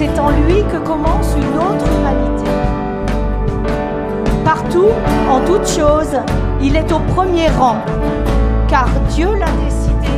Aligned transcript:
c'est 0.00 0.18
en 0.18 0.30
lui 0.30 0.64
que 0.72 0.78
commence 0.78 1.36
une 1.36 1.58
autre 1.58 1.84
humanité. 1.98 2.50
Partout, 4.42 4.88
en 5.28 5.40
toutes 5.40 5.68
choses, 5.68 6.16
il 6.62 6.74
est 6.74 6.90
au 6.90 7.00
premier 7.14 7.48
rang, 7.48 7.76
car 8.66 8.88
Dieu 9.10 9.28
l'a 9.34 9.52
décidé. 9.62 10.14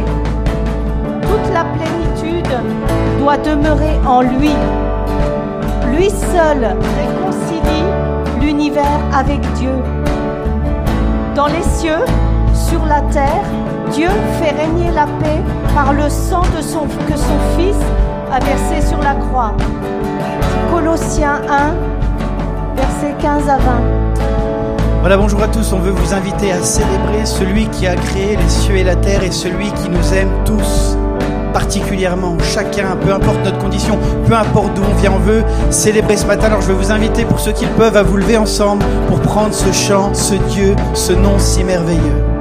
Toute 1.23 1.53
la 1.53 1.65
plénitude 1.65 2.55
doit 3.19 3.39
demeurer 3.39 3.99
en 4.07 4.21
lui. 4.21 4.53
Lui 5.97 6.11
seul 6.11 6.77
réconcilie 7.01 7.89
l'univers 8.41 9.01
avec 9.13 9.41
Dieu. 9.55 9.75
Dans 11.35 11.49
les 11.49 11.65
cieux, 11.77 12.05
sur 12.55 12.87
la 12.87 13.01
terre, 13.11 13.47
Dieu 13.91 14.11
fait 14.39 14.53
régner 14.53 14.93
la 14.93 15.07
paix 15.07 15.43
par 15.75 15.93
le 15.93 16.09
sang 16.09 16.43
de 16.57 16.63
son, 16.63 16.83
que 17.09 17.17
son 17.17 17.39
Fils 17.59 17.85
a 18.33 18.41
versé 18.41 18.87
sur 18.89 18.99
la 19.03 19.15
croix. 19.15 19.55
Colossiens 20.71 21.43
1, 21.49 21.75
versets 22.75 23.15
15 23.21 23.49
à 23.49 23.59
20. 23.59 23.63
Voilà, 25.01 25.19
bonjour 25.19 25.43
à 25.43 25.49
tous. 25.49 25.73
On 25.73 25.79
veut 25.81 25.91
vous 25.91 26.15
inviter 26.15 26.51
à 26.51 26.63
célébrer 26.63 27.27
celui 27.27 27.69
qui 27.69 27.87
a 27.87 27.95
créé 27.95 28.37
les 28.37 28.49
cieux 28.49 28.77
et 28.77 28.85
la 28.85 28.97
terre 28.97 29.23
et 29.23 29.31
celui 29.31 29.71
qui 29.73 29.91
nous 29.91 30.15
aime 30.15 30.31
tous 30.47 30.97
particulièrement, 31.53 32.39
chacun, 32.41 32.97
peu 32.97 33.13
importe 33.13 33.45
notre 33.45 33.59
condition, 33.59 33.99
peu 34.27 34.33
importe 34.33 34.73
d'où 34.75 34.83
on 34.83 34.95
vient, 34.95 35.13
on 35.13 35.19
veut 35.19 35.45
célébrer 35.69 36.17
ce 36.17 36.27
matin. 36.27 36.47
Alors 36.47 36.63
je 36.63 36.69
vais 36.69 36.73
vous 36.73 36.91
inviter 36.91 37.27
pour 37.27 37.41
ceux 37.41 37.53
qui 37.53 37.67
le 37.67 37.73
peuvent 37.73 37.97
à 37.97 38.03
vous 38.03 38.17
lever 38.17 38.39
ensemble 38.39 38.83
pour 39.09 39.21
prendre 39.21 39.53
ce 39.53 39.71
chant, 39.71 40.15
ce 40.15 40.35
Dieu, 40.35 40.75
ce 40.95 41.13
nom 41.13 41.39
si 41.39 41.63
merveilleux. 41.63 42.32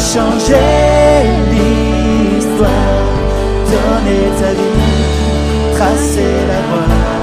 Changé 0.00 0.54
l'histoire, 1.52 2.68
donné 3.70 4.20
ta 4.40 4.52
vie, 4.58 5.74
tracé 5.74 6.28
la 6.48 6.60
voie, 6.68 7.19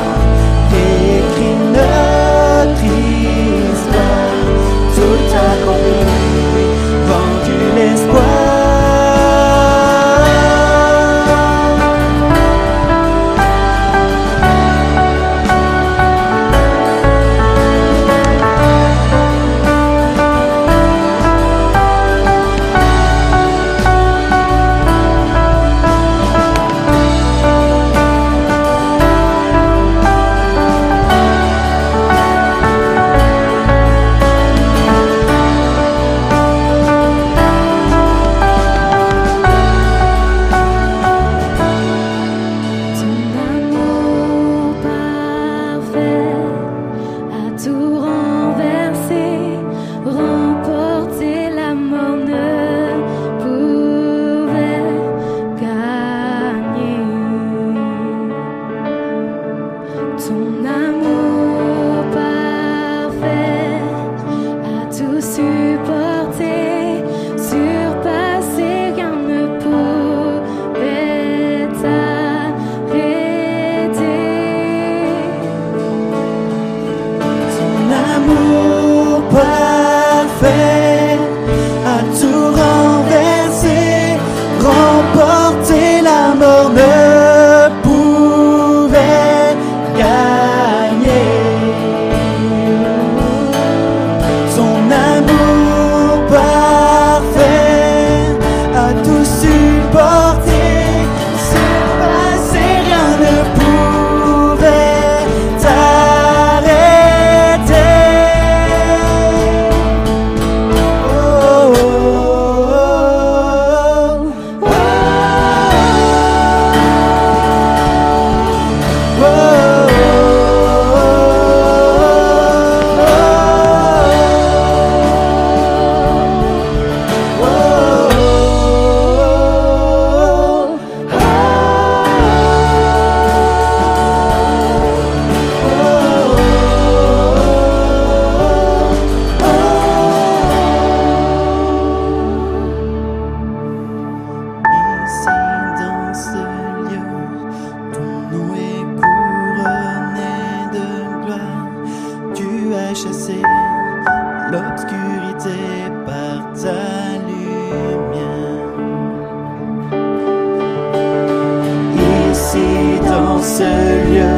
ce 163.41 163.63
lieu, 163.63 164.37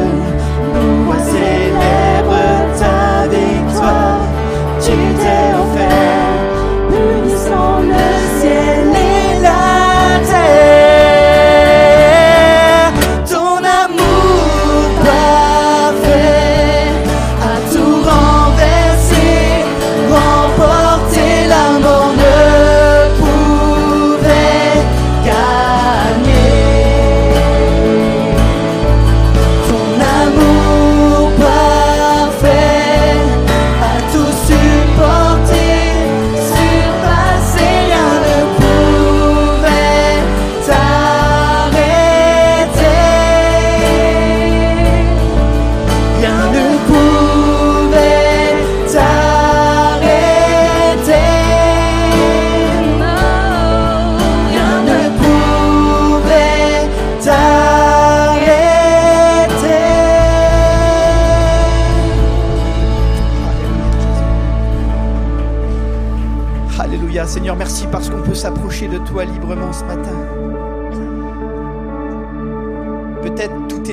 nous 0.74 1.12
célèbre 1.32 1.79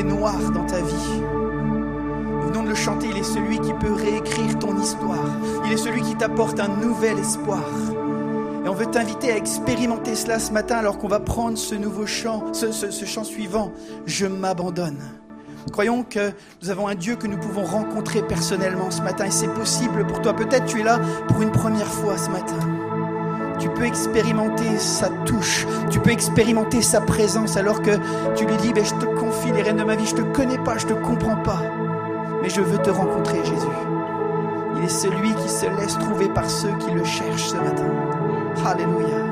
Noir 0.04 0.52
dans 0.52 0.66
ta 0.66 0.78
vie. 0.78 1.22
Nous 1.22 2.48
venons 2.48 2.64
de 2.64 2.70
le 2.70 2.76
chanter, 2.76 3.08
il 3.10 3.18
est 3.18 3.24
celui 3.24 3.60
qui 3.60 3.74
peut 3.74 3.94
réécrire 3.94 4.60
ton 4.60 4.78
histoire. 4.80 5.26
Il 5.66 5.74
est 5.74 5.78
celui 5.78 6.02
qui 6.02 6.16
t'apporte 6.16 6.60
un 6.60 6.68
nouvel 6.68 7.18
espoir. 7.18 7.64
Et 8.64 8.70
on 8.70 8.74
veut 8.74 8.86
t'inviter 8.86 9.32
à 9.32 9.38
expérimenter 9.38 10.16
cela 10.16 10.40
ce 10.40 10.52
matin 10.52 10.78
alors 10.78 11.00
qu'on 11.00 11.08
va 11.08 11.20
prendre 11.20 11.58
ce 11.58 11.74
nouveau 11.74 12.06
chant, 12.06 12.54
ce 12.54 13.06
chant 13.06 13.24
suivant, 13.24 13.72
Je 14.06 14.28
m'abandonne. 14.28 15.00
Croyons 15.72 16.04
que 16.04 16.32
nous 16.62 16.70
avons 16.70 16.88
un 16.88 16.96
Dieu 16.96 17.16
que 17.16 17.28
nous 17.28 17.38
pouvons 17.38 17.66
rencontrer 17.66 18.22
personnellement 18.22 18.92
ce 18.92 19.02
matin 19.02 19.26
et 19.26 19.32
c'est 19.32 19.54
possible 19.54 20.06
pour 20.06 20.22
toi. 20.22 20.34
Peut-être 20.34 20.66
tu 20.66 20.82
es 20.82 20.84
là 20.84 21.00
pour 21.28 21.42
une 21.42 21.52
première 21.52 21.92
fois 21.92 22.18
ce 22.18 22.30
matin. 22.30 22.77
Tu 23.60 23.70
peux 23.70 23.86
expérimenter 23.86 24.78
sa 24.78 25.10
touche, 25.26 25.66
tu 25.90 26.00
peux 26.00 26.12
expérimenter 26.12 26.82
sa 26.82 27.02
présence 27.02 27.58
alors 27.58 27.82
que 27.82 27.92
tu 28.36 28.46
lui 28.46 28.58
dis, 28.58 28.74
Ben, 28.74 28.86
je 28.86 28.94
te 28.94 29.06
confie 29.06 29.52
les 29.52 29.64
rênes 29.64 29.78
de 29.78 29.84
ma 29.84 29.96
vie, 29.96 30.06
je 30.06 30.16
te 30.16 30.22
connais 30.22 30.60
pas, 30.60 30.78
je 30.78 30.86
te 30.86 30.94
comprends 30.94 31.38
pas, 31.38 31.62
mais 32.42 32.50
je 32.50 32.62
veux 32.62 32.78
te 32.78 32.90
rencontrer 32.90 33.44
Jésus. 33.44 33.68
Il 34.78 34.84
est 34.84 34.90
celui 34.90 35.34
qui 35.34 35.50
se 35.50 35.66
laisse 35.80 35.98
trouver 35.98 36.30
par 36.30 36.50
ceux 36.50 36.76
qui 36.78 36.92
le 36.92 37.04
cherchent 37.04 37.48
ce 37.48 37.56
matin. 37.56 37.92
Alléluia. 38.66 39.27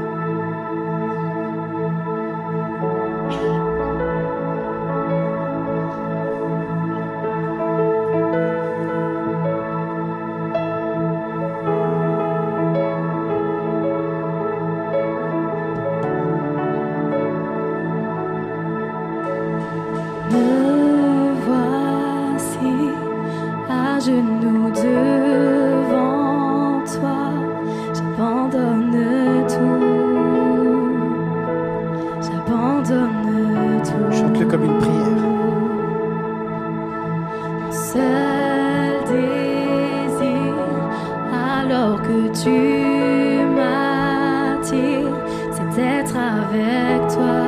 D'être 45.75 46.15
avec 46.15 47.07
toi. 47.13 47.41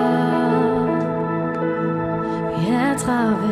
Oui, 2.58 2.74
être 2.74 3.10
avec 3.10 3.47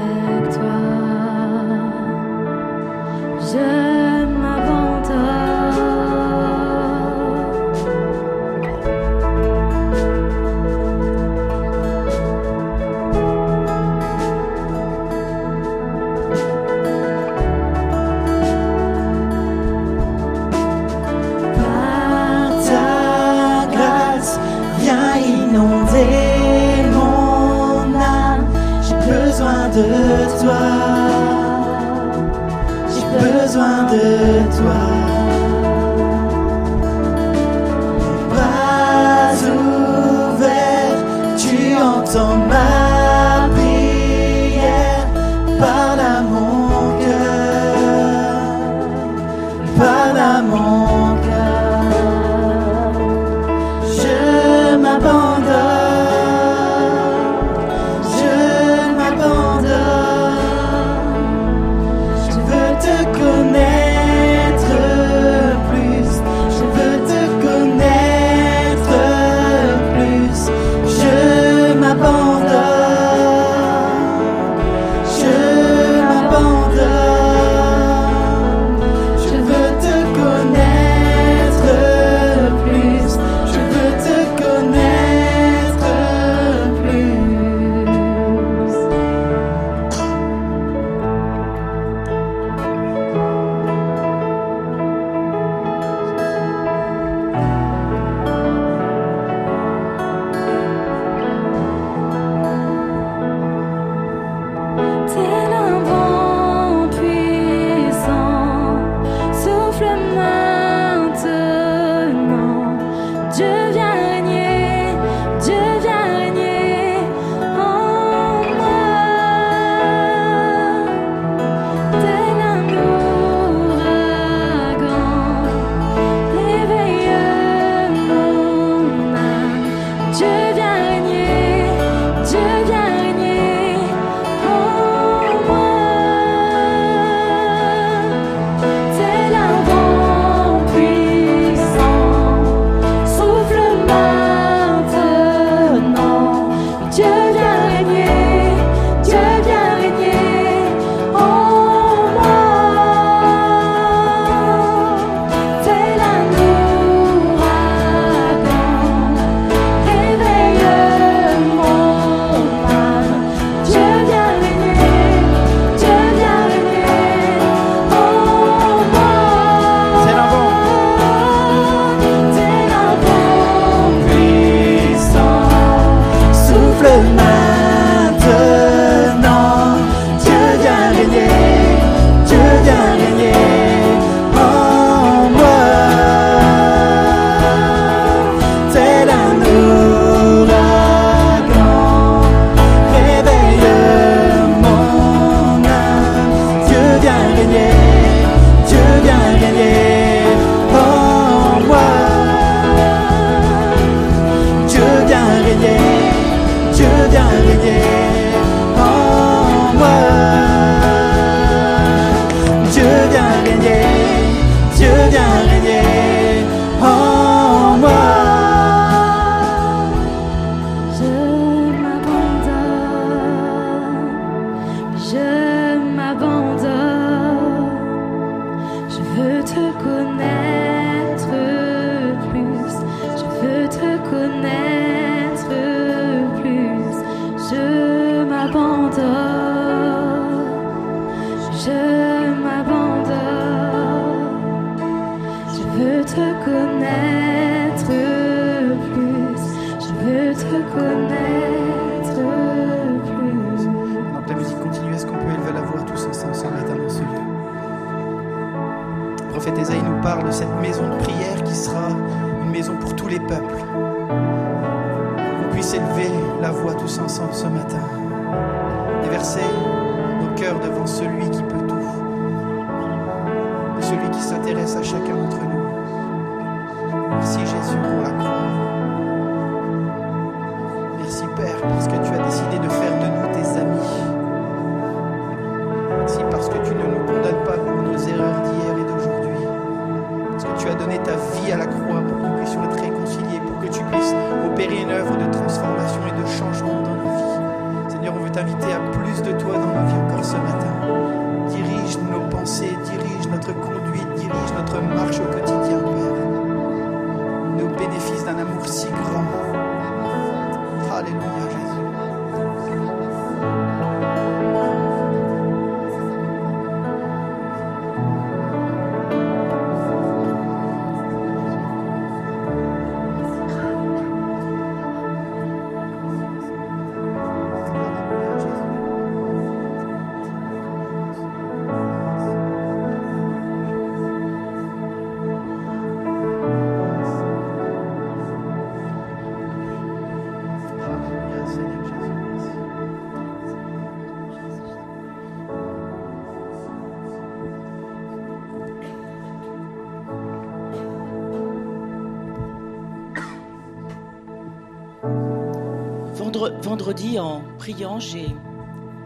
vendredi, 356.38 357.20
en 357.20 357.42
priant, 357.58 358.00
j'ai 358.00 358.28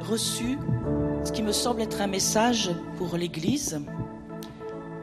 reçu 0.01 0.57
ce 1.23 1.31
qui 1.31 1.43
me 1.43 1.51
semble 1.51 1.81
être 1.81 2.01
un 2.01 2.07
message 2.07 2.71
pour 2.97 3.17
l'Église, 3.17 3.79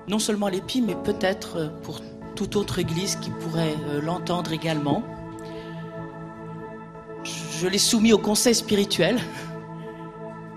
non 0.08 0.18
seulement 0.18 0.48
l'EPI, 0.48 0.82
mais 0.82 0.94
peut-être 0.94 1.70
pour 1.82 2.00
toute 2.34 2.56
autre 2.56 2.78
Église 2.78 3.16
qui 3.16 3.30
pourrait 3.30 3.74
euh, 3.88 4.00
l'entendre 4.00 4.52
également. 4.52 5.02
Je- 7.24 7.66
l'ai 7.68 7.78
soumis 7.78 8.12
au 8.12 8.18
conseil 8.18 8.54
spirituel, 8.54 9.18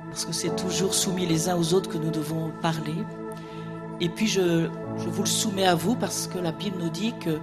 parce 0.09 0.25
que 0.25 0.33
c'est 0.33 0.55
toujours 0.55 0.93
soumis 0.93 1.25
les 1.25 1.49
uns 1.49 1.55
aux 1.57 1.73
autres 1.73 1.89
que 1.89 1.97
nous 1.97 2.11
devons 2.11 2.51
parler. 2.61 2.95
Et 4.01 4.09
puis 4.09 4.27
je 4.27 4.67
vous 4.97 5.23
le 5.23 5.27
soumets 5.27 5.65
à 5.67 5.75
vous 5.75 5.95
parce 5.95 6.27
que 6.27 6.39
la 6.39 6.51
Bible 6.51 6.77
nous 6.81 6.89
dit 6.89 7.13
que 7.19 7.37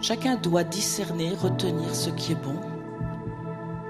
chacun 0.00 0.36
doit 0.36 0.62
discerner, 0.64 1.32
retenir 1.40 1.94
ce 1.94 2.10
qui 2.10 2.32
est 2.32 2.36
bon. 2.42 2.54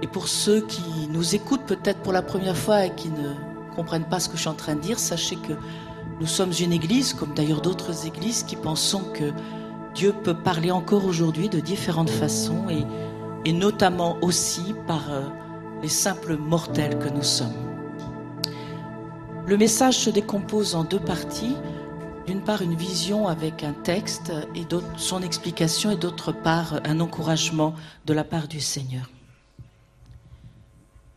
Et 0.03 0.07
pour 0.07 0.29
ceux 0.29 0.63
qui 0.63 1.09
nous 1.11 1.35
écoutent 1.35 1.67
peut-être 1.67 2.01
pour 2.01 2.13
la 2.13 2.23
première 2.23 2.57
fois 2.57 2.87
et 2.87 2.95
qui 2.95 3.11
ne 3.11 3.35
comprennent 3.75 4.09
pas 4.09 4.21
ce 4.21 4.29
que 4.29 4.37
je 4.37 4.43
suis 4.43 4.49
en 4.49 4.55
train 4.55 4.75
de 4.75 4.81
dire, 4.81 4.99
sachez 4.99 5.37
que 5.37 5.53
nous 6.21 6.27
sommes 6.27 6.53
une 6.61 6.73
église, 6.73 7.15
comme 7.15 7.35
d'ailleurs 7.35 7.61
d'autres 7.61 8.07
églises, 8.07 8.43
qui 8.43 8.57
pensons 8.57 9.05
que 9.15 9.33
Dieu 9.95 10.13
peut 10.13 10.35
parler 10.35 10.71
encore 10.71 11.05
aujourd'hui 11.05 11.49
de 11.49 11.61
différentes 11.61 12.11
façons 12.11 12.67
et, 13.45 13.53
notamment 13.53 14.17
aussi 14.23 14.75
par 14.87 15.11
euh, 15.11 15.23
les 15.83 15.89
simples 15.89 16.37
mortels 16.37 16.99
que 16.99 17.09
nous 17.09 17.23
sommes. 17.23 17.55
Le 19.47 19.57
message 19.57 19.99
se 19.99 20.11
décompose 20.11 20.75
en 20.75 20.85
deux 20.85 21.01
parties. 21.01 21.57
D'une 22.27 22.43
part, 22.43 22.63
une 22.63 22.77
vision 22.77 23.27
avec 23.27 23.65
un 23.65 23.73
texte 23.73 24.33
et 24.55 24.65
son 24.97 25.23
explication 25.23 25.91
et 25.91 25.97
d'autre 25.97 26.33
part, 26.33 26.81
un 26.85 27.01
encouragement 27.01 27.75
de 28.07 28.13
la 28.13 28.25
part 28.25 28.47
du 28.47 28.61
Seigneur. 28.61 29.11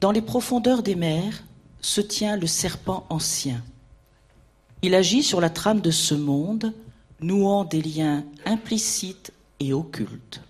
Dans 0.03 0.11
les 0.11 0.21
profondeurs 0.21 0.83
des 0.83 0.95
mers 0.95 1.45
se 1.79 2.01
tient 2.01 2.35
le 2.35 2.45
serpent 2.45 3.05
ancien. 3.09 3.63
Il 4.81 4.95
agit 4.95 5.23
sur 5.23 5.39
la 5.39 5.49
trame 5.49 5.79
de 5.79 5.91
ce 5.91 6.13
monde, 6.13 6.73
nouant 7.21 7.63
des 7.63 7.81
liens 7.81 8.25
implicites 8.45 9.31
et 9.61 9.71
occultes. 9.71 10.41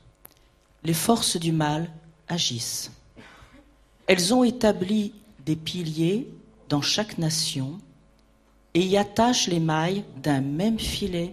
Les 0.84 0.96
forces 0.96 1.38
du 1.38 1.52
mal 1.52 1.92
agissent. 2.28 2.90
Elles 4.08 4.34
ont 4.34 4.44
établi 4.44 5.14
des 5.46 5.56
piliers 5.56 6.28
dans 6.68 6.82
chaque 6.82 7.20
nation 7.20 7.78
et 8.74 8.84
y 8.84 8.98
attachent 8.98 9.50
les 9.50 9.60
mailles 9.60 10.04
d'un 10.24 10.42
même 10.42 10.80
filet 10.80 11.32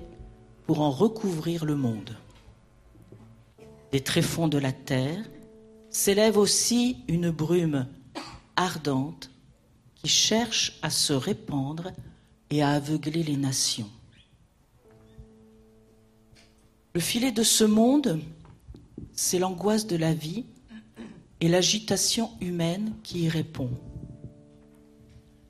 pour 0.67 0.83
en 0.83 0.91
recouvrir 0.91 1.65
le 1.65 1.75
monde. 1.75 2.15
Des 3.93 4.03
tréfonds 4.03 4.49
de 4.49 4.59
la 4.59 4.73
terre 4.73 5.25
s'élève 5.89 6.37
aussi 6.37 6.99
une 7.09 7.31
brume 7.31 7.87
ardente 8.61 9.31
qui 9.95 10.09
cherche 10.09 10.79
à 10.83 10.91
se 10.91 11.13
répandre 11.13 11.93
et 12.51 12.63
à 12.63 12.71
aveugler 12.71 13.23
les 13.23 13.37
nations. 13.37 13.91
Le 16.95 17.01
filet 17.01 17.33
de 17.33 17.43
ce 17.43 17.65
monde, 17.65 18.21
c'est 19.13 19.39
l'angoisse 19.39 19.87
de 19.87 19.97
la 19.97 20.13
vie 20.13 20.45
et 21.41 21.49
l'agitation 21.49 22.31
humaine 22.41 22.95
qui 23.03 23.23
y 23.23 23.29
répond. 23.29 23.71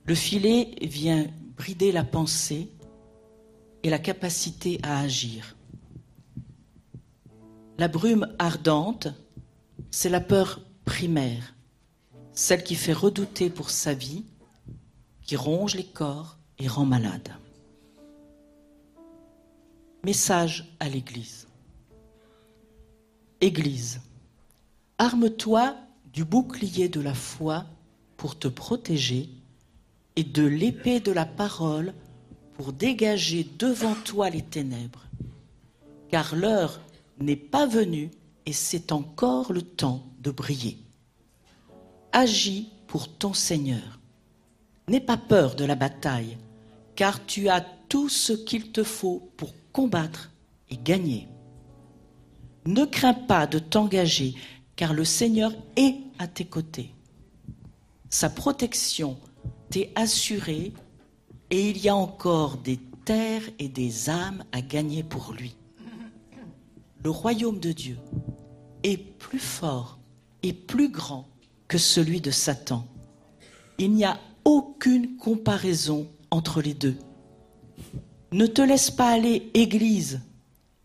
Le 0.04 0.14
filet 0.14 0.74
vient 0.82 1.26
brider 1.56 1.92
la 1.92 2.04
pensée 2.04 2.70
et 3.82 3.90
la 3.90 3.98
capacité 3.98 4.78
à 4.82 5.00
agir. 5.00 5.56
La 7.78 7.88
brume 7.88 8.28
ardente, 8.38 9.08
c'est 9.90 10.10
la 10.10 10.20
peur 10.20 10.60
primaire, 10.84 11.54
celle 12.32 12.62
qui 12.62 12.74
fait 12.74 12.92
redouter 12.92 13.50
pour 13.50 13.70
sa 13.70 13.94
vie, 13.94 14.24
qui 15.22 15.36
ronge 15.36 15.74
les 15.74 15.84
corps 15.84 16.38
et 16.58 16.68
rend 16.68 16.86
malade. 16.86 17.30
Message 20.04 20.74
à 20.80 20.88
l'Église. 20.88 21.46
Église, 23.40 24.00
arme-toi 24.98 25.76
du 26.12 26.24
bouclier 26.24 26.88
de 26.88 27.00
la 27.00 27.14
foi 27.14 27.66
pour 28.16 28.38
te 28.38 28.48
protéger 28.48 29.28
et 30.16 30.24
de 30.24 30.44
l'épée 30.44 31.00
de 31.00 31.12
la 31.12 31.26
parole 31.26 31.94
pour 32.54 32.72
dégager 32.72 33.48
devant 33.58 33.94
toi 33.94 34.28
les 34.28 34.42
ténèbres. 34.42 35.06
Car 36.10 36.34
l'heure 36.34 36.80
n'est 37.18 37.36
pas 37.36 37.66
venue 37.66 38.10
et 38.46 38.52
c'est 38.52 38.92
encore 38.92 39.52
le 39.52 39.62
temps 39.62 40.04
de 40.20 40.30
briller. 40.30 40.78
Agis 42.12 42.68
pour 42.88 43.08
ton 43.08 43.32
Seigneur. 43.32 44.00
N'aie 44.88 45.00
pas 45.00 45.16
peur 45.16 45.54
de 45.54 45.64
la 45.64 45.76
bataille, 45.76 46.38
car 46.96 47.24
tu 47.24 47.48
as 47.48 47.60
tout 47.88 48.08
ce 48.08 48.32
qu'il 48.32 48.72
te 48.72 48.82
faut 48.82 49.30
pour 49.36 49.54
combattre 49.72 50.32
et 50.70 50.76
gagner. 50.76 51.28
Ne 52.66 52.84
crains 52.84 53.14
pas 53.14 53.46
de 53.46 53.60
t'engager, 53.60 54.34
car 54.74 54.92
le 54.92 55.04
Seigneur 55.04 55.52
est 55.76 55.96
à 56.18 56.26
tes 56.26 56.44
côtés. 56.44 56.94
Sa 58.08 58.28
protection 58.28 59.16
t'est 59.70 59.92
assurée 59.94 60.72
et 61.50 61.70
il 61.70 61.78
y 61.78 61.88
a 61.88 61.94
encore 61.94 62.56
des 62.56 62.78
terres 63.04 63.48
et 63.60 63.68
des 63.68 64.10
âmes 64.10 64.42
à 64.50 64.60
gagner 64.62 65.04
pour 65.04 65.32
lui. 65.32 65.54
Le 67.04 67.10
royaume 67.10 67.60
de 67.60 67.70
Dieu 67.70 67.98
est 68.82 68.98
plus 68.98 69.38
fort 69.38 70.00
et 70.42 70.52
plus 70.52 70.88
grand 70.88 71.29
que 71.70 71.78
celui 71.78 72.20
de 72.20 72.32
Satan. 72.32 72.84
Il 73.78 73.92
n'y 73.92 74.04
a 74.04 74.18
aucune 74.44 75.16
comparaison 75.16 76.08
entre 76.32 76.60
les 76.60 76.74
deux. 76.74 76.96
Ne 78.32 78.46
te 78.46 78.60
laisse 78.60 78.90
pas 78.90 79.10
aller, 79.10 79.50
Église, 79.54 80.20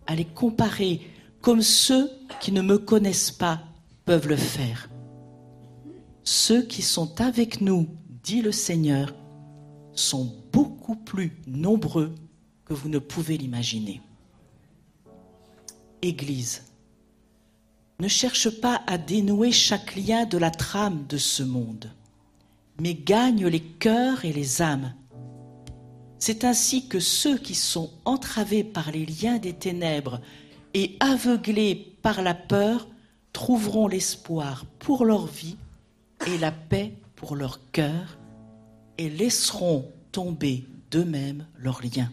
à 0.05 0.13
les 0.13 0.25
comparer 0.25 1.01
comme 1.41 1.63
ceux 1.63 2.11
qui 2.39 2.51
ne 2.51 2.61
me 2.61 2.77
connaissent 2.77 3.31
pas 3.31 3.63
peuvent 4.05 4.27
le 4.27 4.35
faire. 4.35 4.87
Ceux 6.23 6.61
qui 6.61 6.83
sont 6.83 7.19
avec 7.19 7.61
nous, 7.61 7.87
dit 8.23 8.43
le 8.43 8.51
Seigneur, 8.51 9.15
sont 9.93 10.35
beaucoup 10.53 10.95
plus 10.95 11.41
nombreux 11.47 12.13
que 12.63 12.75
vous 12.75 12.89
ne 12.89 12.99
pouvez 12.99 13.37
l'imaginer. 13.37 14.01
Église, 16.03 16.63
ne 17.99 18.08
cherche 18.08 18.49
pas 18.49 18.81
à 18.88 18.97
dénouer 18.97 19.51
chaque 19.51 19.95
lien 19.95 20.25
de 20.25 20.38
la 20.38 20.51
trame 20.51 21.05
de 21.08 21.17
ce 21.17 21.43
monde, 21.43 21.91
mais 22.79 22.93
gagne 22.93 23.47
les 23.47 23.62
cœurs 23.62 24.25
et 24.25 24.34
les 24.34 24.62
âmes. 24.62 24.93
C'est 26.19 26.43
ainsi 26.43 26.88
que 26.88 26.99
ceux 26.99 27.38
qui 27.38 27.55
sont 27.55 27.91
entravés 28.03 28.63
par 28.63 28.91
les 28.91 29.05
liens 29.05 29.38
des 29.38 29.53
ténèbres 29.53 30.19
et 30.73 30.97
aveuglés 30.99 31.97
par 32.01 32.21
la 32.21 32.34
peur 32.34 32.88
trouveront 33.31 33.88
l'espoir 33.88 34.65
pour 34.79 35.05
leur 35.05 35.25
vie 35.27 35.58
et 36.27 36.38
la 36.38 36.51
paix 36.51 36.93
pour 37.15 37.36
leur 37.36 37.60
cœur 37.71 38.17
et 38.97 39.10
laisseront 39.10 39.91
tomber 40.12 40.65
d'eux-mêmes 40.91 41.45
leurs 41.58 41.81
liens. 41.81 42.12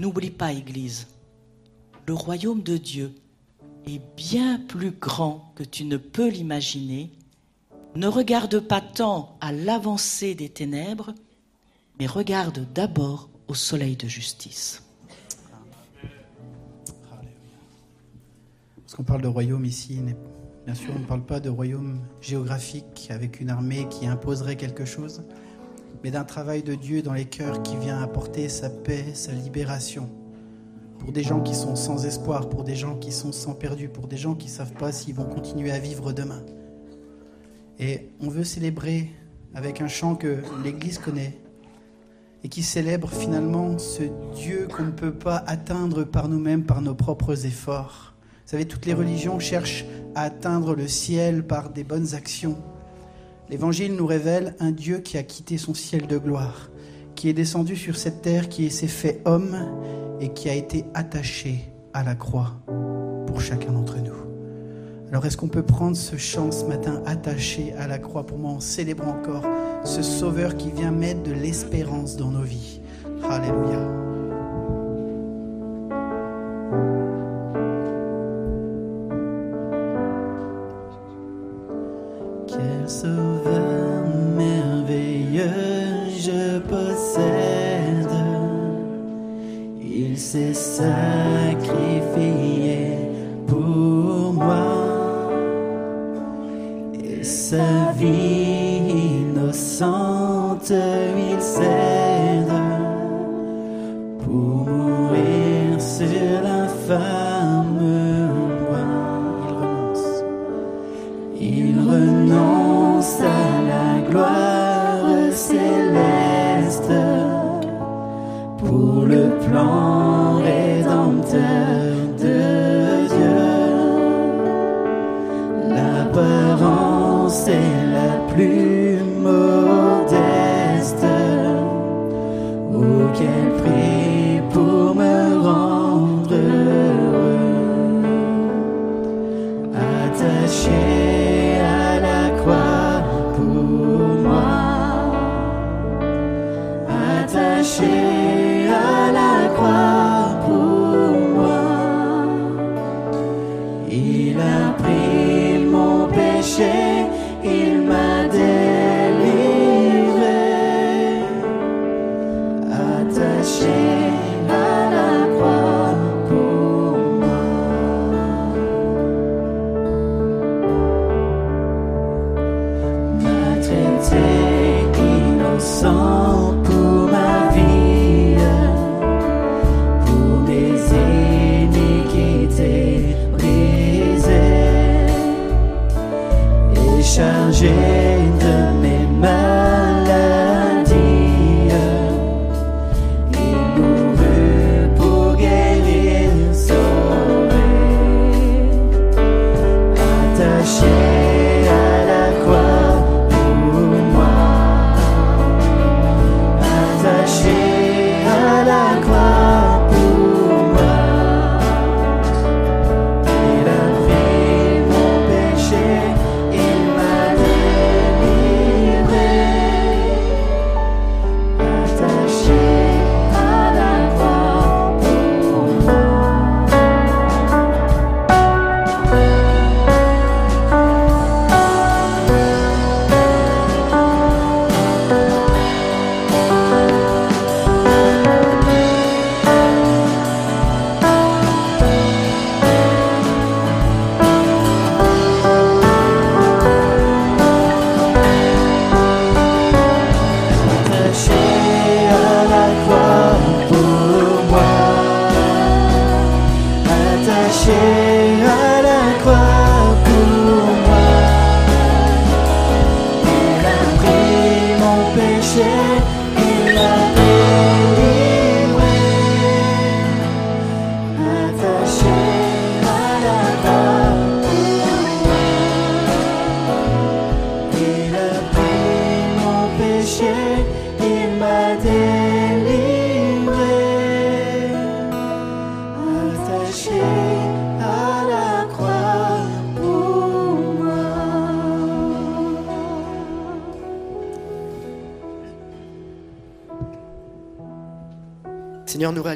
N'oublie 0.00 0.30
pas, 0.30 0.52
Église, 0.52 1.06
le 2.06 2.14
royaume 2.14 2.62
de 2.62 2.76
Dieu 2.76 3.14
est 3.86 4.00
bien 4.16 4.58
plus 4.58 4.90
grand 4.90 5.52
que 5.54 5.62
tu 5.62 5.84
ne 5.84 5.96
peux 5.96 6.28
l'imaginer. 6.28 7.10
Ne 7.94 8.08
regarde 8.08 8.60
pas 8.60 8.80
tant 8.80 9.36
à 9.40 9.52
l'avancée 9.52 10.34
des 10.34 10.48
ténèbres, 10.48 11.14
mais 11.98 12.06
regarde 12.06 12.66
d'abord 12.74 13.28
au 13.48 13.54
soleil 13.54 13.96
de 13.96 14.08
justice. 14.08 14.82
Parce 18.76 18.94
qu'on 18.96 19.04
parle 19.04 19.22
de 19.22 19.28
royaume 19.28 19.64
ici, 19.64 20.00
bien 20.64 20.74
sûr, 20.74 20.92
on 20.94 21.00
ne 21.00 21.04
parle 21.04 21.24
pas 21.24 21.40
de 21.40 21.48
royaume 21.48 22.00
géographique 22.20 23.08
avec 23.10 23.40
une 23.40 23.50
armée 23.50 23.88
qui 23.88 24.06
imposerait 24.06 24.56
quelque 24.56 24.84
chose, 24.84 25.22
mais 26.02 26.10
d'un 26.10 26.24
travail 26.24 26.62
de 26.62 26.74
Dieu 26.74 27.02
dans 27.02 27.12
les 27.12 27.24
cœurs 27.24 27.62
qui 27.62 27.76
vient 27.76 28.02
apporter 28.02 28.48
sa 28.48 28.70
paix, 28.70 29.14
sa 29.14 29.32
libération 29.32 30.08
pour 31.04 31.12
des 31.12 31.22
gens 31.22 31.42
qui 31.42 31.54
sont 31.54 31.76
sans 31.76 32.06
espoir, 32.06 32.48
pour 32.48 32.64
des 32.64 32.74
gens 32.74 32.96
qui 32.96 33.12
sont 33.12 33.30
sans 33.30 33.52
perdu, 33.52 33.90
pour 33.90 34.06
des 34.06 34.16
gens 34.16 34.34
qui 34.34 34.46
ne 34.46 34.52
savent 34.52 34.72
pas 34.72 34.90
s'ils 34.90 35.14
vont 35.14 35.26
continuer 35.26 35.70
à 35.70 35.78
vivre 35.78 36.14
demain. 36.14 36.42
Et 37.78 38.08
on 38.20 38.30
veut 38.30 38.42
célébrer 38.42 39.10
avec 39.54 39.82
un 39.82 39.86
chant 39.86 40.14
que 40.14 40.38
l'Église 40.64 40.96
connaît 40.96 41.38
et 42.42 42.48
qui 42.48 42.62
célèbre 42.62 43.10
finalement 43.10 43.78
ce 43.78 44.04
Dieu 44.34 44.66
qu'on 44.74 44.84
ne 44.84 44.92
peut 44.92 45.12
pas 45.12 45.44
atteindre 45.46 46.04
par 46.04 46.26
nous-mêmes, 46.28 46.64
par 46.64 46.80
nos 46.80 46.94
propres 46.94 47.44
efforts. 47.44 48.14
Vous 48.46 48.52
savez, 48.52 48.64
toutes 48.64 48.86
les 48.86 48.94
religions 48.94 49.38
cherchent 49.38 49.84
à 50.14 50.22
atteindre 50.22 50.74
le 50.74 50.88
ciel 50.88 51.46
par 51.46 51.68
des 51.68 51.84
bonnes 51.84 52.14
actions. 52.14 52.56
L'Évangile 53.50 53.94
nous 53.94 54.06
révèle 54.06 54.56
un 54.58 54.70
Dieu 54.70 55.00
qui 55.00 55.18
a 55.18 55.22
quitté 55.22 55.58
son 55.58 55.74
ciel 55.74 56.06
de 56.06 56.16
gloire, 56.16 56.70
qui 57.14 57.28
est 57.28 57.32
descendu 57.32 57.76
sur 57.76 57.96
cette 57.96 58.22
terre, 58.22 58.48
qui 58.48 58.70
s'est 58.70 58.86
fait 58.86 59.20
homme 59.24 59.56
et 60.20 60.30
qui 60.30 60.48
a 60.48 60.54
été 60.54 60.84
attaché 60.94 61.70
à 61.92 62.02
la 62.02 62.14
croix 62.14 62.52
pour 63.26 63.40
chacun 63.40 63.72
d'entre 63.72 63.98
nous. 63.98 64.12
Alors 65.10 65.26
est-ce 65.26 65.36
qu'on 65.36 65.48
peut 65.48 65.62
prendre 65.62 65.96
ce 65.96 66.16
chant 66.16 66.50
ce 66.50 66.64
matin 66.64 67.02
attaché 67.06 67.72
à 67.74 67.86
la 67.86 67.98
croix 67.98 68.26
pour 68.26 68.38
moi 68.38 68.50
en 68.50 68.60
célébrant 68.60 69.12
encore 69.12 69.44
ce 69.84 70.02
Sauveur 70.02 70.56
qui 70.56 70.70
vient 70.70 70.90
mettre 70.90 71.22
de 71.22 71.32
l'espérance 71.32 72.16
dans 72.16 72.30
nos 72.30 72.42
vies? 72.42 72.80
Alléluia. 73.28 74.03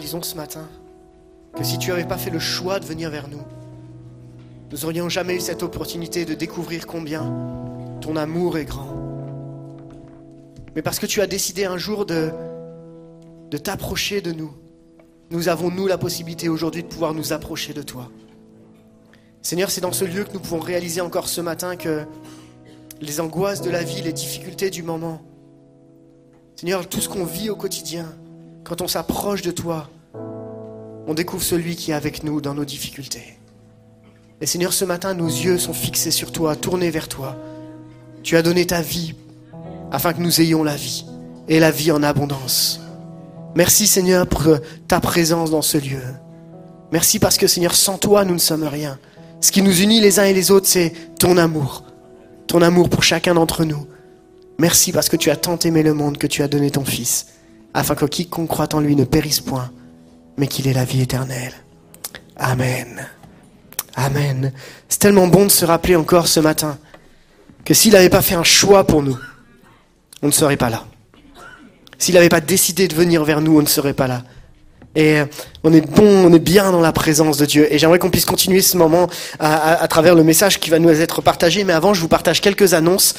Réalisons 0.09 0.23
ce 0.23 0.37
matin 0.37 0.67
que 1.55 1.63
si 1.63 1.77
tu 1.77 1.91
n'avais 1.91 2.07
pas 2.07 2.17
fait 2.17 2.31
le 2.31 2.39
choix 2.39 2.81
de 2.81 2.87
venir 2.87 3.11
vers 3.11 3.29
nous, 3.29 3.43
nous 4.71 4.79
n'aurions 4.79 5.11
jamais 5.11 5.37
eu 5.37 5.41
cette 5.41 5.63
opportunité 5.63 6.25
de 6.25 6.33
découvrir 6.33 6.87
combien 6.87 7.31
ton 8.01 8.17
amour 8.17 8.57
est 8.57 8.65
grand. 8.65 8.97
Mais 10.75 10.81
parce 10.81 10.99
que 10.99 11.05
tu 11.05 11.21
as 11.21 11.27
décidé 11.27 11.67
un 11.67 11.77
jour 11.77 12.07
de, 12.07 12.31
de 13.51 13.59
t'approcher 13.59 14.23
de 14.23 14.33
nous, 14.33 14.51
nous 15.31 15.51
avons, 15.51 15.71
nous, 15.71 15.87
la 15.87 15.99
possibilité 15.99 16.49
aujourd'hui 16.49 16.85
de 16.85 16.89
pouvoir 16.89 17.13
nous 17.13 17.35
approcher 17.35 17.75
de 17.75 17.83
toi. 17.83 18.11
Seigneur, 19.43 19.71
c'est 19.71 19.83
dans 19.83 19.93
ce 19.93 20.07
lieu 20.07 20.25
que 20.25 20.33
nous 20.33 20.41
pouvons 20.41 20.61
réaliser 20.61 21.03
encore 21.03 21.29
ce 21.29 21.43
matin 21.43 21.77
que 21.77 22.07
les 23.03 23.21
angoisses 23.21 23.61
de 23.61 23.69
la 23.69 23.83
vie, 23.83 24.01
les 24.01 24.15
difficultés 24.15 24.71
du 24.71 24.83
moment, 24.83 25.21
Seigneur, 26.57 26.89
tout 26.89 27.03
ce 27.03 27.11
qu'on 27.11 27.27
vit 27.27 27.51
au 27.51 27.57
quotidien, 27.57 28.07
quand 28.65 28.81
on 28.81 28.89
s'approche 28.89 29.43
de 29.43 29.51
toi, 29.51 29.91
on 31.09 31.15
découvre 31.15 31.43
celui 31.43 31.75
qui 31.75 31.91
est 31.91 31.95
avec 31.95 32.23
nous 32.23 32.43
dans 32.43 32.55
nos 32.55 32.67
difficultés. 32.67 33.39
Et 34.43 34.47
Seigneur, 34.47 34.75
ce 34.75 34.85
matin, 34.85 35.15
nos 35.15 35.27
yeux 35.27 35.59
sont 35.59 35.73
fixés 35.73 36.11
sur 36.11 36.31
toi, 36.31 36.55
tournés 36.55 36.91
vers 36.91 37.09
toi. 37.09 37.35
Tu 38.23 38.37
as 38.37 38.43
donné 38.43 38.67
ta 38.67 38.83
vie 38.83 39.15
afin 39.91 40.13
que 40.13 40.21
nous 40.21 40.43
ayons 40.43 40.63
la 40.63 40.77
vie, 40.77 41.07
et 41.49 41.61
la 41.61 41.71
vie 41.71 41.91
en 41.91 42.03
abondance. 42.03 42.81
Merci 43.55 43.87
Seigneur 43.87 44.27
pour 44.27 44.45
ta 44.87 45.01
présence 45.01 45.51
dans 45.51 45.63
ce 45.63 45.79
lieu. 45.79 46.03
Merci 46.93 47.19
parce 47.19 47.39
que 47.39 47.47
Seigneur, 47.47 47.75
sans 47.75 47.97
toi, 47.97 48.27
nous 48.27 48.35
ne 48.35 48.39
sommes 48.39 48.65
rien. 48.65 48.99
Ce 49.41 49.51
qui 49.51 49.63
nous 49.63 49.81
unit 49.81 50.01
les 50.03 50.21
uns 50.21 50.25
et 50.25 50.35
les 50.35 50.51
autres, 50.51 50.67
c'est 50.67 50.93
ton 51.19 51.39
amour. 51.39 51.85
Ton 52.47 52.61
amour 52.61 52.91
pour 52.91 53.03
chacun 53.03 53.33
d'entre 53.33 53.65
nous. 53.65 53.87
Merci 54.59 54.93
parce 54.93 55.09
que 55.09 55.17
tu 55.17 55.31
as 55.31 55.37
tant 55.37 55.59
aimé 55.61 55.83
le 55.83 55.95
monde 55.95 56.19
que 56.19 56.27
tu 56.27 56.43
as 56.43 56.49
donné 56.49 56.71
ton 56.71 56.85
Fils, 56.85 57.29
afin 57.73 57.95
que 57.95 58.05
quiconque 58.05 58.49
croit 58.49 58.75
en 58.75 58.81
lui 58.81 58.95
ne 58.95 59.05
périsse 59.05 59.41
point, 59.41 59.71
mais 60.39 60.47
qu'il 60.47 60.67
ait 60.69 60.73
la 60.73 60.85
vie 60.85 61.03
éternelle. 61.03 61.53
Amen. 62.37 63.07
Amen. 63.97 64.53
C'est 64.89 65.01
tellement 65.01 65.27
bon 65.27 65.45
de 65.45 65.51
se 65.51 65.65
rappeler 65.65 65.97
encore 65.97 66.29
ce 66.29 66.41
matin 66.41 66.79
que 67.65 67.75
s'il 67.75 67.93
n'avait 67.93 68.09
pas 68.09 68.23
fait 68.23 68.37
un 68.37 68.45
choix 68.45 68.87
pour 68.87 69.03
nous, 69.03 69.19
on 70.23 70.29
ne 70.29 70.33
serait 70.33 70.57
pas 70.57 70.71
là. 70.71 70.85
S'il 71.99 72.15
n'avait 72.15 72.29
pas 72.29 72.41
décidé 72.41 72.89
de 72.89 72.95
venir 72.95 73.25
vers 73.25 73.41
nous, 73.41 73.59
on 73.59 73.63
ne 73.63 73.67
serait 73.67 73.93
pas 73.93 74.07
là. 74.07 74.23
Et 74.95 75.19
euh, 75.19 75.27
on 75.65 75.73
est 75.73 75.81
bon, 75.81 76.27
on 76.27 76.33
est 76.33 76.39
bien 76.39 76.73
dans 76.73 76.81
la 76.81 76.93
présence 76.93 77.37
de 77.37 77.45
Dieu. 77.45 77.73
Et 77.73 77.79
j'aimerais 77.79 77.99
qu'on 77.99 78.11
puisse 78.11 78.25
continuer 78.25 78.63
ce 78.63 78.77
moment 78.77 79.09
à, 79.39 79.87
travers 79.89 80.15
le 80.15 80.25
message 80.25 80.61
qui 80.61 80.71
va 80.71 80.79
nous 80.79 80.89
être 80.89 81.21
partagé. 81.21 81.65
Mais 81.65 81.73
avant, 81.73 81.93
je 81.93 82.01
vous 82.01 82.09
partage 82.09 82.41
quelques 82.41 82.73
annonces. 82.73 83.15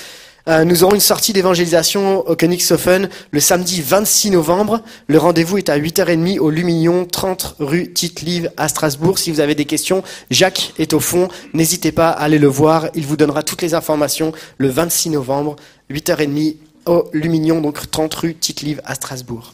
Euh, 0.47 0.63
nous 0.63 0.83
aurons 0.83 0.95
une 0.95 1.01
sortie 1.01 1.33
d'évangélisation 1.33 2.27
au 2.27 2.35
Königshofen 2.35 3.09
le 3.31 3.39
samedi 3.39 3.81
26 3.81 4.31
novembre. 4.31 4.81
Le 5.07 5.17
rendez-vous 5.17 5.57
est 5.57 5.69
à 5.69 5.77
8h30 5.77 6.39
au 6.39 6.49
Lumignon, 6.49 7.05
30 7.05 7.55
rue 7.59 7.91
Tite-Live 7.91 8.51
à 8.57 8.67
Strasbourg. 8.67 9.19
Si 9.19 9.31
vous 9.31 9.41
avez 9.41 9.55
des 9.55 9.65
questions, 9.65 10.03
Jacques 10.31 10.73
est 10.79 10.93
au 10.93 10.99
fond. 10.99 11.27
N'hésitez 11.53 11.91
pas 11.91 12.09
à 12.09 12.23
aller 12.23 12.39
le 12.39 12.47
voir. 12.47 12.87
Il 12.95 13.05
vous 13.05 13.17
donnera 13.17 13.43
toutes 13.43 13.61
les 13.61 13.73
informations 13.73 14.31
le 14.57 14.69
26 14.69 15.11
novembre, 15.11 15.55
8h30 15.91 16.55
au 16.85 17.09
Lumignon, 17.13 17.61
donc 17.61 17.89
30 17.91 18.13
rue 18.15 18.35
Tite-Live 18.35 18.81
à 18.85 18.95
Strasbourg. 18.95 19.53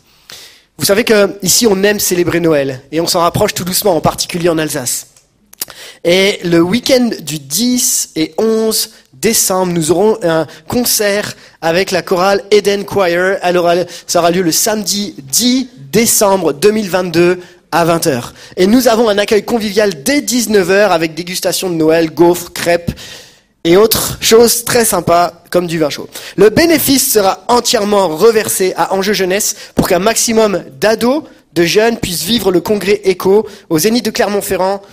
Vous 0.77 0.85
savez 0.85 1.03
que 1.03 1.37
ici 1.41 1.67
on 1.67 1.81
aime 1.83 1.99
célébrer 1.99 2.39
Noël 2.41 2.81
et 2.91 2.99
on 2.99 3.07
s'en 3.07 3.21
rapproche 3.21 3.53
tout 3.53 3.63
doucement, 3.63 3.95
en 3.95 4.01
particulier 4.01 4.49
en 4.49 4.57
Alsace. 4.57 5.07
Et 6.03 6.39
le 6.43 6.61
week-end 6.61 7.09
du 7.21 7.39
10 7.39 8.11
et 8.15 8.33
11 8.37 8.91
décembre, 9.25 9.73
nous 9.73 9.89
aurons 9.89 10.19
un 10.21 10.45
concert 10.67 11.33
avec 11.59 11.89
la 11.89 12.03
chorale 12.03 12.43
Eden 12.51 12.85
Choir. 12.85 13.37
Alors, 13.41 13.67
ça 14.05 14.19
aura 14.19 14.29
lieu 14.29 14.43
le 14.43 14.51
samedi 14.51 15.15
10 15.17 15.67
décembre 15.91 16.53
2022 16.53 17.39
à 17.71 17.85
20h. 17.87 18.21
Et 18.55 18.67
nous 18.67 18.87
avons 18.87 19.09
un 19.09 19.17
accueil 19.17 19.43
convivial 19.43 20.03
dès 20.03 20.21
19h 20.21 20.89
avec 20.89 21.15
dégustation 21.15 21.71
de 21.71 21.73
Noël, 21.73 22.11
gaufres, 22.11 22.53
crêpes, 22.53 22.91
et 23.63 23.77
autre 23.77 24.19
chose 24.21 24.63
très 24.63 24.85
sympa 24.85 25.41
comme 25.49 25.65
du 25.65 25.79
vin 25.79 25.89
chaud. 25.89 26.07
Le 26.35 26.51
bénéfice 26.51 27.11
sera 27.11 27.45
entièrement 27.47 28.09
reversé 28.09 28.75
à 28.77 28.93
Enjeu 28.93 29.13
Jeunesse 29.13 29.55
pour 29.73 29.87
qu'un 29.87 29.97
maximum 29.97 30.63
d'ados, 30.79 31.23
de 31.53 31.63
jeunes 31.63 31.97
puissent 31.97 32.25
vivre 32.25 32.51
le 32.51 32.61
congrès 32.61 33.01
Echo 33.05 33.47
au 33.71 33.79
Zénith 33.79 34.05
de 34.05 34.11
Clermont-Ferrand, 34.11 34.83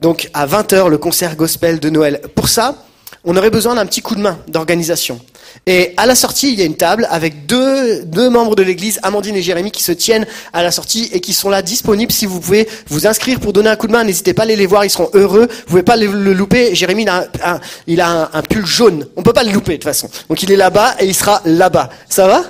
donc 0.00 0.30
à 0.32 0.46
20h 0.46 0.88
le 0.88 0.96
concert 0.96 1.36
gospel 1.36 1.80
de 1.80 1.90
Noël. 1.90 2.22
Pour 2.34 2.48
ça, 2.48 2.76
on 3.24 3.36
aurait 3.36 3.50
besoin 3.50 3.74
d'un 3.74 3.86
petit 3.86 4.02
coup 4.02 4.14
de 4.14 4.20
main 4.20 4.38
d'organisation. 4.48 5.20
Et 5.66 5.94
à 5.96 6.06
la 6.06 6.14
sortie, 6.14 6.52
il 6.52 6.58
y 6.58 6.62
a 6.62 6.64
une 6.64 6.76
table 6.76 7.06
avec 7.10 7.46
deux, 7.46 8.02
deux 8.04 8.28
membres 8.28 8.56
de 8.56 8.62
l'église, 8.62 8.98
Amandine 9.02 9.36
et 9.36 9.42
Jérémy, 9.42 9.70
qui 9.70 9.82
se 9.82 9.92
tiennent 9.92 10.26
à 10.52 10.62
la 10.62 10.70
sortie 10.70 11.08
et 11.12 11.20
qui 11.20 11.32
sont 11.32 11.48
là 11.48 11.62
disponibles. 11.62 12.12
Si 12.12 12.26
vous 12.26 12.40
pouvez 12.40 12.68
vous 12.88 13.06
inscrire 13.06 13.40
pour 13.40 13.52
donner 13.52 13.70
un 13.70 13.76
coup 13.76 13.86
de 13.86 13.92
main, 13.92 14.04
n'hésitez 14.04 14.34
pas 14.34 14.42
à 14.42 14.44
aller 14.44 14.56
les 14.56 14.66
voir, 14.66 14.84
ils 14.84 14.90
seront 14.90 15.10
heureux. 15.14 15.48
Vous 15.50 15.66
pouvez 15.66 15.82
pas 15.82 15.96
le, 15.96 16.06
louper. 16.34 16.74
Jérémy, 16.74 17.02
il 17.02 17.08
a, 17.08 17.28
un, 17.44 17.60
il 17.86 18.00
a 18.00 18.30
un, 18.32 18.42
pull 18.42 18.66
jaune. 18.66 19.06
On 19.16 19.22
peut 19.22 19.32
pas 19.32 19.44
le 19.44 19.52
louper 19.52 19.72
de 19.72 19.76
toute 19.76 19.84
façon. 19.84 20.08
Donc 20.28 20.42
il 20.42 20.50
est 20.50 20.56
là-bas 20.56 20.96
et 21.00 21.06
il 21.06 21.14
sera 21.14 21.40
là-bas. 21.44 21.90
Ça 22.08 22.26
va? 22.26 22.42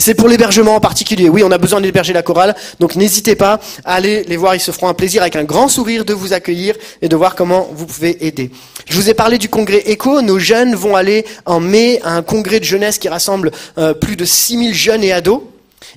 C'est 0.00 0.14
pour 0.14 0.28
l'hébergement 0.28 0.74
en 0.74 0.80
particulier. 0.80 1.28
Oui, 1.28 1.42
on 1.44 1.50
a 1.50 1.58
besoin 1.58 1.80
d'héberger 1.80 2.12
la 2.12 2.22
chorale, 2.22 2.56
donc 2.80 2.96
n'hésitez 2.96 3.36
pas 3.36 3.60
à 3.84 3.94
aller 3.94 4.24
les 4.24 4.36
voir. 4.36 4.54
Ils 4.54 4.60
se 4.60 4.72
feront 4.72 4.88
un 4.88 4.94
plaisir 4.94 5.22
avec 5.22 5.36
un 5.36 5.44
grand 5.44 5.68
sourire 5.68 6.04
de 6.04 6.14
vous 6.14 6.32
accueillir 6.32 6.74
et 7.02 7.08
de 7.08 7.16
voir 7.16 7.34
comment 7.34 7.68
vous 7.72 7.86
pouvez 7.86 8.26
aider. 8.26 8.50
Je 8.88 8.96
vous 8.96 9.10
ai 9.10 9.14
parlé 9.14 9.38
du 9.38 9.48
congrès 9.48 9.82
ECHO. 9.86 10.22
Nos 10.22 10.38
jeunes 10.38 10.74
vont 10.74 10.96
aller 10.96 11.24
en 11.44 11.60
mai 11.60 12.00
à 12.02 12.16
un 12.16 12.22
congrès 12.22 12.60
de 12.60 12.64
jeunesse 12.64 12.98
qui 12.98 13.08
rassemble 13.08 13.52
euh, 13.78 13.94
plus 13.94 14.16
de 14.16 14.24
6000 14.24 14.74
jeunes 14.74 15.04
et 15.04 15.12
ados. 15.12 15.42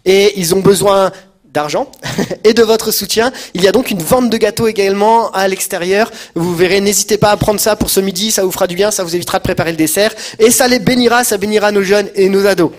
Et 0.05 0.39
ils 0.39 0.53
ont 0.53 0.59
besoin 0.59 1.11
d'argent 1.45 1.89
et 2.43 2.53
de 2.53 2.63
votre 2.63 2.91
soutien. 2.91 3.31
Il 3.53 3.63
y 3.63 3.67
a 3.67 3.71
donc 3.71 3.89
une 3.89 4.01
vente 4.01 4.29
de 4.29 4.37
gâteaux 4.37 4.67
également 4.67 5.31
à 5.31 5.47
l'extérieur. 5.47 6.11
Vous 6.35 6.55
verrez, 6.55 6.81
n'hésitez 6.81 7.17
pas 7.17 7.31
à 7.31 7.37
prendre 7.37 7.59
ça 7.59 7.75
pour 7.75 7.89
ce 7.89 7.99
midi, 7.99 8.31
ça 8.31 8.43
vous 8.43 8.51
fera 8.51 8.67
du 8.67 8.75
bien, 8.75 8.91
ça 8.91 9.03
vous 9.03 9.15
évitera 9.15 9.37
de 9.37 9.43
préparer 9.43 9.71
le 9.71 9.77
dessert. 9.77 10.13
Et 10.39 10.51
ça 10.51 10.67
les 10.67 10.79
bénira, 10.79 11.23
ça 11.23 11.37
bénira 11.37 11.71
nos 11.71 11.83
jeunes 11.83 12.09
et 12.15 12.27
nos 12.27 12.45
ados. 12.45 12.71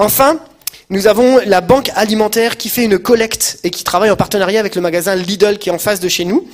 Enfin, 0.00 0.38
nous 0.90 1.08
avons 1.08 1.40
la 1.44 1.60
banque 1.60 1.90
alimentaire 1.96 2.56
qui 2.56 2.68
fait 2.68 2.84
une 2.84 3.00
collecte 3.00 3.58
et 3.64 3.70
qui 3.70 3.82
travaille 3.82 4.10
en 4.10 4.16
partenariat 4.16 4.60
avec 4.60 4.76
le 4.76 4.80
magasin 4.80 5.16
Lidl 5.16 5.58
qui 5.58 5.70
est 5.70 5.72
en 5.72 5.78
face 5.78 5.98
de 5.98 6.08
chez 6.08 6.24
nous. 6.24 6.46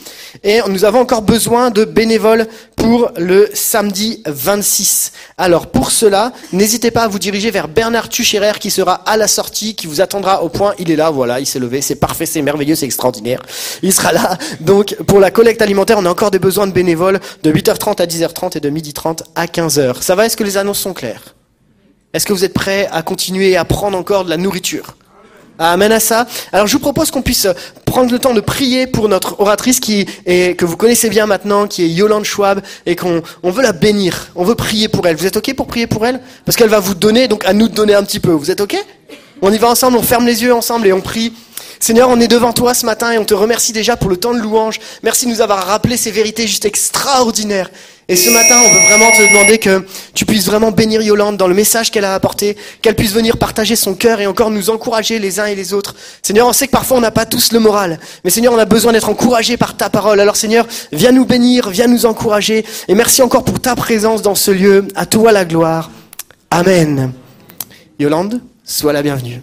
Et 0.42 0.60
nous 0.66 0.86
avons 0.86 1.00
encore 1.00 1.20
besoin 1.20 1.70
de 1.70 1.84
bénévoles 1.84 2.48
pour 2.74 3.12
le 3.18 3.50
samedi 3.52 4.22
26. 4.24 5.12
Alors 5.36 5.66
pour 5.66 5.90
cela, 5.90 6.32
n'hésitez 6.52 6.90
pas 6.90 7.02
à 7.02 7.08
vous 7.08 7.18
diriger 7.18 7.50
vers 7.50 7.68
Bernard 7.68 8.08
Tucherer 8.08 8.58
qui 8.58 8.70
sera 8.70 8.94
à 8.94 9.18
la 9.18 9.28
sortie, 9.28 9.74
qui 9.74 9.86
vous 9.86 10.00
attendra 10.00 10.42
au 10.42 10.48
point. 10.48 10.74
Il 10.78 10.90
est 10.90 10.96
là, 10.96 11.10
voilà, 11.10 11.38
il 11.38 11.46
s'est 11.46 11.60
levé, 11.60 11.82
c'est 11.82 11.96
parfait, 11.96 12.24
c'est 12.24 12.40
merveilleux, 12.40 12.74
c'est 12.76 12.86
extraordinaire. 12.86 13.42
Il 13.82 13.92
sera 13.92 14.10
là. 14.10 14.38
Donc 14.60 14.96
pour 15.06 15.20
la 15.20 15.30
collecte 15.30 15.60
alimentaire, 15.60 15.98
on 15.98 16.06
a 16.06 16.10
encore 16.10 16.30
des 16.30 16.38
besoins 16.38 16.66
de 16.66 16.72
bénévoles 16.72 17.20
de 17.42 17.52
8h30 17.52 18.00
à 18.00 18.06
10h30 18.06 18.56
et 18.56 18.60
de 18.60 18.70
12h30 18.70 19.18
à 19.34 19.44
15h. 19.44 20.00
Ça 20.00 20.14
va? 20.14 20.24
Est-ce 20.24 20.36
que 20.38 20.44
les 20.44 20.56
annonces 20.56 20.80
sont 20.80 20.94
claires? 20.94 21.34
Est-ce 22.14 22.24
que 22.24 22.32
vous 22.32 22.44
êtes 22.44 22.54
prêts 22.54 22.88
à 22.90 23.02
continuer 23.02 23.56
à 23.56 23.64
prendre 23.64 23.98
encore 23.98 24.24
de 24.24 24.30
la 24.30 24.36
nourriture 24.36 24.96
Amen 25.58 25.92
à 25.92 26.00
ça. 26.00 26.26
Alors 26.52 26.66
je 26.66 26.72
vous 26.72 26.80
propose 26.80 27.12
qu'on 27.12 27.22
puisse 27.22 27.46
prendre 27.84 28.10
le 28.10 28.18
temps 28.18 28.34
de 28.34 28.40
prier 28.40 28.88
pour 28.88 29.08
notre 29.08 29.40
oratrice 29.40 29.78
qui 29.78 30.06
est, 30.26 30.58
que 30.58 30.64
vous 30.64 30.76
connaissez 30.76 31.08
bien 31.08 31.26
maintenant, 31.26 31.68
qui 31.68 31.84
est 31.84 31.88
Yolande 31.88 32.24
Schwab, 32.24 32.60
et 32.86 32.96
qu'on 32.96 33.22
on 33.44 33.50
veut 33.50 33.62
la 33.62 33.72
bénir. 33.72 34.30
On 34.34 34.42
veut 34.42 34.56
prier 34.56 34.88
pour 34.88 35.06
elle. 35.06 35.14
Vous 35.14 35.26
êtes 35.26 35.36
ok 35.36 35.54
pour 35.54 35.68
prier 35.68 35.86
pour 35.86 36.04
elle? 36.06 36.20
Parce 36.44 36.56
qu'elle 36.56 36.70
va 36.70 36.80
vous 36.80 36.94
donner, 36.94 37.28
donc 37.28 37.44
à 37.44 37.52
nous 37.52 37.68
de 37.68 37.74
donner 37.74 37.94
un 37.94 38.02
petit 38.02 38.18
peu. 38.18 38.32
Vous 38.32 38.50
êtes 38.50 38.60
ok? 38.60 38.76
On 39.42 39.52
y 39.52 39.58
va 39.58 39.68
ensemble, 39.68 39.96
on 39.96 40.02
ferme 40.02 40.26
les 40.26 40.42
yeux 40.42 40.52
ensemble 40.52 40.88
et 40.88 40.92
on 40.92 41.00
prie. 41.00 41.32
Seigneur, 41.80 42.08
on 42.08 42.20
est 42.20 42.28
devant 42.28 42.52
toi 42.52 42.74
ce 42.74 42.86
matin 42.86 43.12
et 43.12 43.18
on 43.18 43.24
te 43.24 43.34
remercie 43.34 43.72
déjà 43.72 43.96
pour 43.96 44.10
le 44.10 44.16
temps 44.16 44.34
de 44.34 44.40
louange. 44.40 44.80
Merci 45.02 45.26
de 45.26 45.30
nous 45.30 45.40
avoir 45.40 45.66
rappelé 45.66 45.96
ces 45.96 46.10
vérités 46.10 46.46
juste 46.46 46.64
extraordinaires. 46.64 47.70
Et 48.06 48.16
ce 48.16 48.28
matin, 48.28 48.60
on 48.62 48.68
veut 48.68 48.86
vraiment 48.86 49.10
te 49.12 49.26
demander 49.28 49.58
que 49.58 49.86
tu 50.12 50.26
puisses 50.26 50.44
vraiment 50.44 50.70
bénir 50.70 51.00
Yolande 51.00 51.38
dans 51.38 51.48
le 51.48 51.54
message 51.54 51.90
qu'elle 51.90 52.04
a 52.04 52.14
apporté, 52.14 52.56
qu'elle 52.82 52.96
puisse 52.96 53.12
venir 53.12 53.38
partager 53.38 53.76
son 53.76 53.94
cœur 53.94 54.20
et 54.20 54.26
encore 54.26 54.50
nous 54.50 54.68
encourager 54.68 55.18
les 55.18 55.40
uns 55.40 55.46
et 55.46 55.54
les 55.54 55.72
autres. 55.72 55.94
Seigneur, 56.20 56.46
on 56.46 56.52
sait 56.52 56.66
que 56.66 56.72
parfois 56.72 56.98
on 56.98 57.00
n'a 57.00 57.10
pas 57.10 57.24
tous 57.24 57.52
le 57.52 57.60
moral, 57.60 57.98
mais 58.22 58.30
Seigneur, 58.30 58.52
on 58.52 58.58
a 58.58 58.66
besoin 58.66 58.92
d'être 58.92 59.08
encouragé 59.08 59.56
par 59.56 59.74
ta 59.74 59.88
parole. 59.88 60.20
Alors 60.20 60.36
Seigneur, 60.36 60.66
viens 60.92 61.12
nous 61.12 61.24
bénir, 61.24 61.70
viens 61.70 61.86
nous 61.86 62.04
encourager 62.04 62.66
et 62.88 62.94
merci 62.94 63.22
encore 63.22 63.44
pour 63.44 63.58
ta 63.60 63.74
présence 63.74 64.20
dans 64.20 64.34
ce 64.34 64.50
lieu. 64.50 64.86
À 64.94 65.06
toi 65.06 65.32
la 65.32 65.46
gloire. 65.46 65.90
Amen. 66.50 67.12
Yolande, 67.98 68.42
sois 68.64 68.92
la 68.92 69.02
bienvenue. 69.02 69.40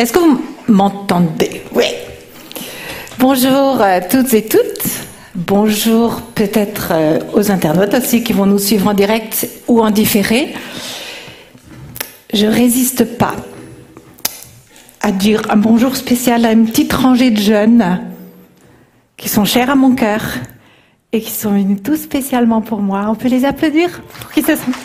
Est-ce 0.00 0.14
que 0.14 0.18
vous 0.18 0.42
m'entendez? 0.66 1.60
Oui. 1.74 1.84
Bonjour 3.18 3.82
à 3.82 4.00
toutes 4.00 4.32
et 4.32 4.46
toutes. 4.46 4.88
Bonjour 5.34 6.22
peut-être 6.34 6.92
euh, 6.92 7.18
aux 7.34 7.50
internautes 7.50 7.92
aussi 7.92 8.24
qui 8.24 8.32
vont 8.32 8.46
nous 8.46 8.58
suivre 8.58 8.86
en 8.88 8.94
direct 8.94 9.46
ou 9.68 9.82
en 9.82 9.90
différé. 9.90 10.54
Je 12.32 12.46
résiste 12.46 13.18
pas 13.18 13.34
à 15.02 15.12
dire 15.12 15.42
un 15.50 15.56
bonjour 15.56 15.94
spécial 15.94 16.46
à 16.46 16.52
une 16.52 16.64
petite 16.64 16.94
rangée 16.94 17.30
de 17.30 17.38
jeunes 17.38 18.00
qui 19.18 19.28
sont 19.28 19.44
chers 19.44 19.68
à 19.68 19.74
mon 19.74 19.94
cœur 19.94 20.22
et 21.12 21.20
qui 21.20 21.30
sont 21.30 21.50
venus 21.50 21.82
tout 21.84 21.96
spécialement 21.96 22.62
pour 22.62 22.80
moi. 22.80 23.04
On 23.10 23.16
peut 23.16 23.28
les 23.28 23.44
applaudir 23.44 24.00
pour 24.18 24.30
qu'ils 24.30 24.46
se 24.46 24.56
sentent. 24.56 24.76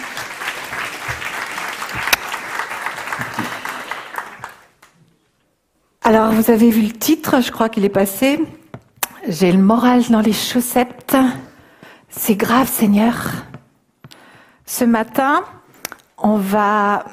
Alors, 6.07 6.24
vous 6.35 6.51
avez 6.51 6.69
vu 6.69 6.81
le 6.81 6.91
titre, 6.91 7.41
je 7.41 7.49
crois 7.49 7.69
qu'il 7.69 7.85
est 7.85 7.89
passé. 7.89 8.41
J'ai 9.29 9.53
le 9.53 9.57
moral 9.57 10.03
dans 10.09 10.19
les 10.19 10.33
chaussettes. 10.33 11.15
C'est 12.09 12.35
grave, 12.35 12.67
Seigneur. 12.67 13.31
Ce 14.65 14.83
matin, 14.83 15.43
on 16.17 16.35
va 16.35 17.05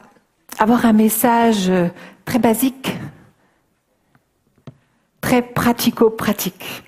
avoir 0.59 0.87
un 0.87 0.93
message 0.93 1.71
très 2.25 2.41
basique, 2.41 2.97
très 5.21 5.43
pratico-pratique. 5.43 6.83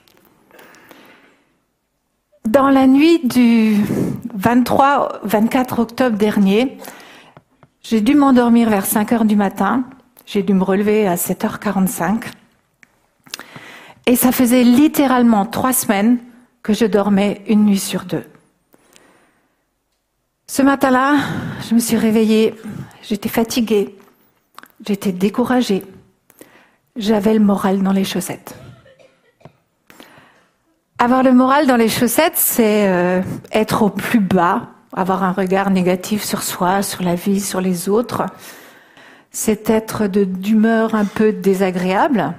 Dans 2.49 2.69
la 2.69 2.89
nuit 2.89 3.21
du 3.25 3.77
23-24 4.37 5.81
octobre 5.81 6.17
dernier, 6.17 6.79
j'ai 7.81 8.01
dû 8.01 8.17
m'endormir 8.17 8.71
vers 8.71 8.87
5 8.87 9.13
heures 9.13 9.25
du 9.25 9.37
matin 9.37 9.85
j'ai 10.27 10.43
dû 10.43 10.55
me 10.55 10.65
relever 10.65 11.07
à 11.07 11.17
7h45. 11.17 12.25
Et 14.07 14.17
ça 14.17 14.33
faisait 14.33 14.65
littéralement 14.65 15.47
trois 15.47 15.73
semaines 15.73 16.19
que 16.63 16.73
je 16.73 16.85
dormais 16.85 17.43
une 17.47 17.65
nuit 17.65 17.79
sur 17.79 18.05
deux. 18.05 18.25
Ce 20.47 20.63
matin-là, 20.63 21.17
je 21.69 21.75
me 21.75 21.81
suis 21.81 21.97
réveillée, 21.97 22.55
j'étais 23.03 23.29
fatiguée, 23.29 23.97
j'étais 24.87 25.13
découragée, 25.13 25.83
j'avais 26.97 27.35
le 27.35 27.41
moral 27.41 27.83
dans 27.83 27.93
les 27.93 28.05
chaussettes. 28.05 28.55
Avoir 30.99 31.23
le 31.23 31.33
moral 31.33 31.67
dans 31.67 31.77
les 31.77 31.89
chaussettes, 31.89 32.37
c'est 32.37 32.89
euh, 32.89 33.21
être 33.53 33.83
au 33.83 33.91
plus 33.91 34.21
bas, 34.21 34.69
avoir 34.95 35.23
un 35.23 35.33
regard 35.33 35.71
négatif 35.71 36.23
sur 36.23 36.43
soi, 36.43 36.83
sur 36.83 37.03
la 37.03 37.15
vie, 37.15 37.41
sur 37.41 37.61
les 37.61 37.89
autres 37.89 38.27
c'est 39.35 39.69
être 39.69 40.07
d'humeur 40.07 40.95
un 40.95 41.05
peu 41.05 41.33
désagréable. 41.33 42.35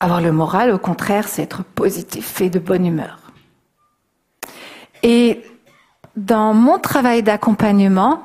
Avoir 0.00 0.20
le 0.20 0.32
moral, 0.32 0.70
au 0.70 0.78
contraire, 0.78 1.26
c'est 1.28 1.42
être 1.42 1.64
positif 1.64 2.42
et 2.42 2.50
de 2.50 2.58
bonne 2.58 2.84
humeur. 2.84 3.18
Et 5.02 5.42
dans 6.14 6.52
mon 6.52 6.78
travail 6.78 7.22
d'accompagnement, 7.22 8.22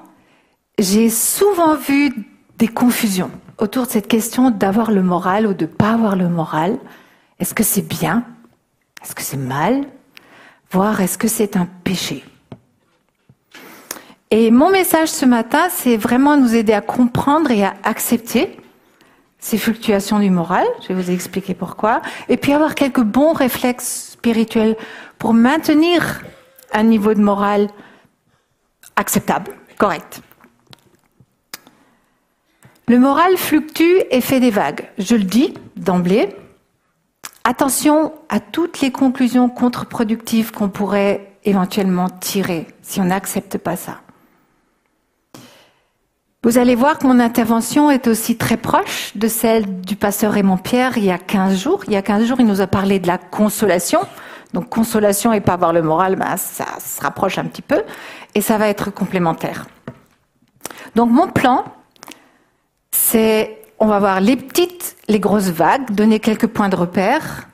j'ai 0.78 1.10
souvent 1.10 1.76
vu 1.76 2.14
des 2.58 2.68
confusions 2.68 3.32
autour 3.58 3.86
de 3.88 3.92
cette 3.92 4.10
question 4.10 4.52
d'avoir 4.52 4.92
le 4.92 5.02
moral 5.02 5.48
ou 5.48 5.54
de 5.54 5.66
ne 5.66 5.72
pas 5.72 5.94
avoir 5.94 6.18
le 6.18 6.28
moral. 6.28 6.78
Est-ce 7.40 7.54
que 7.54 7.64
c'est 7.64 7.88
bien? 7.88 8.26
Est-ce 9.02 9.16
que 9.16 9.22
c'est 9.22 9.38
mal? 9.38 9.86
Voire 10.72 11.00
est-ce 11.00 11.18
que 11.18 11.30
c'est 11.30 11.56
un 11.56 11.68
péché? 11.86 12.26
Et 14.30 14.52
mon 14.52 14.72
message 14.72 15.10
ce 15.10 15.26
matin, 15.26 15.68
c'est 15.70 15.98
vraiment 15.98 16.36
nous 16.38 16.56
aider 16.56 16.74
à 16.74 16.82
comprendre 16.82 17.52
et 17.52 17.64
à 17.64 17.76
accepter 17.84 18.58
ces 19.40 19.58
fluctuations 19.58 20.20
du 20.20 20.30
moral. 20.30 20.66
Je 20.82 20.90
vais 20.90 21.02
vous 21.02 21.12
expliquer 21.12 21.54
pourquoi. 21.54 22.02
Et 22.28 22.38
puis 22.38 22.52
avoir 22.52 22.76
quelques 22.76 23.02
bons 23.02 23.34
réflexes 23.34 24.12
spirituels 24.12 24.76
pour 25.18 25.34
maintenir 25.34 26.24
un 26.74 26.84
niveau 26.84 27.14
de 27.14 27.22
morale 27.22 27.68
acceptable, 28.98 29.52
correct. 29.78 30.22
Le 32.90 33.00
moral 33.00 33.38
fluctue 33.38 34.02
et 34.12 34.22
fait 34.22 34.40
des 34.40 34.50
vagues. 34.50 34.90
Je 34.98 35.16
le 35.16 35.24
dis 35.24 35.54
d'emblée. 35.76 36.36
Attention 37.44 38.14
à 38.28 38.40
toutes 38.40 38.82
les 38.82 38.92
conclusions 38.92 39.50
contre-productives 39.50 40.52
qu'on 40.52 40.70
pourrait 40.70 41.34
éventuellement 41.44 42.10
tirer 42.10 42.68
si 42.82 43.00
on 43.00 43.06
n'accepte 43.06 43.58
pas 43.58 43.78
ça. 43.78 44.02
Vous 46.48 46.58
allez 46.58 46.76
voir 46.76 46.98
que 46.98 47.06
mon 47.06 47.20
intervention 47.20 47.92
est 47.92 48.08
aussi 48.08 48.38
très 48.38 48.56
proche 48.56 49.12
de 49.18 49.28
celle 49.28 49.82
du 49.82 49.98
pasteur 49.98 50.32
Raymond 50.32 50.56
Pierre 50.56 50.98
il 50.98 51.04
y 51.04 51.12
a 51.12 51.18
15 51.18 51.60
jours. 51.62 51.84
Il 51.88 51.92
y 51.92 51.98
a 51.98 52.02
15 52.02 52.24
jours, 52.24 52.40
il 52.40 52.46
nous 52.46 52.62
a 52.62 52.68
parlé 52.68 53.00
de 53.00 53.08
la 53.08 53.18
consolation. 53.18 54.00
Donc 54.54 54.70
consolation 54.70 55.34
et 55.34 55.42
pas 55.42 55.56
avoir 55.56 55.74
le 55.74 55.82
moral, 55.82 56.16
ben, 56.16 56.38
ça 56.38 56.64
se 56.80 57.02
rapproche 57.02 57.38
un 57.38 57.44
petit 57.44 57.62
peu 57.62 57.84
et 58.34 58.40
ça 58.40 58.58
va 58.58 58.70
être 58.70 58.92
complémentaire. 58.92 59.66
Donc 60.96 61.12
mon 61.12 61.28
plan, 61.28 61.66
c'est 62.92 63.58
on 63.78 63.88
va 63.88 64.00
voir 64.00 64.22
les 64.22 64.38
petites, 64.38 64.96
les 65.10 65.20
grosses 65.20 65.50
vagues, 65.50 65.92
donner 65.92 66.22
quelques 66.22 66.48
points 66.48 66.70
de 66.70 66.78
repère, 66.78 67.50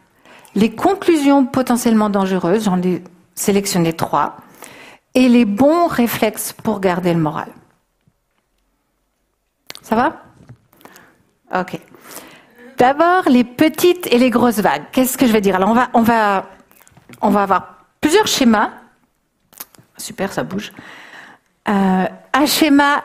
les 0.53 0.69
conclusions 0.69 1.47
potentiellement 1.47 2.11
dangereuses, 2.11 2.65
j'en 2.65 2.79
ai 2.83 3.01
sélectionné 3.33 3.93
trois, 3.93 4.37
et 5.15 5.29
les 5.29 5.45
bons 5.45 5.87
réflexes 5.87 6.53
pour 6.53 6.79
garder 6.79 7.11
le 7.15 7.19
moral. 7.19 7.47
Ça 9.83 9.95
va? 9.95 10.23
Ok. 11.53 11.77
D'abord, 12.77 13.23
les 13.27 13.43
petites 13.43 14.11
et 14.11 14.17
les 14.17 14.31
grosses 14.31 14.59
vagues. 14.59 14.85
Qu'est-ce 14.91 15.17
que 15.17 15.27
je 15.27 15.31
vais 15.31 15.41
dire? 15.41 15.55
Alors, 15.55 15.69
on 15.69 15.73
va, 15.73 15.89
on 15.93 16.01
va, 16.01 16.45
on 17.21 17.29
va 17.29 17.43
avoir 17.43 17.85
plusieurs 18.01 18.25
schémas. 18.27 18.71
Super, 19.97 20.33
ça 20.33 20.43
bouge. 20.43 20.71
Euh, 21.69 22.05
un 22.33 22.45
schéma, 22.45 23.03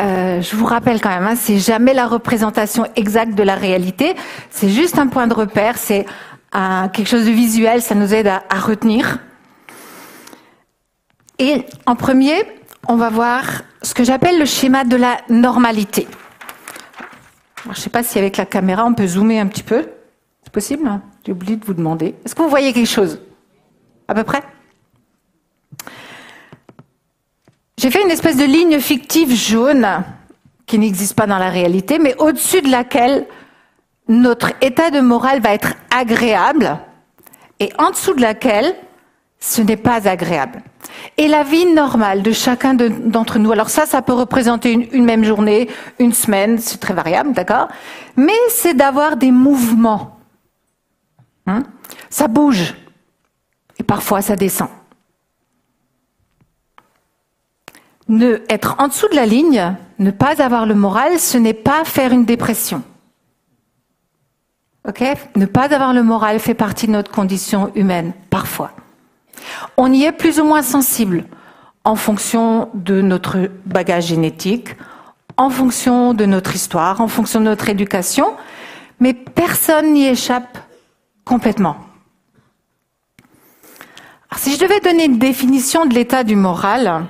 euh, 0.00 0.42
je 0.42 0.54
vous 0.54 0.66
rappelle 0.66 1.00
quand 1.00 1.08
même, 1.08 1.26
hein, 1.26 1.36
c'est 1.36 1.58
jamais 1.58 1.94
la 1.94 2.06
représentation 2.06 2.86
exacte 2.94 3.34
de 3.34 3.42
la 3.42 3.54
réalité. 3.54 4.14
C'est 4.50 4.68
juste 4.68 4.98
un 4.98 5.06
point 5.06 5.26
de 5.26 5.34
repère. 5.34 5.78
C'est 5.78 6.04
quelque 6.92 7.08
chose 7.08 7.26
de 7.26 7.30
visuel. 7.30 7.82
Ça 7.82 7.94
nous 7.94 8.12
aide 8.12 8.26
à, 8.26 8.42
à 8.50 8.58
retenir. 8.58 9.18
Et 11.38 11.66
en 11.86 11.96
premier, 11.96 12.34
on 12.88 12.96
va 12.96 13.10
voir 13.10 13.62
ce 13.82 13.94
que 13.94 14.04
j'appelle 14.04 14.38
le 14.38 14.44
schéma 14.44 14.84
de 14.84 14.96
la 14.96 15.18
normalité. 15.28 16.06
je 17.64 17.70
ne 17.70 17.74
sais 17.74 17.90
pas 17.90 18.02
si 18.02 18.18
avec 18.18 18.36
la 18.36 18.46
caméra 18.46 18.84
on 18.84 18.94
peut 18.94 19.06
zoomer 19.06 19.40
un 19.40 19.46
petit 19.46 19.62
peu. 19.62 19.86
C'est 20.42 20.52
possible 20.52 20.86
hein 20.86 21.02
J'ai 21.24 21.32
oublié 21.32 21.56
de 21.56 21.64
vous 21.64 21.74
demander. 21.74 22.14
Est-ce 22.24 22.34
que 22.34 22.42
vous 22.42 22.48
voyez 22.48 22.72
quelque 22.72 22.88
chose? 22.88 23.20
À 24.08 24.14
peu 24.14 24.24
près? 24.24 24.42
J'ai 27.78 27.90
fait 27.90 28.02
une 28.02 28.10
espèce 28.10 28.36
de 28.36 28.44
ligne 28.44 28.78
fictive 28.80 29.34
jaune 29.34 30.04
qui 30.66 30.78
n'existe 30.78 31.14
pas 31.14 31.26
dans 31.26 31.38
la 31.38 31.50
réalité, 31.50 31.98
mais 31.98 32.14
au-dessus 32.18 32.62
de 32.62 32.70
laquelle 32.70 33.26
notre 34.08 34.52
état 34.60 34.90
de 34.90 35.00
morale 35.00 35.40
va 35.40 35.52
être 35.52 35.74
agréable 35.94 36.78
et 37.60 37.72
en 37.78 37.90
dessous 37.90 38.14
de 38.14 38.22
laquelle 38.22 38.74
ce 39.38 39.62
n'est 39.62 39.76
pas 39.76 40.08
agréable. 40.08 40.62
Et 41.18 41.28
la 41.28 41.42
vie 41.42 41.66
normale 41.66 42.22
de 42.22 42.32
chacun 42.32 42.74
d'entre 42.74 43.38
nous, 43.38 43.52
alors 43.52 43.70
ça, 43.70 43.86
ça 43.86 44.02
peut 44.02 44.12
représenter 44.12 44.72
une, 44.72 45.04
même 45.04 45.24
journée, 45.24 45.68
une 45.98 46.12
semaine, 46.12 46.58
c'est 46.58 46.78
très 46.78 46.94
variable, 46.94 47.32
d'accord? 47.32 47.68
Mais 48.16 48.38
c'est 48.48 48.74
d'avoir 48.74 49.16
des 49.16 49.30
mouvements. 49.30 50.18
Hein? 51.46 51.62
Ça 52.10 52.28
bouge. 52.28 52.74
Et 53.78 53.82
parfois, 53.82 54.22
ça 54.22 54.36
descend. 54.36 54.68
Ne 58.08 58.42
être 58.48 58.76
en 58.78 58.88
dessous 58.88 59.08
de 59.08 59.16
la 59.16 59.26
ligne, 59.26 59.76
ne 59.98 60.10
pas 60.10 60.42
avoir 60.42 60.64
le 60.64 60.74
moral, 60.74 61.18
ce 61.18 61.38
n'est 61.38 61.54
pas 61.54 61.84
faire 61.84 62.12
une 62.12 62.24
dépression. 62.24 62.82
Ok? 64.88 65.02
Ne 65.34 65.46
pas 65.46 65.74
avoir 65.74 65.92
le 65.92 66.04
moral 66.04 66.38
fait 66.38 66.54
partie 66.54 66.86
de 66.86 66.92
notre 66.92 67.10
condition 67.10 67.72
humaine, 67.74 68.12
parfois. 68.30 68.70
On 69.76 69.92
y 69.92 70.04
est 70.04 70.12
plus 70.12 70.40
ou 70.40 70.44
moins 70.44 70.62
sensible 70.62 71.24
en 71.84 71.96
fonction 71.96 72.68
de 72.74 73.00
notre 73.00 73.50
bagage 73.64 74.06
génétique, 74.06 74.70
en 75.36 75.50
fonction 75.50 76.14
de 76.14 76.24
notre 76.26 76.54
histoire, 76.54 77.00
en 77.00 77.08
fonction 77.08 77.40
de 77.40 77.44
notre 77.44 77.68
éducation, 77.68 78.34
mais 79.00 79.14
personne 79.14 79.92
n'y 79.92 80.06
échappe 80.06 80.58
complètement. 81.24 81.76
si 84.36 84.54
je 84.54 84.58
devais 84.60 84.80
donner 84.80 85.06
une 85.06 85.18
définition 85.18 85.86
de 85.86 85.94
l'état 85.94 86.24
du 86.24 86.36
moral, 86.36 87.06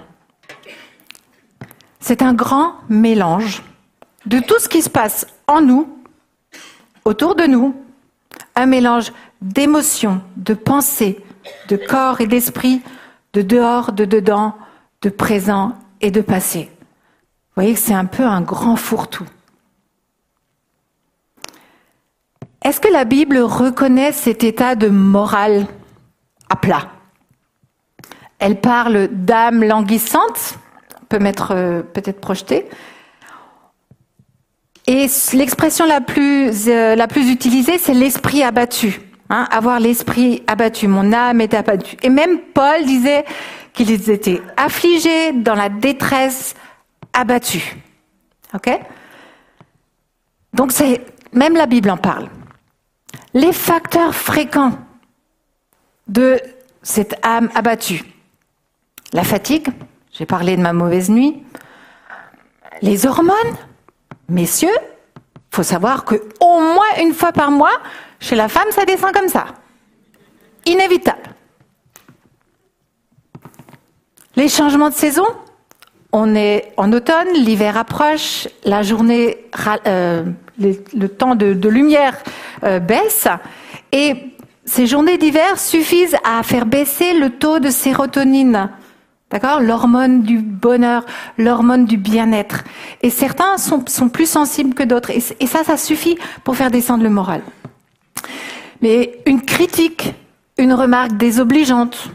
c'est 2.01 2.23
un 2.23 2.35
grand 2.35 2.75
mélange 2.89 3.63
de 4.27 4.39
tout 4.39 4.59
ce 4.59 4.69
qui 4.69 4.83
se 4.83 4.91
passe 4.91 5.27
en 5.47 5.61
nous, 5.61 5.89
autour 7.05 7.35
de 7.35 7.45
nous, 7.45 7.75
un 8.55 8.67
mélange 8.67 9.13
d'émotions, 9.41 10.21
de 10.37 10.55
pensées, 10.55 11.25
de 11.69 11.77
corps 11.77 12.21
et 12.21 12.27
d'esprit, 12.27 12.83
de 13.33 13.43
dehors, 13.43 13.93
de 13.93 14.05
dedans, 14.05 14.55
de 15.03 15.11
présent 15.11 15.77
et 16.01 16.11
de 16.11 16.21
passé. 16.21 16.71
Vous 16.81 17.63
voyez 17.63 17.75
que 17.75 17.81
c'est 17.81 17.95
un 17.95 18.05
peu 18.05 18.25
un 18.25 18.41
grand 18.41 18.77
fourre-tout. 18.77 19.27
Est-ce 22.63 22.81
que 22.81 22.93
la 22.93 23.05
Bible 23.05 23.39
reconnaît 23.39 24.13
cet 24.13 24.43
état 24.43 24.75
de 24.75 24.89
morale 24.89 25.67
à 26.49 26.57
plat? 26.57 26.89
Elle 28.39 28.61
parle 28.61 29.09
d'âme 29.09 29.63
languissante, 29.63 30.59
peut 31.09 31.19
mettre 31.19 31.53
euh, 31.53 31.83
peut-être 31.83 32.21
projeté. 32.21 32.69
Et 34.87 35.07
l'expression 35.33 35.85
euh, 35.87 36.95
la 36.95 37.07
plus 37.09 37.31
utilisée, 37.31 37.79
c'est 37.79 37.95
l'esprit 37.95 38.43
abattu. 38.43 39.01
Hein, 39.29 39.47
avoir 39.51 39.81
l'esprit 39.81 40.43
abattu, 40.47 40.87
mon 40.87 41.13
âme 41.13 41.41
est 41.41 41.55
abattue. 41.55 41.97
Et 42.03 42.11
même 42.11 42.39
Paul 42.55 42.85
disait 42.85 43.25
qu'ils 43.73 44.11
étaient 44.11 44.41
affligés 44.57 45.33
dans 45.33 45.55
la 45.55 45.69
détresse, 45.69 46.55
abattus. 47.13 47.75
Ok? 48.55 48.71
Donc 50.53 50.73
c'est 50.73 51.05
même 51.33 51.55
la 51.55 51.67
Bible 51.67 51.91
en 51.91 51.97
parle. 51.97 52.29
Les 53.35 53.53
facteurs 53.53 54.15
fréquents 54.15 54.79
de 56.07 56.41
cette 56.83 57.17
âme 57.25 57.51
abattue. 57.55 58.05
La 59.13 59.25
fatigue, 59.25 59.69
j'ai 60.13 60.25
parlé 60.25 60.57
de 60.57 60.63
ma 60.63 60.73
mauvaise 60.73 61.11
nuit. 61.11 61.43
Les 62.81 63.07
hormones, 63.07 63.57
messieurs, 64.29 64.77
faut 65.51 65.63
savoir 65.63 66.05
que 66.05 66.15
au 66.41 66.61
moins 66.61 67.03
une 67.03 67.13
fois 67.13 67.33
par 67.33 67.51
mois, 67.51 67.79
chez 68.27 68.35
la 68.35 68.49
femme, 68.49 68.67
ça 68.71 68.85
descend 68.85 69.13
comme 69.13 69.29
ça. 69.29 69.47
Inévitable. 70.65 71.23
Les 74.35 74.49
changements 74.49 74.91
de 74.91 74.95
saison, 74.95 75.27
on 76.11 76.35
est 76.35 76.73
en 76.77 76.93
automne, 76.93 77.29
l'hiver 77.35 77.77
approche, 77.77 78.49
la 78.65 78.83
journée, 78.83 79.39
euh, 79.87 80.25
le, 80.59 81.07
temps 81.07 81.37
de, 81.37 81.69
lumière 81.69 82.17
euh, 82.65 82.81
baisse, 82.81 83.29
et 83.93 84.15
ces 84.65 84.87
journées 84.87 85.19
d'hiver 85.19 85.57
suffisent 85.61 86.17
à 86.25 86.43
faire 86.43 86.67
baisser 86.67 87.15
le 87.15 87.31
taux 87.31 87.61
de 87.61 87.71
sérotonine. 87.71 88.71
D'accord 89.31 89.61
L'hormone 89.61 90.23
du 90.23 90.39
bonheur, 90.39 91.05
l'hormone 91.39 91.85
du 91.85 91.97
bien-être. 91.97 92.65
Et 93.03 93.11
certains 93.11 93.57
sont, 93.57 94.09
plus 94.09 94.29
sensibles 94.29 94.75
que 94.75 94.83
d'autres. 94.83 95.11
Et, 95.11 95.23
et 95.39 95.47
ça, 95.47 95.63
ça 95.63 95.77
suffit 95.77 96.19
pour 96.43 96.57
faire 96.57 96.73
descendre 96.73 97.05
le 97.05 97.11
moral. 97.11 97.43
Mais 98.83 99.21
une 99.27 99.43
critique, 99.43 100.15
une 100.59 100.73
remarque 100.73 101.17
désobligeante. 101.17 102.11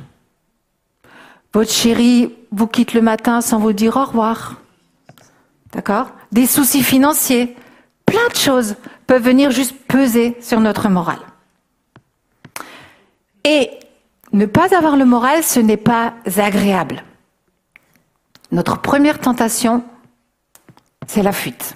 Votre 1.53 1.71
chéri 1.71 2.33
vous 2.51 2.67
quitte 2.67 2.93
le 2.93 3.01
matin 3.01 3.41
sans 3.41 3.59
vous 3.59 3.73
dire 3.73 3.97
au 3.97 4.05
revoir. 4.05 4.55
D'accord? 5.73 6.11
Des 6.31 6.45
soucis 6.45 6.83
financiers. 6.83 7.55
Plein 8.05 8.27
de 8.29 8.35
choses 8.35 8.75
peuvent 9.07 9.23
venir 9.23 9.51
juste 9.51 9.75
peser 9.87 10.37
sur 10.41 10.59
notre 10.59 10.89
morale. 10.89 11.19
Et 13.43 13.69
ne 14.33 14.45
pas 14.45 14.75
avoir 14.75 14.95
le 14.97 15.05
moral, 15.05 15.43
ce 15.43 15.59
n'est 15.59 15.77
pas 15.77 16.13
agréable. 16.37 17.03
Notre 18.51 18.79
première 18.81 19.19
tentation, 19.19 19.83
c'est 21.07 21.23
la 21.23 21.31
fuite. 21.31 21.75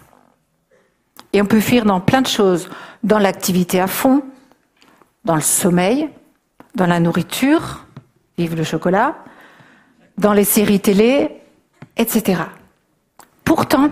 Et 1.33 1.41
on 1.41 1.45
peut 1.45 1.59
fuir 1.59 1.85
dans 1.85 1.99
plein 1.99 2.21
de 2.21 2.27
choses, 2.27 2.69
dans 3.03 3.19
l'activité 3.19 3.79
à 3.79 3.87
fond, 3.87 4.23
dans 5.25 5.35
le 5.35 5.41
sommeil, 5.41 6.09
dans 6.75 6.87
la 6.87 6.99
nourriture, 6.99 7.85
vive 8.37 8.55
le 8.55 8.63
chocolat, 8.63 9.15
dans 10.17 10.33
les 10.33 10.43
séries 10.43 10.79
télé, 10.79 11.41
etc. 11.97 12.43
Pourtant, 13.43 13.89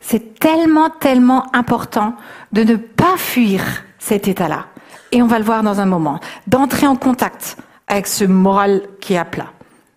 c'est 0.00 0.38
tellement, 0.38 0.90
tellement 0.90 1.46
important 1.54 2.14
de 2.52 2.62
ne 2.62 2.76
pas 2.76 3.16
fuir 3.16 3.62
cet 3.98 4.28
état-là 4.28 4.66
et 5.12 5.22
on 5.22 5.26
va 5.26 5.38
le 5.38 5.44
voir 5.44 5.62
dans 5.62 5.80
un 5.80 5.86
moment, 5.86 6.18
d'entrer 6.46 6.86
en 6.86 6.96
contact 6.96 7.56
avec 7.86 8.06
ce 8.06 8.24
moral 8.24 8.82
qui 9.00 9.14
est 9.14 9.18
à 9.18 9.24
plat. 9.24 9.52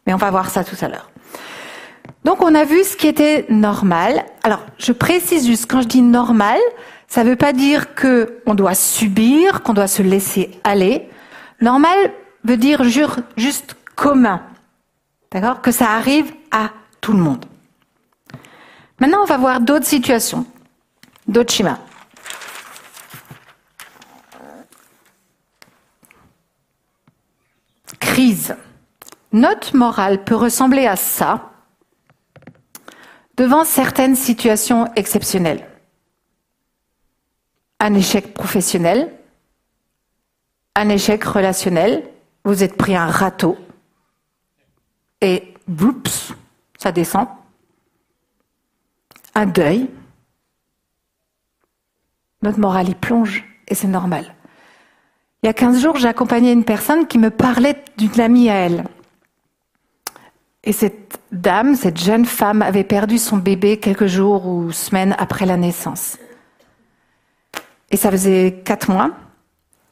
Mais 0.05 0.13
on 0.13 0.17
va 0.17 0.29
voir 0.29 0.49
ça 0.49 0.63
tout 0.63 0.77
à 0.79 0.87
l'heure. 0.87 1.09
Donc 2.23 2.41
on 2.41 2.53
a 2.55 2.63
vu 2.63 2.83
ce 2.83 2.95
qui 2.95 3.07
était 3.07 3.45
normal. 3.49 4.23
Alors 4.43 4.61
je 4.77 4.91
précise 4.91 5.47
juste, 5.47 5.69
quand 5.69 5.81
je 5.81 5.87
dis 5.87 6.01
normal, 6.01 6.59
ça 7.07 7.23
ne 7.23 7.29
veut 7.29 7.35
pas 7.35 7.53
dire 7.53 7.95
que 7.95 8.41
on 8.45 8.55
doit 8.55 8.75
subir, 8.75 9.63
qu'on 9.63 9.73
doit 9.73 9.87
se 9.87 10.01
laisser 10.01 10.51
aller. 10.63 11.09
Normal 11.61 12.11
veut 12.43 12.57
dire 12.57 12.83
juste 13.35 13.75
commun. 13.95 14.41
D'accord? 15.31 15.61
Que 15.61 15.71
ça 15.71 15.91
arrive 15.91 16.31
à 16.51 16.71
tout 17.01 17.13
le 17.13 17.19
monde. 17.19 17.45
Maintenant, 18.99 19.21
on 19.21 19.25
va 19.25 19.37
voir 19.37 19.61
d'autres 19.61 19.85
situations, 19.85 20.45
d'autres 21.27 21.53
schémas. 21.53 21.79
crise. 28.17 28.55
Notre 29.31 29.75
morale 29.75 30.23
peut 30.23 30.33
ressembler 30.35 30.87
à 30.87 30.95
ça 30.95 31.51
devant 33.35 33.63
certaines 33.63 34.15
situations 34.15 34.87
exceptionnelles. 34.95 35.67
Un 37.79 37.93
échec 37.93 38.33
professionnel, 38.33 39.13
un 40.75 40.89
échec 40.89 41.23
relationnel, 41.23 42.03
vous 42.43 42.63
êtes 42.63 42.77
pris 42.77 42.95
un 42.95 43.07
râteau 43.07 43.57
et 45.21 45.53
bloups, 45.67 46.33
ça 46.77 46.91
descend. 46.91 47.27
Un 49.35 49.45
deuil, 49.45 49.89
notre 52.41 52.59
morale 52.59 52.89
y 52.89 52.95
plonge 52.95 53.43
et 53.67 53.75
c'est 53.75 53.87
normal. 53.87 54.33
Il 55.43 55.47
y 55.47 55.49
a 55.49 55.53
15 55.53 55.81
jours, 55.81 55.97
j'ai 55.97 56.07
accompagné 56.07 56.51
une 56.51 56.63
personne 56.63 57.07
qui 57.07 57.19
me 57.19 57.29
parlait 57.29 57.83
d'une 57.97 58.19
amie 58.19 58.49
à 58.49 58.55
elle. 58.55 58.85
Et 60.63 60.73
cette 60.73 61.19
dame, 61.31 61.75
cette 61.75 61.99
jeune 61.99 62.25
femme, 62.25 62.61
avait 62.61 62.83
perdu 62.83 63.17
son 63.17 63.37
bébé 63.37 63.77
quelques 63.77 64.07
jours 64.07 64.47
ou 64.47 64.71
semaines 64.71 65.15
après 65.19 65.45
la 65.45 65.57
naissance. 65.57 66.17
Et 67.91 67.97
ça 67.97 68.11
faisait 68.11 68.61
quatre 68.65 68.91
mois. 68.91 69.11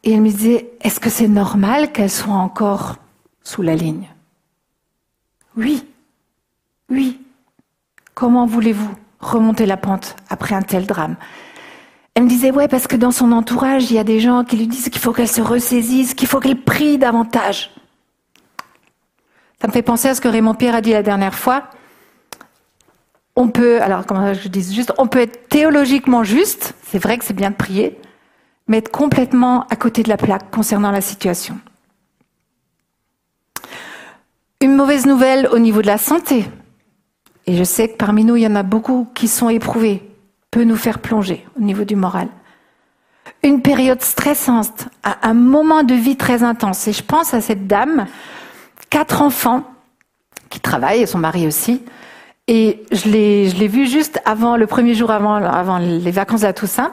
Et 0.04 0.12
elle 0.14 0.22
me 0.22 0.30
disait, 0.30 0.72
est-ce 0.82 1.00
que 1.00 1.10
c'est 1.10 1.28
normal 1.28 1.92
qu'elle 1.92 2.12
soit 2.12 2.34
encore 2.34 2.98
sous 3.44 3.62
la 3.62 3.76
ligne? 3.76 4.08
Oui, 5.58 5.86
oui. 6.90 7.20
Comment 8.14 8.46
voulez-vous 8.46 8.94
remonter 9.20 9.66
la 9.66 9.78
pente 9.78 10.16
après 10.30 10.54
un 10.56 10.62
tel 10.62 10.86
drame? 10.86 11.16
Elle 12.14 12.24
me 12.24 12.30
disait, 12.30 12.52
ouais, 12.52 12.68
parce 12.68 12.88
que 12.88 12.96
dans 12.96 13.12
son 13.12 13.32
entourage, 13.32 13.92
il 13.92 13.96
y 13.96 14.00
a 14.00 14.04
des 14.04 14.20
gens 14.20 14.44
qui 14.44 14.58
lui 14.58 14.68
disent 14.68 14.90
qu'il 14.90 15.02
faut 15.02 15.12
qu'elle 15.12 15.28
se 15.28 15.42
ressaisisse, 15.42 16.14
qu'il 16.14 16.28
faut 16.28 16.40
qu'elle 16.40 16.62
prie 16.62 16.98
davantage. 16.98 17.72
Ça 19.62 19.68
me 19.68 19.74
fait 19.74 19.82
penser 19.82 20.10
à 20.10 20.16
ce 20.16 20.22
que 20.22 20.28
Raymond 20.28 20.54
Pierre 20.54 20.76
a 20.76 20.82
dit 20.82 20.92
la 20.92 21.04
dernière 21.04 21.36
fois. 21.36 21.64
On 23.36 23.50
peut, 23.50 23.82
alors 23.82 24.06
comment 24.06 24.34
je 24.34 24.48
dis 24.48 24.74
juste, 24.74 24.94
on 24.98 25.08
peut 25.08 25.20
être 25.20 25.50
théologiquement 25.50 26.24
juste, 26.24 26.74
c'est 26.84 27.00
vrai 27.00 27.18
que 27.18 27.26
c'est 27.26 27.34
bien 27.34 27.52
de 27.52 27.56
prier, 27.56 28.00
mais 28.68 28.78
être 28.78 28.92
complètement 28.92 29.68
à 29.70 29.76
côté 29.76 30.04
de 30.04 30.10
la 30.10 30.18
plaque 30.18 30.50
concernant 30.52 30.92
la 30.92 31.02
situation. 31.02 31.60
Une 34.62 34.76
mauvaise 34.76 35.06
nouvelle 35.06 35.48
au 35.52 35.60
niveau 35.60 35.82
de 35.82 35.88
la 35.88 35.98
santé. 35.98 36.46
Et 37.46 37.58
je 37.58 37.64
sais 37.64 37.90
que 37.90 37.98
parmi 37.98 38.24
nous, 38.24 38.38
il 38.38 38.44
y 38.44 38.48
en 38.48 38.56
a 38.56 38.64
beaucoup 38.64 39.08
qui 39.14 39.28
sont 39.28 39.50
éprouvés 39.50 40.02
peut 40.56 40.64
nous 40.64 40.78
faire 40.78 41.00
plonger 41.00 41.46
au 41.60 41.62
niveau 41.62 41.84
du 41.84 41.98
moral. 41.98 42.30
Une 43.44 43.62
période 43.62 44.02
stressante, 44.02 44.88
un 45.04 45.34
moment 45.34 45.84
de 45.84 45.94
vie 45.94 46.16
très 46.16 46.44
intense. 46.44 46.88
Et 46.88 46.94
je 46.94 47.04
pense 47.04 47.34
à 47.34 47.42
cette 47.42 47.68
dame, 47.68 48.08
quatre 48.90 49.22
enfants, 49.22 49.64
qui 50.50 50.62
travaille, 50.62 51.02
et 51.02 51.08
son 51.08 51.18
mari 51.18 51.46
aussi. 51.46 51.84
Et 52.48 52.84
je 52.92 53.10
l'ai, 53.10 53.50
je 53.50 53.58
l'ai 53.58 53.68
vue 53.68 53.88
juste 53.88 54.22
avant, 54.24 54.56
le 54.56 54.68
premier 54.68 54.94
jour 54.94 55.10
avant, 55.10 55.34
avant 55.34 55.80
les 55.80 56.12
vacances 56.12 56.44
à 56.44 56.54
Toussaint. 56.54 56.92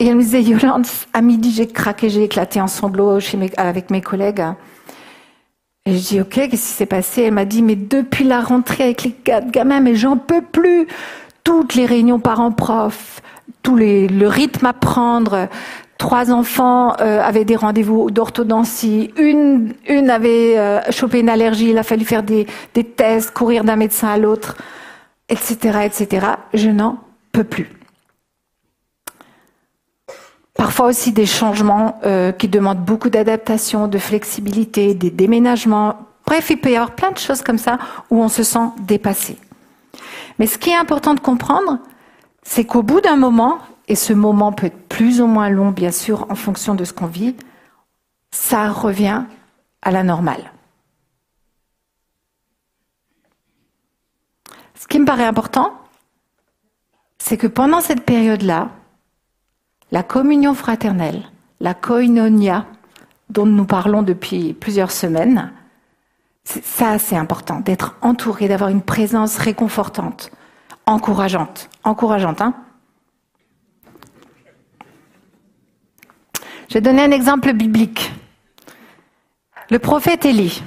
Et 0.00 0.06
elle 0.06 0.16
me 0.16 0.22
disait, 0.22 0.42
Yolande, 0.42 0.86
à 1.12 1.20
midi, 1.20 1.52
j'ai 1.52 1.66
craqué, 1.68 2.08
j'ai 2.08 2.24
éclaté 2.24 2.60
en 2.60 2.66
sanglots 2.66 3.20
chez 3.20 3.36
mes, 3.36 3.50
avec 3.56 3.90
mes 3.90 4.00
collègues. 4.00 4.42
Et 5.86 5.96
je 5.96 6.08
dis, 6.08 6.20
OK, 6.20 6.30
qu'est-ce 6.30 6.50
qui 6.50 6.58
s'est 6.58 6.86
passé? 6.86 7.22
Elle 7.22 7.34
m'a 7.34 7.44
dit, 7.44 7.62
mais 7.62 7.76
depuis 7.76 8.24
la 8.24 8.40
rentrée 8.40 8.84
avec 8.84 9.04
les 9.04 9.12
quatre 9.12 9.50
gamins, 9.50 9.80
mais 9.80 9.94
j'en 9.94 10.16
peux 10.16 10.42
plus 10.42 10.88
toutes 11.44 11.74
les 11.74 11.86
réunions 11.86 12.18
parents-prof, 12.18 13.20
tout 13.62 13.76
les, 13.76 14.08
le 14.08 14.26
rythme 14.26 14.66
à 14.66 14.72
prendre. 14.72 15.48
Trois 15.98 16.32
enfants 16.32 16.94
euh, 17.00 17.20
avaient 17.22 17.44
des 17.44 17.56
rendez-vous 17.56 18.10
d'orthodontie. 18.10 19.10
Une, 19.18 19.74
une 19.86 20.08
avait 20.10 20.58
euh, 20.58 20.80
chopé 20.90 21.20
une 21.20 21.28
allergie. 21.28 21.70
Il 21.70 21.78
a 21.78 21.82
fallu 21.82 22.04
faire 22.04 22.22
des, 22.22 22.46
des 22.74 22.84
tests, 22.84 23.32
courir 23.32 23.64
d'un 23.64 23.76
médecin 23.76 24.08
à 24.08 24.16
l'autre, 24.16 24.56
etc., 25.30 25.80
etc. 25.84 26.26
Je 26.52 26.68
n'en 26.68 26.98
peux 27.32 27.44
plus. 27.44 27.70
Parfois 30.54 30.86
aussi 30.86 31.12
des 31.12 31.24
changements 31.24 31.98
euh, 32.04 32.32
qui 32.32 32.48
demandent 32.48 32.84
beaucoup 32.84 33.08
d'adaptation, 33.08 33.88
de 33.88 33.96
flexibilité, 33.96 34.94
des 34.94 35.10
déménagements. 35.10 35.96
Bref, 36.26 36.50
il 36.50 36.58
peut 36.58 36.70
y 36.70 36.76
avoir 36.76 36.94
plein 36.94 37.12
de 37.12 37.18
choses 37.18 37.40
comme 37.40 37.56
ça 37.56 37.78
où 38.10 38.22
on 38.22 38.28
se 38.28 38.42
sent 38.42 38.68
dépassé. 38.80 39.38
Mais 40.38 40.46
ce 40.46 40.58
qui 40.58 40.70
est 40.70 40.76
important 40.76 41.14
de 41.14 41.20
comprendre, 41.20 41.78
c'est 42.42 42.64
qu'au 42.64 42.82
bout 42.82 43.00
d'un 43.00 43.16
moment, 43.16 43.58
et 43.88 43.94
ce 43.94 44.12
moment 44.12 44.52
peut 44.52 44.66
être 44.66 44.88
plus 44.88 45.20
ou 45.20 45.26
moins 45.26 45.48
long, 45.48 45.70
bien 45.70 45.92
sûr, 45.92 46.26
en 46.30 46.34
fonction 46.34 46.74
de 46.74 46.84
ce 46.84 46.92
qu'on 46.92 47.06
vit, 47.06 47.36
ça 48.30 48.68
revient 48.68 49.22
à 49.82 49.90
la 49.90 50.02
normale. 50.02 50.52
Ce 54.80 54.88
qui 54.88 54.98
me 54.98 55.04
paraît 55.04 55.26
important, 55.26 55.74
c'est 57.18 57.36
que 57.36 57.46
pendant 57.46 57.82
cette 57.82 58.06
période-là, 58.06 58.70
la 59.90 60.02
communion 60.02 60.54
fraternelle, 60.54 61.22
la 61.60 61.74
koinonia, 61.74 62.64
dont 63.28 63.44
nous 63.44 63.66
parlons 63.66 64.00
depuis 64.00 64.54
plusieurs 64.54 64.90
semaines, 64.90 65.52
ça 66.44 66.98
c'est 66.98 67.14
important, 67.14 67.60
d'être 67.60 67.98
entouré, 68.00 68.48
d'avoir 68.48 68.70
une 68.70 68.80
présence 68.80 69.36
réconfortante, 69.36 70.30
encourageante. 70.86 71.68
Encourageante, 71.84 72.40
hein 72.40 72.54
Je 76.70 76.74
vais 76.74 76.80
donner 76.80 77.02
un 77.02 77.10
exemple 77.10 77.52
biblique. 77.52 78.14
Le 79.68 79.78
prophète 79.78 80.24
Élie. 80.24 80.62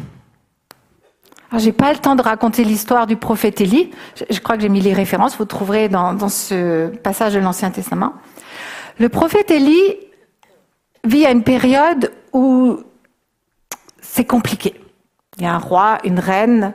Je 1.55 1.65
n'ai 1.65 1.71
pas 1.71 1.93
le 1.93 1.99
temps 1.99 2.15
de 2.15 2.21
raconter 2.21 2.63
l'histoire 2.63 3.05
du 3.05 3.15
prophète 3.15 3.61
Élie. 3.61 3.91
Je, 4.29 4.39
crois 4.39 4.55
que 4.55 4.63
j'ai 4.63 4.69
mis 4.69 4.81
les 4.81 4.93
références, 4.93 5.37
vous 5.37 5.45
trouverez 5.45 5.87
dans, 5.87 6.27
ce 6.27 6.87
passage 6.87 7.35
de 7.35 7.39
l'Ancien 7.39 7.69
Testament. 7.69 8.13
Le 8.97 9.07
prophète 9.07 9.51
Élie 9.51 9.97
vit 11.03 11.25
à 11.25 11.31
une 11.31 11.43
période 11.43 12.11
où 12.31 12.79
c'est 14.01 14.25
compliqué. 14.25 14.73
Il 15.37 15.43
y 15.43 15.45
a 15.45 15.53
un 15.53 15.59
roi, 15.59 15.99
une 16.03 16.19
reine, 16.19 16.73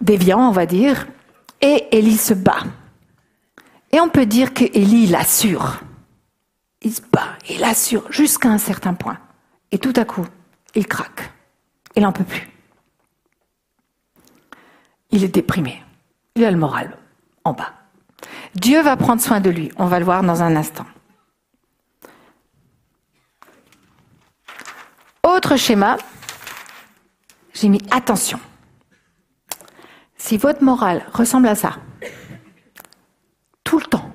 déviant, 0.00 0.48
on 0.48 0.52
va 0.52 0.64
dire, 0.64 1.06
et 1.60 1.88
Élie 1.92 2.16
se 2.16 2.32
bat. 2.32 2.64
Et 3.92 4.00
on 4.00 4.08
peut 4.08 4.26
dire 4.26 4.54
que 4.54 4.64
Élie 4.64 5.06
l'assure. 5.06 5.80
Il 6.80 6.92
se 6.92 7.02
bat, 7.02 7.28
il 7.50 7.62
assure 7.62 8.10
jusqu'à 8.10 8.48
un 8.48 8.58
certain 8.58 8.94
point. 8.94 9.18
Et 9.70 9.78
tout 9.78 9.94
à 9.96 10.04
coup, 10.06 10.26
il 10.74 10.86
craque. 10.86 11.30
Il 11.94 12.02
n'en 12.02 12.12
peut 12.12 12.24
plus. 12.24 12.53
Il 15.14 15.22
est 15.22 15.28
déprimé. 15.28 15.80
Il 16.34 16.44
a 16.44 16.50
le 16.50 16.56
moral 16.56 16.98
en 17.44 17.52
bas. 17.52 17.72
Dieu 18.56 18.82
va 18.82 18.96
prendre 18.96 19.22
soin 19.22 19.40
de 19.40 19.48
lui. 19.48 19.70
On 19.76 19.86
va 19.86 20.00
le 20.00 20.04
voir 20.04 20.24
dans 20.24 20.42
un 20.42 20.56
instant. 20.56 20.84
Autre 25.22 25.56
schéma, 25.56 25.98
j'ai 27.52 27.68
mis 27.68 27.80
attention. 27.92 28.40
Si 30.16 30.36
votre 30.36 30.64
morale 30.64 31.06
ressemble 31.12 31.46
à 31.46 31.54
ça, 31.54 31.76
tout 33.62 33.78
le 33.78 33.84
temps, 33.84 34.10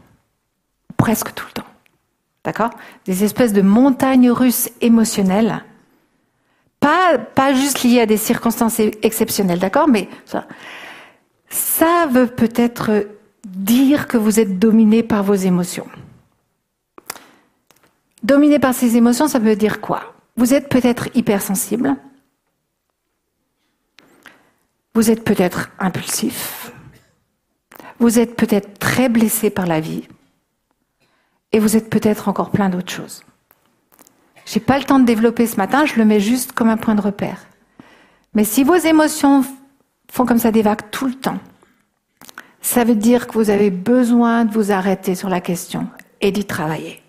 presque 0.98 1.34
tout 1.34 1.46
le 1.48 1.62
temps, 1.62 1.70
d'accord 2.44 2.72
Des 3.06 3.24
espèces 3.24 3.54
de 3.54 3.62
montagnes 3.62 4.32
russes 4.32 4.70
émotionnelles, 4.82 5.64
pas, 6.82 7.54
juste 7.54 7.84
liées 7.84 8.02
à 8.02 8.06
des 8.06 8.18
circonstances 8.18 8.80
exceptionnelles, 8.80 9.60
d'accord 9.60 9.88
Mais 9.88 10.10
veut 12.10 12.28
peut-être 12.28 13.08
dire 13.46 14.08
que 14.08 14.18
vous 14.18 14.40
êtes 14.40 14.60
dominé 14.60 15.04
par 15.04 15.24
vos 15.24 15.36
émotions. 15.36 15.88
Dominé 18.24 18.60
par 18.60 18.74
ces 18.74 18.98
émotions, 18.98 19.28
ça 19.28 19.40
veut 19.40 19.56
dire 19.56 19.80
quoi? 19.80 20.14
Vous 20.36 20.54
êtes 20.54 20.70
peut-être 20.70 21.08
hypersensible. 21.16 21.96
Vous 24.94 25.10
êtes 25.10 25.24
peut-être 25.24 25.70
impulsif. 25.80 26.72
Vous 28.00 28.20
êtes 28.20 28.36
peut-être 28.36 28.80
très 28.80 29.10
blessé 29.10 29.50
par 29.50 29.68
la 29.68 29.80
vie. 29.80 30.08
Et 31.52 31.60
vous 31.60 31.78
êtes 31.78 31.90
peut-être 31.90 32.28
encore 32.28 32.52
plein 32.52 32.70
d'autres 32.70 32.92
choses. 32.92 33.24
J'ai 34.46 34.60
pas 34.60 34.78
le 34.78 34.84
temps 34.84 35.00
de 35.00 35.06
développer 35.06 35.46
ce 35.46 35.58
matin, 35.58 35.86
je 35.86 35.96
le 35.96 36.06
mets 36.06 36.20
juste 36.20 36.54
comme 36.54 36.70
un 36.70 36.78
point 36.78 36.96
de 36.96 37.02
repère. 37.02 37.46
Mais 38.34 38.44
si 38.44 38.64
vos 38.64 38.76
émotions 38.76 39.44
font 40.12 40.26
comme 40.26 40.40
ça 40.40 40.52
des 40.52 40.62
vagues 40.62 40.90
tout 40.92 41.08
le 41.08 41.16
temps, 41.16 41.40
ça 42.62 42.84
veut 42.84 42.96
dire 42.96 43.28
que 43.28 43.34
vous 43.34 43.50
avez 43.50 43.70
besoin 43.70 44.46
de 44.46 44.54
vous 44.54 44.72
arrêter 44.72 45.16
sur 45.16 45.30
la 45.30 45.42
question 45.42 45.88
et 46.22 46.32
d'y 46.32 46.46
travailler. 46.46 47.02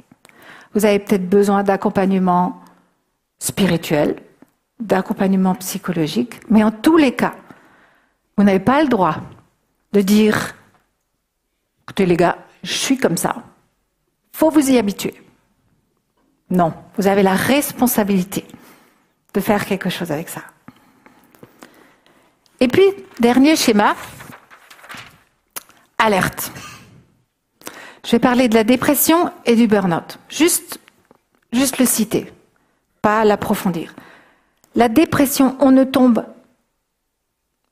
Vous 0.75 0.85
avez 0.87 1.01
peut-être 1.01 1.29
besoin 1.29 1.65
d'accompagnement 1.65 2.61
spirituel, 3.39 4.17
d'accompagnement 4.79 5.55
psychologique, 5.57 6.41
mais 6.49 6.63
en 6.63 6.71
tous 6.71 6.97
les 6.97 7.13
cas, 7.13 7.35
vous 8.37 8.45
n'avez 8.45 8.61
pas 8.61 8.83
le 8.83 8.89
droit 8.89 9.17
de 9.93 10.01
dire, 10.01 10.55
écoutez 11.83 12.07
les 12.07 12.17
gars, 12.17 12.39
je 12.63 12.73
suis 12.73 12.97
comme 12.97 13.17
ça, 13.17 13.43
faut 14.33 14.51
vous 14.51 14.71
y 14.71 14.79
habituer. 14.79 15.21
Non, 16.51 16.73
vous 16.97 17.07
avez 17.07 17.23
la 17.23 17.35
responsabilité 17.35 18.45
de 19.35 19.41
faire 19.41 19.67
quelque 19.67 19.91
chose 19.91 20.11
avec 20.11 20.29
ça. 20.29 20.43
Et 22.61 22.69
puis, 22.69 22.85
dernier 23.19 23.57
schéma, 23.57 23.97
alerte. 25.97 26.53
Je 28.05 28.13
vais 28.13 28.19
parler 28.19 28.49
de 28.49 28.55
la 28.55 28.65
dépression 28.65 29.31
et 29.47 29.57
du 29.57 29.67
burn-out. 29.67 30.19
Juste, 30.29 30.79
juste 31.53 31.79
le 31.79 31.87
citer, 31.87 32.33
pas 33.01 33.25
l'approfondir. 33.25 33.95
La 34.75 34.89
dépression, 34.89 35.57
on 35.61 35.71
ne 35.71 35.85
tombe 35.85 36.25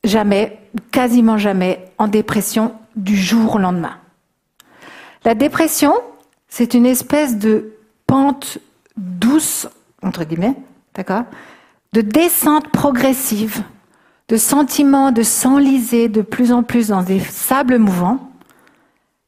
jamais, 0.04 0.58
quasiment 0.90 1.38
jamais, 1.38 1.84
en 1.98 2.08
dépression 2.08 2.74
du 2.96 3.16
jour 3.16 3.56
au 3.56 3.58
lendemain. 3.58 3.98
La 5.24 5.34
dépression, 5.34 5.94
c'est 6.48 6.72
une 6.74 6.86
espèce 6.86 7.36
de 7.36 7.74
pente 8.06 8.58
douce, 8.96 9.68
entre 10.02 10.24
guillemets, 10.24 10.54
d'accord, 10.94 11.24
de 11.92 12.00
descente 12.00 12.68
progressive 12.68 13.62
de 14.28 14.36
sentiments 14.36 15.10
de 15.10 15.22
s'enliser 15.22 16.08
de 16.08 16.22
plus 16.22 16.52
en 16.52 16.62
plus 16.62 16.88
dans 16.88 17.02
des 17.02 17.20
sables 17.20 17.78
mouvants, 17.78 18.30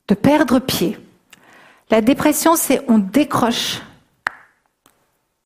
de 0.08 0.14
perdre 0.14 0.58
pied. 0.58 0.98
La 1.90 2.02
dépression, 2.02 2.54
c'est 2.54 2.82
on 2.88 2.98
décroche 2.98 3.80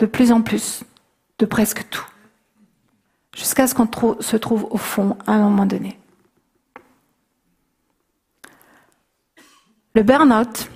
de 0.00 0.06
plus 0.06 0.32
en 0.32 0.42
plus 0.42 0.82
de 1.38 1.46
presque 1.46 1.88
tout, 1.88 2.06
jusqu'à 3.34 3.66
ce 3.66 3.74
qu'on 3.74 3.88
se 4.20 4.36
trouve 4.36 4.66
au 4.70 4.76
fond 4.76 5.16
à 5.26 5.32
un 5.32 5.38
moment 5.38 5.66
donné. 5.66 5.98
Le 9.94 10.02
burn-out, 10.02 10.68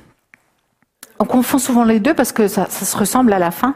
on 1.18 1.24
confond 1.24 1.58
souvent 1.58 1.82
les 1.82 1.98
deux 1.98 2.14
parce 2.14 2.30
que 2.30 2.46
ça, 2.46 2.66
ça 2.70 2.84
se 2.84 2.96
ressemble 2.96 3.32
à 3.32 3.40
la 3.40 3.50
fin, 3.50 3.74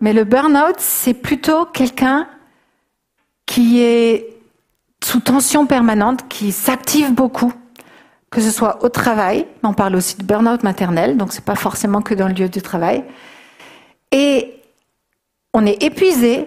mais 0.00 0.12
le 0.12 0.24
burn-out, 0.24 0.74
c'est 0.78 1.14
plutôt 1.14 1.64
quelqu'un 1.66 2.28
qui 3.48 3.80
est 3.80 4.28
sous 5.02 5.20
tension 5.20 5.64
permanente, 5.66 6.28
qui 6.28 6.52
s'active 6.52 7.14
beaucoup, 7.14 7.52
que 8.30 8.42
ce 8.42 8.50
soit 8.50 8.84
au 8.84 8.90
travail, 8.90 9.46
on 9.62 9.72
parle 9.72 9.96
aussi 9.96 10.18
de 10.18 10.22
burn-out 10.22 10.62
maternel, 10.62 11.16
donc 11.16 11.32
c'est 11.32 11.44
pas 11.44 11.54
forcément 11.54 12.02
que 12.02 12.12
dans 12.12 12.28
le 12.28 12.34
lieu 12.34 12.50
du 12.50 12.60
travail. 12.60 13.04
Et 14.12 14.60
on 15.54 15.64
est 15.64 15.82
épuisé, 15.82 16.46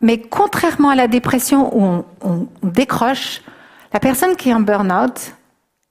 mais 0.00 0.20
contrairement 0.20 0.88
à 0.88 0.96
la 0.96 1.06
dépression 1.06 1.70
où 1.72 2.04
on, 2.22 2.48
décroche, 2.64 3.42
la 3.92 4.00
personne 4.00 4.34
qui 4.34 4.50
est 4.50 4.54
en 4.54 4.60
burn-out, 4.60 5.32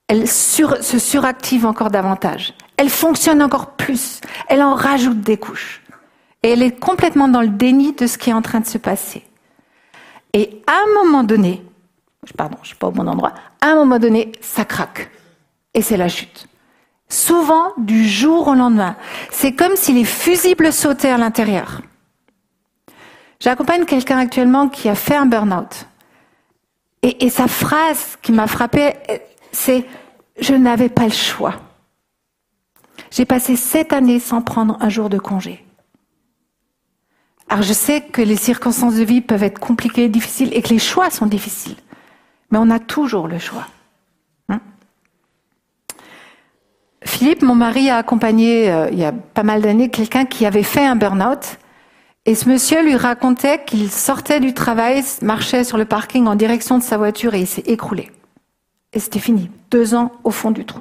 elle 0.09 0.27
se 0.27 0.99
suractive 0.99 1.65
encore 1.65 1.91
davantage. 1.91 2.53
Elle 2.75 2.89
fonctionne 2.89 3.41
encore 3.41 3.71
plus. 3.71 4.19
Elle 4.49 4.61
en 4.61 4.75
rajoute 4.75 5.21
des 5.21 5.38
couches. 5.38 5.81
Et 6.43 6.49
elle 6.49 6.61
est 6.61 6.77
complètement 6.77 7.29
dans 7.29 7.41
le 7.41 7.47
déni 7.47 7.93
de 7.93 8.05
ce 8.05 8.17
qui 8.17 8.31
est 8.31 8.33
en 8.33 8.41
train 8.41 8.59
de 8.59 8.67
se 8.67 8.77
passer. 8.77 9.23
Et 10.36 10.61
à 10.67 10.73
un 10.83 10.93
moment 10.93 11.23
donné, 11.23 11.63
pardon, 12.36 12.57
je 12.61 12.67
suis 12.67 12.75
pas 12.75 12.88
au 12.88 12.91
bon 12.91 13.07
endroit, 13.07 13.33
à 13.61 13.67
un 13.67 13.75
moment 13.75 13.99
donné, 13.99 14.33
ça 14.41 14.65
craque. 14.65 15.09
Et 15.73 15.81
c'est 15.81 15.95
la 15.95 16.09
chute. 16.09 16.47
Souvent 17.07 17.71
du 17.77 18.05
jour 18.05 18.49
au 18.49 18.53
lendemain. 18.53 18.97
C'est 19.31 19.53
comme 19.53 19.77
si 19.77 19.93
les 19.93 20.03
fusibles 20.03 20.73
sautaient 20.73 21.09
à 21.09 21.17
l'intérieur. 21.17 21.81
J'accompagne 23.39 23.86
quelqu'un 23.86 24.17
actuellement 24.17 24.67
qui 24.67 24.89
a 24.89 24.95
fait 24.95 25.15
un 25.15 25.25
burn-out. 25.25 25.88
Et, 27.01 27.25
et 27.25 27.29
sa 27.29 27.47
phrase 27.47 28.17
qui 28.21 28.33
m'a 28.33 28.47
frappée, 28.47 28.93
c'est 29.53 29.86
Je 30.38 30.53
n'avais 30.53 30.89
pas 30.89 31.05
le 31.05 31.11
choix. 31.11 31.53
J'ai 33.09 33.25
passé 33.25 33.55
sept 33.55 33.93
années 33.93 34.19
sans 34.19 34.41
prendre 34.41 34.77
un 34.81 34.89
jour 34.89 35.09
de 35.09 35.17
congé. 35.17 35.64
Alors 37.50 37.64
je 37.64 37.74
sais 37.74 38.02
que 38.02 38.22
les 38.22 38.36
circonstances 38.36 38.96
de 38.96 39.04
vie 39.04 39.22
peuvent 39.22 39.43
être 39.43 39.60
compliquées, 39.60 40.10
difficiles 40.10 40.50
et 40.54 40.62
que 40.62 40.70
les 40.70 40.80
choix 40.80 41.10
sont 41.10 41.28
difficiles. 41.28 41.76
Mais 42.52 42.58
on 42.58 42.70
a 42.70 42.80
toujours 42.80 43.28
le 43.28 43.39
choix. 43.39 43.68
Hein? 44.50 44.60
Philippe, 47.04 47.43
mon 47.43 47.56
mari, 47.56 47.89
a 47.89 47.98
accompagné 47.98 48.72
euh, 48.72 48.89
il 48.91 48.98
y 48.98 49.06
a 49.06 49.12
pas 49.12 49.43
mal 49.43 49.62
d'années 49.62 49.89
quelqu'un 49.89 50.26
qui 50.26 50.46
avait 50.46 50.64
fait 50.64 50.86
un 50.86 50.96
burn-out. 50.96 51.58
Et 52.26 52.34
ce 52.34 52.50
monsieur 52.50 52.82
lui 52.82 52.96
racontait 52.96 53.64
qu'il 53.64 53.91
sortait 53.91 54.39
du 54.39 54.56
travail, 54.56 55.04
marchait 55.22 55.64
sur 55.64 55.78
le 55.78 55.86
parking 55.86 56.26
en 56.26 56.36
direction 56.36 56.80
de 56.80 56.84
sa 56.84 56.98
voiture 56.98 57.36
et 57.36 57.41
il 57.41 57.48
s'est 57.48 57.64
écroulé. 57.68 58.12
Et 58.93 59.00
c'était 59.00 59.20
fini. 59.20 59.52
Deux 59.70 59.93
ans 59.93 60.12
au 60.24 60.32
fond 60.32 60.50
du 60.50 60.66
trou. 60.66 60.80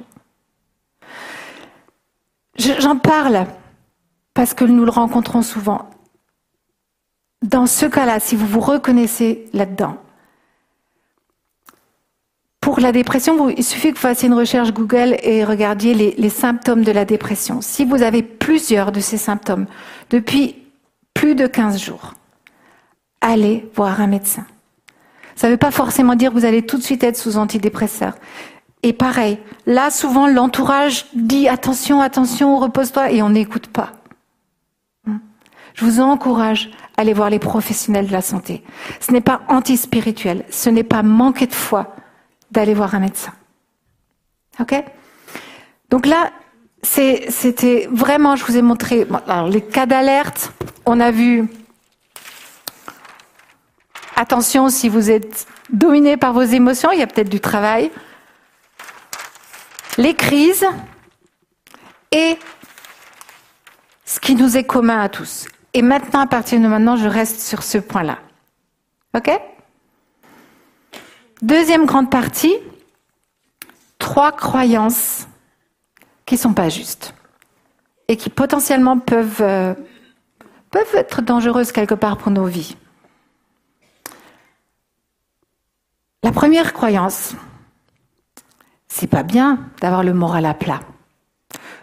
J'en 2.57 2.97
parle 2.97 3.45
parce 4.33 4.53
que 4.53 4.65
nous 4.65 4.85
le 4.85 4.91
rencontrons 4.91 5.43
souvent 5.43 5.89
dans 7.45 7.65
ce 7.67 7.85
cas-là, 7.85 8.19
si 8.19 8.35
vous 8.35 8.47
vous 8.47 8.59
reconnaissez 8.59 9.45
là-dedans, 9.53 9.97
Pour 12.65 12.79
la 12.79 12.91
dépression, 12.91 13.47
il 13.49 13.63
suffit 13.63 13.89
que 13.89 13.93
vous 13.93 14.01
fassiez 14.01 14.27
une 14.27 14.33
recherche 14.33 14.73
Google 14.73 15.17
et 15.21 15.43
regardiez 15.43 15.93
les, 15.93 16.15
les 16.17 16.29
symptômes 16.31 16.83
de 16.83 16.91
la 16.91 17.05
dépression. 17.05 17.61
Si 17.61 17.85
vous 17.85 18.01
avez 18.01 18.23
plusieurs 18.23 18.91
de 18.91 18.99
ces 18.99 19.17
symptômes 19.17 19.67
depuis 20.09 20.55
plus 21.13 21.35
de 21.35 21.45
15 21.45 21.79
jours, 21.79 22.15
allez 23.21 23.69
voir 23.75 24.01
un 24.01 24.07
médecin. 24.07 24.47
Ça 25.35 25.45
ne 25.45 25.51
veut 25.51 25.59
pas 25.59 25.69
forcément 25.69 26.15
dire 26.15 26.31
que 26.33 26.39
vous 26.39 26.45
allez 26.45 26.65
tout 26.65 26.77
de 26.77 26.81
suite 26.81 27.03
être 27.03 27.17
sous 27.17 27.37
antidépresseur. 27.37 28.15
Et 28.81 28.93
pareil, 28.93 29.37
là, 29.67 29.91
souvent, 29.91 30.25
l'entourage 30.25 31.05
dit 31.13 31.47
attention, 31.47 32.01
attention, 32.01 32.57
repose-toi, 32.57 33.11
et 33.11 33.21
on 33.21 33.29
n'écoute 33.29 33.67
pas. 33.67 33.91
Je 35.75 35.85
vous 35.85 35.99
encourage 35.99 36.71
à 36.97 37.01
aller 37.01 37.13
voir 37.13 37.29
les 37.29 37.39
professionnels 37.39 38.07
de 38.07 38.11
la 38.11 38.21
santé. 38.21 38.63
Ce 38.99 39.11
n'est 39.11 39.21
pas 39.21 39.41
antispirituel, 39.49 40.43
ce 40.49 40.69
n'est 40.69 40.83
pas 40.83 41.03
manquer 41.03 41.47
de 41.47 41.53
foi 41.53 41.95
d'aller 42.51 42.73
voir 42.73 42.95
un 42.95 42.99
médecin. 42.99 43.33
Ok? 44.59 44.73
Donc 45.89 46.05
là, 46.05 46.31
c'était 46.81 47.87
vraiment, 47.91 48.35
je 48.35 48.45
vous 48.45 48.57
ai 48.57 48.61
montré 48.61 49.05
les 49.49 49.61
cas 49.61 49.85
d'alerte. 49.85 50.51
On 50.85 50.99
a 50.99 51.11
vu 51.11 51.47
Attention, 54.17 54.69
si 54.69 54.87
vous 54.87 55.11
êtes 55.11 55.45
dominé 55.69 56.15
par 56.15 56.31
vos 56.31 56.41
émotions, 56.41 56.89
il 56.93 56.99
y 56.99 57.01
a 57.01 57.07
peut-être 57.07 57.29
du 57.29 57.41
travail. 57.41 57.91
Les 59.97 60.13
crises 60.13 60.65
et 62.13 62.37
ce 64.05 64.21
qui 64.21 64.35
nous 64.35 64.55
est 64.55 64.63
commun 64.63 65.01
à 65.01 65.09
tous. 65.09 65.47
Et 65.75 65.81
maintenant, 65.81 66.21
à 66.21 66.25
partir 66.25 66.61
de 66.61 66.67
maintenant, 66.67 66.95
je 66.95 67.05
reste 67.05 67.41
sur 67.41 67.61
ce 67.61 67.77
point-là. 67.77 68.19
OK? 69.13 69.29
Deuxième 71.41 71.85
grande 71.85 72.09
partie, 72.09 72.55
trois 73.99 74.31
croyances 74.31 75.27
qui 76.25 76.37
sont 76.37 76.53
pas 76.53 76.69
justes 76.69 77.13
et 78.07 78.15
qui 78.15 78.29
potentiellement 78.29 78.99
peuvent, 78.99 79.41
euh, 79.41 79.73
peuvent 80.71 80.95
être 80.95 81.21
dangereuses 81.21 81.73
quelque 81.73 81.93
part 81.93 82.17
pour 82.17 82.31
nos 82.31 82.45
vies. 82.45 82.77
La 86.23 86.31
première 86.31 86.71
croyance, 86.71 87.35
c'est 88.87 89.07
pas 89.07 89.23
bien 89.23 89.59
d'avoir 89.81 90.05
le 90.05 90.13
moral 90.13 90.45
à 90.45 90.53
plat. 90.53 90.79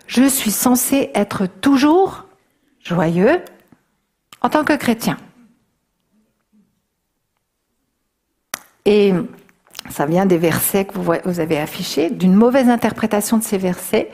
Je 0.06 0.26
suis 0.26 0.50
censé 0.50 1.10
être 1.14 1.44
toujours 1.44 2.24
joyeux 2.82 3.42
en 4.42 4.48
tant 4.48 4.64
que 4.64 4.76
chrétien. 4.76 5.16
Et 8.84 9.12
ça 9.90 10.06
vient 10.06 10.26
des 10.26 10.38
versets 10.38 10.84
que 10.84 10.94
vous 10.98 11.40
avez 11.40 11.58
affichés, 11.58 12.10
d'une 12.10 12.34
mauvaise 12.34 12.68
interprétation 12.68 13.38
de 13.38 13.44
ces 13.44 13.58
versets, 13.58 14.10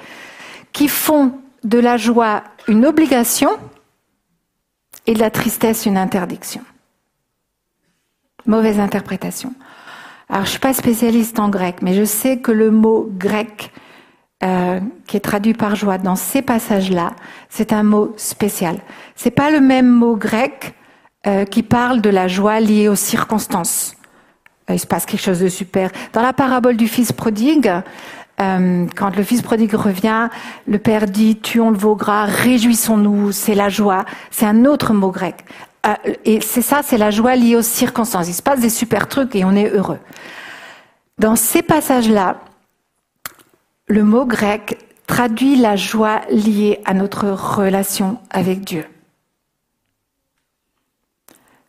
qui 0.73 0.89
font 0.89 1.33
de 1.65 1.79
la 1.79 1.97
joie 1.97 2.45
une 2.69 2.87
obligation 2.87 3.51
et 5.07 5.15
de 5.15 5.21
la 5.21 5.31
tristesse 5.31 5.87
une 5.87 5.97
interdiction. 5.97 6.63
Mauvaise 8.47 8.79
interprétation. 8.79 9.55
Alors, 10.29 10.45
je 10.45 10.51
suis 10.51 10.59
pas 10.59 10.75
spécialiste 10.75 11.39
en 11.39 11.49
grec, 11.49 11.77
mais 11.81 11.95
je 11.95 12.05
sais 12.05 12.39
que 12.39 12.53
le 12.53 12.71
mot 12.71 13.11
grec 13.11 13.73
euh, 14.45 14.81
qui 15.07 15.17
est 15.17 15.21
traduit 15.21 15.55
par 15.55 15.75
joie 15.75 15.99
dans 15.99 16.17
ces 16.17 16.43
passages-là, 16.43 17.13
c'est 17.49 17.73
un 17.73 17.83
mot 17.83 18.15
spécial. 18.17 18.79
C'est 19.17 19.33
pas 19.33 19.51
le 19.51 19.61
même 19.61 19.89
mot 19.89 20.17
grec 20.17 20.75
euh, 21.27 21.45
qui 21.45 21.65
parle 21.65 22.01
de 22.01 22.11
la 22.11 22.29
joie 22.29 22.61
liée 22.61 22.89
aux 22.89 22.95
circonstances. 22.95 23.97
Euh, 24.71 24.75
il 24.75 24.79
se 24.79 24.87
passe 24.87 25.05
quelque 25.05 25.21
chose 25.21 25.41
de 25.41 25.49
super. 25.49 25.91
Dans 26.13 26.23
la 26.23 26.33
parabole 26.33 26.77
du 26.77 26.87
fils 26.87 27.11
prodigue, 27.11 27.69
euh, 28.41 28.87
quand 28.95 29.17
le 29.17 29.23
fils 29.25 29.43
prodigue 29.43 29.75
revient, 29.75 30.29
le 30.69 30.79
père 30.79 31.07
dit 31.07 31.37
tuons 31.41 31.71
le 31.71 31.77
veau 31.77 31.97
gras, 31.97 32.25
réjouissons-nous, 32.25 33.33
c'est 33.33 33.57
la 33.57 33.69
joie. 33.69 34.05
C'est 34.31 34.47
un 34.47 34.65
autre 34.65 34.95
mot 34.95 35.11
grec. 35.11 35.45
Et 36.25 36.41
c'est 36.41 36.63
ça, 36.63 36.83
c'est 36.85 36.99
la 36.99 37.11
joie 37.11 37.35
liée 37.35 37.57
aux 37.57 37.63
circonstances. 37.63 38.29
Il 38.29 38.35
se 38.35 38.43
passe 38.43 38.61
des 38.61 38.71
super 38.71 39.09
trucs 39.09 39.35
et 39.35 39.45
on 39.45 39.57
est 39.57 39.71
heureux. 39.71 39.99
Dans 41.19 41.35
ces 41.35 41.63
passages-là, 41.63 42.37
le 43.89 44.05
mot 44.05 44.27
grec 44.27 44.79
traduit 45.07 45.57
la 45.57 45.75
joie 45.75 46.21
liée 46.31 46.81
à 46.85 46.93
notre 46.93 47.29
relation 47.29 48.21
avec 48.31 48.61
Dieu. 48.61 48.85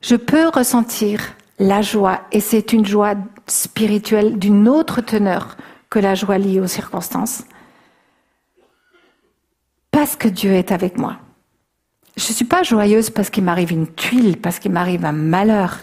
Je 0.01 0.15
peux 0.15 0.49
ressentir 0.49 1.22
la 1.57 1.82
joie, 1.82 2.22
et 2.32 2.39
c'est 2.39 2.74
une 2.74 2.86
joie 2.86 3.15
spirituelle 3.47 4.38
d'une 4.38 4.67
autre 4.67 5.01
teneur 5.01 5.57
que 5.89 5.99
la 5.99 6.15
joie 6.15 6.38
liée 6.38 6.59
aux 6.59 6.67
circonstances, 6.67 7.43
parce 9.91 10.15
que 10.15 10.28
Dieu 10.28 10.53
est 10.53 10.72
avec 10.72 10.97
moi. 10.97 11.17
Je 12.15 12.28
ne 12.28 12.34
suis 12.34 12.45
pas 12.45 12.63
joyeuse 12.63 13.09
parce 13.09 13.30
qu'il 13.30 13.43
m'arrive 13.43 13.72
une 13.72 13.88
tuile, 13.88 14.38
parce 14.38 14.59
qu'il 14.59 14.72
m'arrive 14.72 15.05
un 15.05 15.13
malheur, 15.13 15.80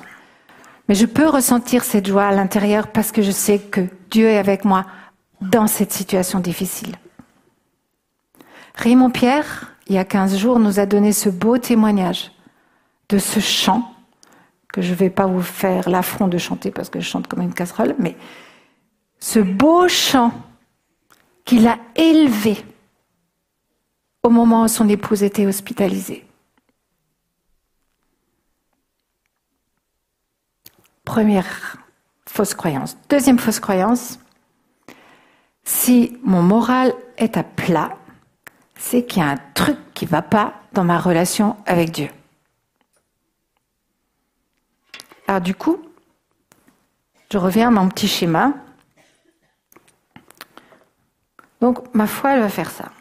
mais 0.88 0.94
je 0.94 1.06
peux 1.06 1.26
ressentir 1.26 1.82
cette 1.82 2.06
joie 2.06 2.26
à 2.26 2.32
l'intérieur 2.32 2.88
parce 2.88 3.10
que 3.10 3.22
je 3.22 3.30
sais 3.30 3.58
que 3.58 3.80
Dieu 4.10 4.28
est 4.28 4.38
avec 4.38 4.64
moi 4.64 4.86
dans 5.40 5.66
cette 5.66 5.92
situation 5.92 6.40
difficile. 6.40 6.96
Raymond 8.74 9.10
Pierre, 9.10 9.72
il 9.86 9.94
y 9.94 9.98
a 9.98 10.04
15 10.04 10.36
jours, 10.36 10.58
nous 10.58 10.80
a 10.80 10.86
donné 10.86 11.12
ce 11.12 11.28
beau 11.28 11.58
témoignage 11.58 12.32
de 13.08 13.18
ce 13.18 13.40
chant, 13.40 13.92
que 14.72 14.82
je 14.82 14.90
ne 14.90 14.96
vais 14.96 15.10
pas 15.10 15.26
vous 15.26 15.42
faire 15.42 15.88
l'affront 15.88 16.28
de 16.28 16.38
chanter 16.38 16.70
parce 16.70 16.90
que 16.90 17.00
je 17.00 17.08
chante 17.08 17.28
comme 17.28 17.40
une 17.40 17.54
casserole, 17.54 17.94
mais 17.98 18.16
ce 19.18 19.38
beau 19.38 19.88
chant 19.88 20.32
qu'il 21.44 21.66
a 21.66 21.78
élevé 21.94 22.62
au 24.22 24.28
moment 24.28 24.64
où 24.64 24.68
son 24.68 24.88
épouse 24.88 25.22
était 25.22 25.46
hospitalisée. 25.46 26.26
Première 31.04 31.76
fausse 32.28 32.52
croyance. 32.52 32.96
Deuxième 33.08 33.38
fausse 33.38 33.60
croyance, 33.60 34.18
si 35.66 36.16
mon 36.22 36.42
moral 36.42 36.94
est 37.18 37.36
à 37.36 37.42
plat, 37.42 37.98
c'est 38.76 39.04
qu'il 39.04 39.18
y 39.18 39.26
a 39.26 39.30
un 39.30 39.36
truc 39.52 39.76
qui 39.94 40.06
ne 40.06 40.10
va 40.10 40.22
pas 40.22 40.54
dans 40.72 40.84
ma 40.84 40.98
relation 40.98 41.56
avec 41.66 41.90
Dieu. 41.90 42.08
Alors 45.26 45.40
du 45.40 45.54
coup, 45.54 45.82
je 47.32 47.36
reviens 47.36 47.68
à 47.68 47.70
mon 47.72 47.88
petit 47.88 48.06
schéma. 48.06 48.52
Donc 51.60 51.92
ma 51.94 52.06
foi, 52.06 52.34
elle 52.34 52.40
va 52.40 52.48
faire 52.48 52.70
ça. 52.70 52.92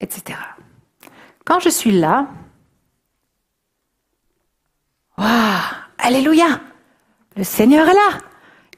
Etc. 0.00 0.38
Quand 1.46 1.60
je 1.60 1.70
suis 1.70 1.92
là, 1.92 2.28
waouh, 5.16 5.83
alléluia, 5.98 6.60
le 7.36 7.44
Seigneur 7.44 7.88
est 7.88 7.94
là, 7.94 8.18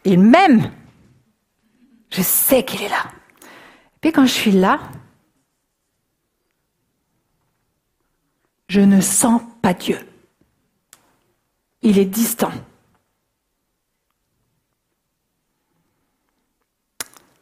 il 0.05 0.21
m'aime, 0.21 0.73
je 2.11 2.23
sais 2.23 2.65
qu'il 2.65 2.83
est 2.83 2.89
là. 2.89 3.05
Et 3.43 3.99
puis 4.01 4.13
quand 4.13 4.27
je 4.27 4.33
suis 4.33 4.53
là, 4.53 4.79
je 8.69 8.81
ne 8.81 9.01
sens 9.01 9.43
pas 9.63 9.75
Dieu. 9.75 9.99
Il 11.83 11.99
est 11.99 12.05
distant. 12.05 12.53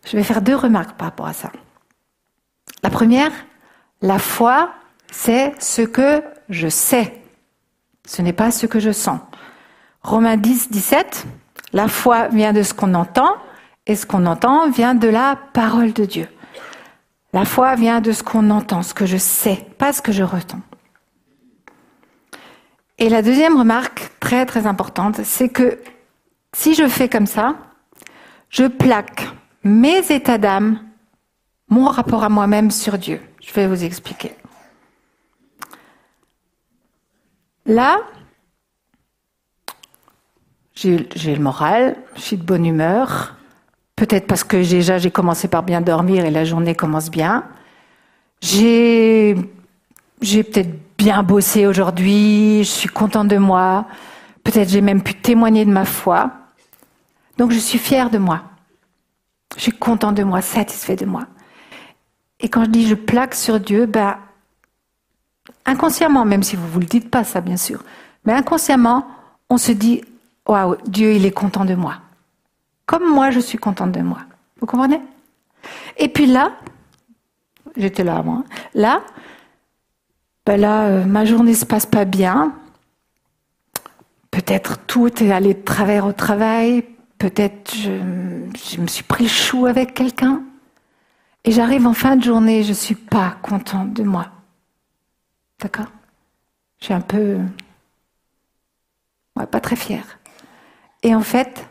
Je 0.05 0.17
vais 0.17 0.23
faire 0.23 0.43
deux 0.43 0.57
remarques 0.57 0.97
par 0.97 1.09
rapport 1.09 1.27
à 1.27 1.33
ça. 1.33 1.51
La 2.83 2.91
première, 2.91 3.33
la 4.03 4.19
foi, 4.19 4.75
c'est 5.11 5.55
ce 5.61 5.83
que 5.83 6.23
je 6.51 6.69
sais. 6.69 7.23
Ce 8.07 8.21
n'est 8.21 8.35
pas 8.35 8.51
ce 8.51 8.67
que 8.67 8.81
je 8.81 8.93
sens. 8.93 9.21
Romains 10.05 10.37
10, 10.37 10.71
17, 10.71 11.27
la 11.73 11.89
foi 11.89 12.29
vient 12.29 12.53
de 12.53 12.63
ce 12.63 12.75
qu'on 12.75 12.93
entend, 12.93 13.37
et 13.87 13.97
ce 13.97 14.05
qu'on 14.05 14.27
entend 14.27 14.71
vient 14.71 14.95
de 14.95 15.09
la 15.09 15.37
parole 15.55 15.93
de 15.95 16.05
Dieu. 16.05 16.29
La 17.33 17.47
foi 17.47 17.75
vient 17.75 18.01
de 18.01 18.13
ce 18.13 18.23
qu'on 18.23 18.51
entend, 18.51 18.83
ce 18.83 18.95
que 18.95 19.07
je 19.07 19.17
sais, 19.17 19.67
pas 19.79 19.93
ce 19.93 20.03
que 20.03 20.13
je 20.13 20.23
ressens. 20.23 20.61
Et 22.99 23.09
la 23.09 23.23
deuxième 23.23 23.59
remarque, 23.59 24.11
très 24.21 24.47
très 24.47 24.67
importante, 24.67 25.23
c'est 25.25 25.49
que 25.49 25.81
si 26.53 26.75
je 26.75 26.87
fais 26.87 27.09
comme 27.09 27.27
ça, 27.27 27.57
je 28.51 28.67
plaque 28.67 29.27
mes 29.65 30.13
états 30.13 30.39
d'âme, 30.39 30.79
mon 31.69 31.87
rapport 31.87 32.23
à 32.25 32.29
moi-même 32.29 32.71
sur 32.71 32.99
Dieu. 32.99 33.21
Je 33.41 33.53
vais 33.53 33.67
vous 33.67 33.83
expliquer. 33.85 34.37
Là, 37.67 37.99
j'ai 40.75 40.99
le 40.99 41.41
moral, 41.41 41.97
je 42.17 42.21
suis 42.21 42.37
de 42.37 42.43
bonne 42.43 42.67
humeur, 42.67 43.37
peut-être 43.97 44.27
parce 44.27 44.45
que 44.45 44.57
déjà 44.57 44.99
j'ai 44.99 45.11
commencé 45.11 45.49
par 45.49 45.63
bien 45.63 45.81
dormir 45.81 46.25
et 46.25 46.31
la 46.31 46.45
journée 46.45 46.75
commence 46.75 47.11
bien. 47.11 47.45
J'ai 48.41 49.35
peut-être 50.21 50.71
bien 50.99 51.23
bossé 51.23 51.67
aujourd'hui, 51.67 52.65
je 52.65 52.69
suis 52.69 52.89
contente 52.89 53.29
de 53.29 53.37
moi, 53.37 53.87
peut-être 54.43 54.69
j'ai 54.69 54.81
même 54.81 55.03
pu 55.03 55.15
témoigner 55.15 55.65
de 55.65 55.71
ma 55.71 55.85
foi. 55.85 56.33
Donc 57.39 57.53
je 57.53 57.59
suis 57.59 57.79
fière 57.79 58.11
de 58.11 58.19
moi. 58.19 58.43
Je 59.57 59.63
suis 59.63 59.73
contente 59.73 60.17
de 60.17 60.25
moi, 60.25 60.41
satisfait 60.41 60.97
de 60.97 61.07
moi. 61.07 61.27
Et 62.41 62.49
quand 62.49 62.65
je 62.65 62.71
dis 62.71 62.87
je 62.87 62.95
plaque 62.95 63.35
sur 63.35 63.61
Dieu, 63.61 63.87
ben, 63.87 64.17
inconsciemment, 65.65 66.25
même 66.25 66.43
si 66.43 66.57
vous 66.57 66.67
ne 66.67 66.71
vous 66.71 66.81
le 66.81 66.87
dites 66.87 67.11
pas 67.11 67.23
ça 67.23 67.41
bien 67.41 67.57
sûr, 67.57 67.83
mais 68.25 68.33
inconsciemment, 68.33 69.07
on 69.51 69.59
se 69.59 69.73
dit, 69.73 70.03
waouh, 70.47 70.77
Dieu 70.87 71.15
il 71.15 71.27
est 71.27 71.31
content 71.31 71.65
de 71.65 71.75
moi. 71.75 71.97
Comme 72.87 73.09
moi 73.09 73.31
je 73.31 73.41
suis 73.41 73.59
contente 73.59 73.93
de 73.93 74.01
moi. 74.01 74.21
Vous 74.61 74.67
comprenez? 74.67 75.01
Et 75.97 76.09
puis 76.09 76.27
là, 76.27 76.53
j'étais 77.77 78.05
là 78.05 78.23
moi, 78.23 78.45
là, 78.75 79.03
ben 80.47 80.61
là, 80.61 80.85
euh, 80.85 81.05
ma 81.05 81.25
journée 81.25 81.55
se 81.55 81.65
passe 81.65 81.87
pas 81.87 82.05
bien. 82.05 82.55
Peut-être 84.31 84.79
tout 84.87 85.23
est 85.23 85.31
allé 85.31 85.55
de 85.55 85.63
travers 85.63 86.07
au 86.07 86.13
travail. 86.13 86.85
Peut-être 87.19 87.75
je, 87.75 88.81
me 88.81 88.87
suis 88.87 89.05
pris 89.05 89.25
le 89.25 89.31
chou 89.31 89.67
avec 89.67 89.95
quelqu'un. 89.95 90.43
Et 91.45 91.53
j'arrive 91.53 91.87
en 91.87 91.95
fin 91.95 92.17
de 92.17 92.25
journée, 92.25 92.63
je 92.63 92.73
suis 92.73 92.95
pas 92.95 93.37
contente 93.43 93.93
de 93.93 94.03
moi. 94.03 94.27
D'accord? 95.61 95.87
Je 96.81 96.87
suis 96.87 96.95
un 96.95 97.01
peu, 97.01 97.39
ouais, 99.37 99.47
pas 99.47 99.61
très 99.61 99.77
fière. 99.77 100.19
Et 101.05 101.15
en 101.15 101.21
fait, 101.21 101.69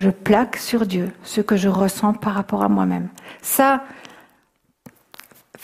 je 0.00 0.10
plaque 0.10 0.56
sur 0.56 0.86
Dieu 0.86 1.12
ce 1.22 1.40
que 1.40 1.56
je 1.56 1.68
ressens 1.68 2.14
par 2.14 2.34
rapport 2.34 2.64
à 2.64 2.68
moi-même. 2.68 3.08
Ça, 3.40 3.84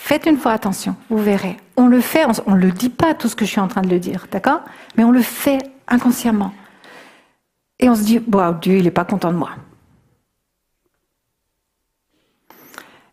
Faites 0.01 0.25
une 0.25 0.37
fois 0.37 0.53
attention, 0.53 0.95
vous 1.09 1.19
verrez. 1.19 1.57
On 1.77 1.85
le 1.85 2.01
fait, 2.01 2.25
on 2.47 2.55
ne 2.55 2.59
le 2.59 2.71
dit 2.71 2.89
pas 2.89 3.13
tout 3.13 3.29
ce 3.29 3.35
que 3.35 3.45
je 3.45 3.51
suis 3.51 3.59
en 3.59 3.67
train 3.67 3.83
de 3.83 3.87
le 3.87 3.99
dire, 3.99 4.25
d'accord? 4.31 4.61
Mais 4.97 5.03
on 5.03 5.11
le 5.11 5.21
fait 5.21 5.59
inconsciemment. 5.87 6.51
Et 7.77 7.87
on 7.87 7.95
se 7.95 8.01
dit, 8.01 8.17
wow, 8.17 8.55
Dieu, 8.55 8.77
il 8.77 8.85
n'est 8.85 8.91
pas 8.91 9.05
content 9.05 9.31
de 9.31 9.37
moi. 9.37 9.51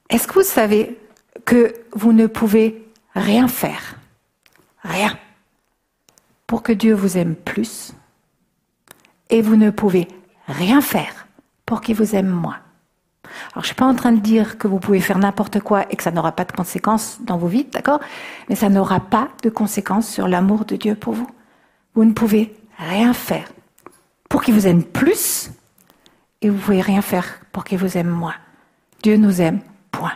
Est-ce 0.08 0.26
que 0.26 0.32
vous 0.32 0.42
savez 0.42 0.98
que 1.44 1.74
vous 1.92 2.14
ne 2.14 2.26
pouvez 2.26 2.90
rien 3.14 3.48
faire, 3.48 3.96
rien, 4.82 5.18
pour 6.46 6.62
que 6.62 6.72
Dieu 6.72 6.94
vous 6.94 7.18
aime 7.18 7.36
plus? 7.36 7.92
Et 9.30 9.42
vous 9.42 9.56
ne 9.56 9.70
pouvez 9.70 10.08
rien 10.46 10.80
faire 10.80 11.26
pour 11.66 11.80
qu'il 11.80 11.96
vous 11.96 12.14
aime 12.14 12.28
moins 12.28 12.58
alors, 13.52 13.62
je 13.62 13.66
suis 13.66 13.74
pas 13.74 13.86
en 13.86 13.94
train 13.94 14.12
de 14.12 14.20
dire 14.20 14.58
que 14.58 14.68
vous 14.68 14.78
pouvez 14.78 15.00
faire 15.00 15.18
n'importe 15.18 15.60
quoi 15.60 15.90
et 15.90 15.96
que 15.96 16.02
ça 16.02 16.10
n'aura 16.10 16.32
pas 16.32 16.44
de 16.44 16.52
conséquences 16.52 17.18
dans 17.20 17.36
vos 17.36 17.46
vies, 17.46 17.64
d'accord? 17.64 18.00
Mais 18.48 18.54
ça 18.54 18.68
n'aura 18.68 19.00
pas 19.00 19.28
de 19.42 19.50
conséquences 19.50 20.08
sur 20.08 20.28
l'amour 20.28 20.64
de 20.64 20.76
Dieu 20.76 20.94
pour 20.94 21.14
vous. 21.14 21.28
Vous 21.94 22.04
ne 22.04 22.12
pouvez 22.12 22.54
rien 22.78 23.12
faire 23.12 23.50
pour 24.28 24.42
qu'il 24.42 24.54
vous 24.54 24.66
aime 24.66 24.82
plus 24.82 25.50
et 26.42 26.50
vous 26.50 26.58
pouvez 26.58 26.80
rien 26.80 27.02
faire 27.02 27.40
pour 27.52 27.64
qu'il 27.64 27.78
vous 27.78 27.96
aime 27.96 28.08
moins. 28.08 28.34
Dieu 29.02 29.16
nous 29.16 29.40
aime, 29.40 29.60
point. 29.90 30.12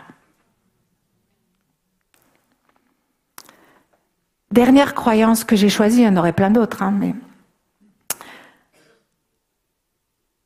Dernière 4.51 4.93
croyance 4.93 5.43
que 5.43 5.55
j'ai 5.55 5.69
choisie, 5.69 6.01
il 6.01 6.05
y 6.05 6.07
en 6.07 6.15
aurait 6.15 6.33
plein 6.33 6.51
d'autres, 6.51 6.83
hein, 6.83 6.91
mais 6.91 7.15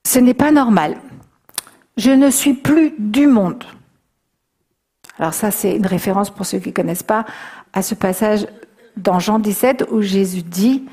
ce 0.07 0.19
n'est 0.19 0.33
pas 0.33 0.51
normal 0.51 0.97
je 1.97 2.11
ne 2.11 2.29
suis 2.29 2.53
plus 2.53 2.93
du 2.97 3.27
monde. 3.27 3.63
Alors 5.19 5.33
ça, 5.33 5.49
c'est 5.49 5.75
une 5.75 5.85
référence 5.85 6.29
pour 6.29 6.45
ceux 6.45 6.59
qui 6.59 6.69
ne 6.69 6.73
connaissent 6.73 7.03
pas 7.03 7.25
à 7.73 7.81
ce 7.81 7.95
passage 7.95 8.47
dans 8.95 9.19
Jean 9.19 9.39
17 9.39 9.87
où 9.91 10.01
Jésus 10.01 10.43
dit, 10.43 10.85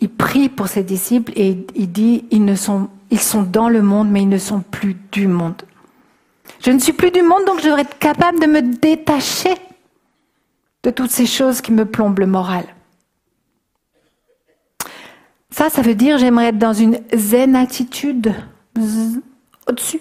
il 0.00 0.10
prie 0.10 0.48
pour 0.48 0.68
ses 0.68 0.82
disciples 0.82 1.32
et 1.34 1.66
il 1.74 1.90
dit, 1.90 2.26
ils, 2.30 2.56
sont 2.58 3.42
dans 3.42 3.68
le 3.68 3.82
monde, 3.82 4.10
mais 4.10 4.22
ils 4.22 4.28
ne 4.28 4.38
sont 4.38 4.60
plus 4.60 4.96
du 5.12 5.26
monde. 5.26 5.62
Je 6.62 6.70
ne 6.70 6.78
suis 6.78 6.92
plus 6.92 7.10
du 7.10 7.22
monde, 7.22 7.44
donc 7.46 7.60
je 7.60 7.66
devrais 7.66 7.82
être 7.82 7.98
capable 7.98 8.38
de 8.38 8.46
me 8.46 8.60
détacher 8.60 9.54
de 10.82 10.90
toutes 10.90 11.10
ces 11.10 11.26
choses 11.26 11.60
qui 11.62 11.72
me 11.72 11.86
plombent 11.86 12.18
le 12.18 12.26
moral. 12.26 12.64
Ça, 15.50 15.68
ça 15.68 15.82
veut 15.82 15.94
dire 15.94 16.18
j'aimerais 16.18 16.48
être 16.48 16.58
dans 16.58 16.72
une 16.72 17.00
zen 17.14 17.56
attitude 17.56 18.34
au-dessus. 19.68 20.00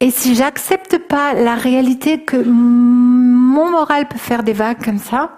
Et 0.00 0.10
si 0.10 0.34
j'accepte 0.34 0.96
pas 0.96 1.34
la 1.34 1.54
réalité 1.54 2.22
que 2.22 2.36
mon 2.36 3.70
moral 3.70 4.08
peut 4.08 4.18
faire 4.18 4.42
des 4.42 4.54
vagues 4.54 4.82
comme 4.82 4.98
ça, 4.98 5.36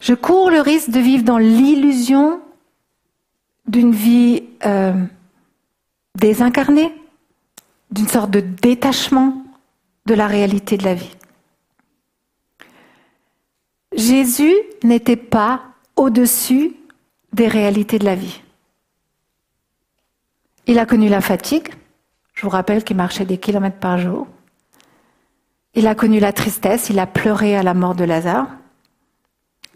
je 0.00 0.14
cours 0.14 0.50
le 0.50 0.60
risque 0.60 0.90
de 0.90 1.00
vivre 1.00 1.24
dans 1.24 1.38
l'illusion 1.38 2.40
d'une 3.66 3.92
vie 3.92 4.44
euh, 4.64 4.94
désincarnée, 6.14 6.94
d'une 7.90 8.08
sorte 8.08 8.30
de 8.30 8.40
détachement 8.40 9.44
de 10.06 10.14
la 10.14 10.28
réalité 10.28 10.76
de 10.76 10.84
la 10.84 10.94
vie. 10.94 11.16
Jésus 13.94 14.54
n'était 14.84 15.16
pas 15.16 15.62
au-dessus 15.96 16.76
des 17.32 17.48
réalités 17.48 17.98
de 17.98 18.04
la 18.04 18.14
vie. 18.14 18.42
Il 20.66 20.78
a 20.78 20.86
connu 20.86 21.08
la 21.08 21.20
fatigue, 21.20 21.68
je 22.34 22.42
vous 22.42 22.50
rappelle 22.50 22.84
qu'il 22.84 22.96
marchait 22.96 23.24
des 23.24 23.38
kilomètres 23.38 23.78
par 23.78 23.98
jour. 23.98 24.26
Il 25.74 25.86
a 25.86 25.94
connu 25.94 26.20
la 26.20 26.32
tristesse, 26.32 26.90
il 26.90 26.98
a 26.98 27.06
pleuré 27.06 27.56
à 27.56 27.62
la 27.62 27.74
mort 27.74 27.94
de 27.94 28.04
Lazare. 28.04 28.48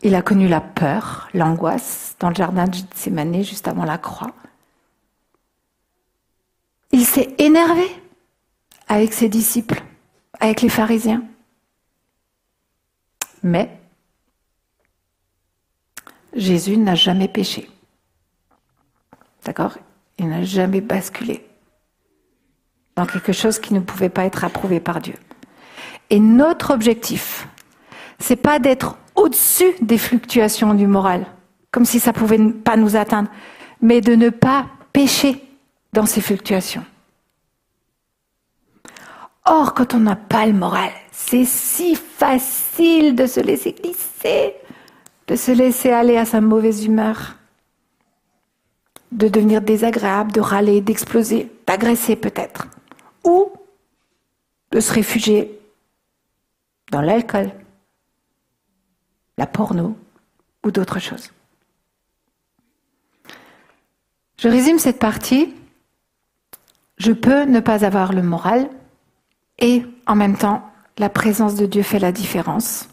Il 0.02 0.14
a 0.14 0.22
connu 0.22 0.48
la 0.48 0.60
peur, 0.60 1.28
l'angoisse 1.34 2.16
dans 2.20 2.28
le 2.28 2.34
jardin 2.34 2.64
de 2.66 2.74
Gethsemane 2.74 3.42
juste 3.42 3.68
avant 3.68 3.84
la 3.84 3.98
croix. 3.98 4.32
Il 6.92 7.04
s'est 7.04 7.34
énervé 7.38 7.86
avec 8.88 9.12
ses 9.12 9.28
disciples, 9.28 9.82
avec 10.40 10.60
les 10.62 10.68
pharisiens. 10.68 11.22
Mais 13.42 13.78
Jésus 16.34 16.76
n'a 16.76 16.94
jamais 16.94 17.28
péché. 17.28 17.68
D'accord? 19.44 19.76
Il 20.18 20.28
n'a 20.28 20.42
jamais 20.42 20.80
basculé 20.80 21.46
dans 22.96 23.06
quelque 23.06 23.32
chose 23.32 23.58
qui 23.58 23.74
ne 23.74 23.80
pouvait 23.80 24.08
pas 24.08 24.24
être 24.24 24.44
approuvé 24.44 24.80
par 24.80 25.00
Dieu. 25.00 25.14
Et 26.10 26.20
notre 26.20 26.72
objectif, 26.72 27.48
c'est 28.18 28.36
pas 28.36 28.58
d'être 28.58 28.96
au-dessus 29.14 29.72
des 29.80 29.98
fluctuations 29.98 30.74
du 30.74 30.86
moral, 30.86 31.26
comme 31.70 31.84
si 31.84 31.98
ça 31.98 32.12
pouvait 32.12 32.38
pas 32.38 32.76
nous 32.76 32.96
atteindre, 32.96 33.30
mais 33.80 34.00
de 34.00 34.14
ne 34.14 34.30
pas 34.30 34.66
pécher 34.92 35.42
dans 35.92 36.06
ces 36.06 36.20
fluctuations. 36.20 36.84
Or, 39.46 39.74
quand 39.74 39.94
on 39.94 40.00
n'a 40.00 40.16
pas 40.16 40.46
le 40.46 40.52
moral, 40.52 40.90
c'est 41.12 41.44
si 41.44 41.96
facile 41.96 43.14
de 43.14 43.26
se 43.26 43.40
laisser 43.40 43.72
glisser, 43.72 44.54
de 45.26 45.36
se 45.36 45.52
laisser 45.52 45.90
aller 45.90 46.16
à 46.16 46.24
sa 46.24 46.40
mauvaise 46.40 46.84
humeur, 46.84 47.36
de 49.12 49.28
devenir 49.28 49.62
désagréable, 49.62 50.32
de 50.32 50.40
râler, 50.40 50.80
d'exploser, 50.80 51.50
d'agresser 51.66 52.16
peut-être 52.16 52.68
ou 53.24 53.52
de 54.70 54.80
se 54.80 54.92
réfugier 54.92 55.58
dans 56.90 57.00
l'alcool, 57.00 57.50
la 59.38 59.46
porno 59.46 59.96
ou 60.64 60.70
d'autres 60.70 60.98
choses. 61.00 61.30
Je 64.38 64.48
résume 64.48 64.78
cette 64.78 64.98
partie. 64.98 65.54
Je 66.98 67.12
peux 67.12 67.44
ne 67.44 67.60
pas 67.60 67.84
avoir 67.84 68.12
le 68.12 68.22
moral 68.22 68.68
et 69.58 69.84
en 70.06 70.14
même 70.14 70.36
temps, 70.36 70.70
la 70.98 71.08
présence 71.08 71.54
de 71.54 71.66
Dieu 71.66 71.82
fait 71.82 71.98
la 71.98 72.12
différence. 72.12 72.88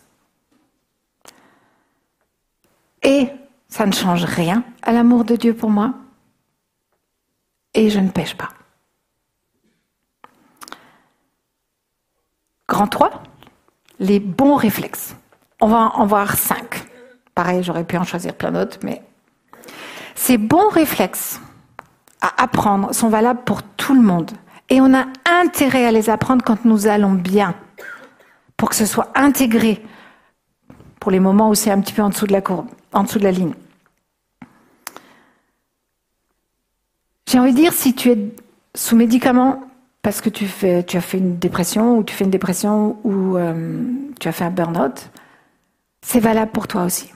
Et 3.04 3.30
ça 3.68 3.86
ne 3.86 3.92
change 3.92 4.26
rien 4.26 4.64
à 4.84 4.92
l'amour 4.92 5.24
de 5.26 5.36
Dieu 5.36 5.54
pour 5.54 5.70
moi. 5.70 5.94
Et 7.74 7.90
je 7.90 8.00
ne 8.00 8.10
pêche 8.10 8.36
pas. 8.36 8.50
Grand 12.68 12.88
3, 12.88 13.24
les 14.00 14.20
bons 14.20 14.56
réflexes. 14.56 15.16
On 15.60 15.68
va 15.68 15.92
en 15.96 16.06
voir 16.06 16.38
cinq. 16.38 16.88
Pareil, 17.36 17.64
j'aurais 17.64 17.84
pu 17.84 17.98
en 17.98 18.04
choisir 18.04 18.34
plein 18.34 18.52
d'autres, 18.52 18.80
mais 18.84 19.02
ces 20.16 20.38
bons 20.38 20.70
réflexes 20.70 21.40
à 22.22 22.44
apprendre 22.44 22.94
sont 22.94 23.10
valables 23.10 23.44
pour 23.44 23.64
tout 23.64 23.94
le 23.94 24.02
monde. 24.02 24.32
Et 24.70 24.80
on 24.80 24.94
a 24.94 25.06
intérêt 25.26 25.86
à 25.86 25.92
les 25.92 26.10
apprendre 26.10 26.44
quand 26.46 26.66
nous 26.66 26.88
allons 26.88 27.12
bien, 27.12 27.56
pour 28.58 28.70
que 28.70 28.76
ce 28.76 28.86
soit 28.86 29.12
intégré 29.16 29.84
pour 31.00 31.12
les 31.12 31.20
moments 31.20 31.50
où 31.50 31.56
c'est 31.56 31.72
un 31.72 31.82
petit 31.82 31.94
peu 31.94 32.04
en 32.04 32.10
dessous 32.10 32.28
de 32.28 32.32
la 32.32 32.42
courbe, 32.42 32.68
en 32.94 33.04
dessous 33.04 33.20
de 33.20 33.24
la 33.24 33.32
ligne. 33.32 33.54
J'ai 37.28 37.40
envie 37.40 37.52
de 37.52 37.58
dire, 37.58 37.74
si 37.74 37.96
tu 37.96 38.10
es 38.12 38.18
sous 38.76 38.96
médicament 38.96 39.64
parce 40.02 40.20
que 40.20 40.30
tu, 40.30 40.46
as 40.46 41.02
fait 41.02 41.18
une 41.18 41.38
dépression 41.38 41.98
ou 41.98 42.04
tu 42.04 42.14
fais 42.14 42.26
une 42.26 42.32
dépression 42.32 42.98
ou 43.04 43.38
euh, 43.38 43.84
tu 44.20 44.28
as 44.28 44.32
fait 44.32 44.44
un 44.44 44.50
burn-out, 44.50 45.10
c'est 46.02 46.20
valable 46.20 46.52
pour 46.52 46.68
toi 46.68 46.84
aussi. 46.84 47.12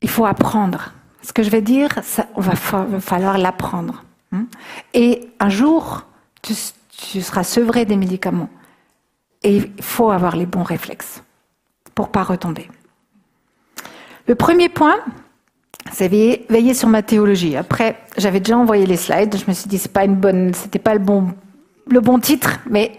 Il 0.00 0.08
faut 0.08 0.24
apprendre. 0.24 0.94
Ce 1.22 1.32
que 1.32 1.42
je 1.42 1.50
vais 1.50 1.60
dire, 1.60 1.90
ça, 2.02 2.26
on 2.36 2.40
va, 2.40 2.54
falloir 2.56 3.36
l'apprendre. 3.36 4.04
hein. 4.32 4.46
Et 4.94 5.28
un 5.40 5.50
jour, 5.50 6.06
tu 6.40 6.54
seras 6.54 7.44
sevré 7.44 7.84
des 7.84 7.96
médicaments. 7.96 8.48
Et 9.42 9.56
il 9.56 9.82
faut 9.82 10.10
avoir 10.10 10.36
les 10.36 10.46
bons 10.46 10.62
réflexes 10.62 11.22
pour 12.00 12.08
pas 12.08 12.22
retomber. 12.22 12.66
Le 14.26 14.34
premier 14.34 14.70
point, 14.70 14.96
c'est 15.92 16.08
veiller, 16.08 16.72
sur 16.72 16.88
ma 16.88 17.02
théologie. 17.02 17.56
Après, 17.56 17.98
j'avais 18.16 18.40
déjà 18.40 18.56
envoyé 18.56 18.86
les 18.86 18.96
slides. 18.96 19.36
Je 19.36 19.44
me 19.46 19.52
suis 19.52 19.68
dit 19.68 19.76
c'est 19.76 19.92
pas 19.92 20.06
une 20.06 20.14
bonne, 20.14 20.54
c'était 20.54 20.78
pas 20.78 20.94
le 20.94 21.00
bon, 21.00 21.26
le 21.90 22.00
bon 22.00 22.18
titre, 22.18 22.58
mais 22.70 22.92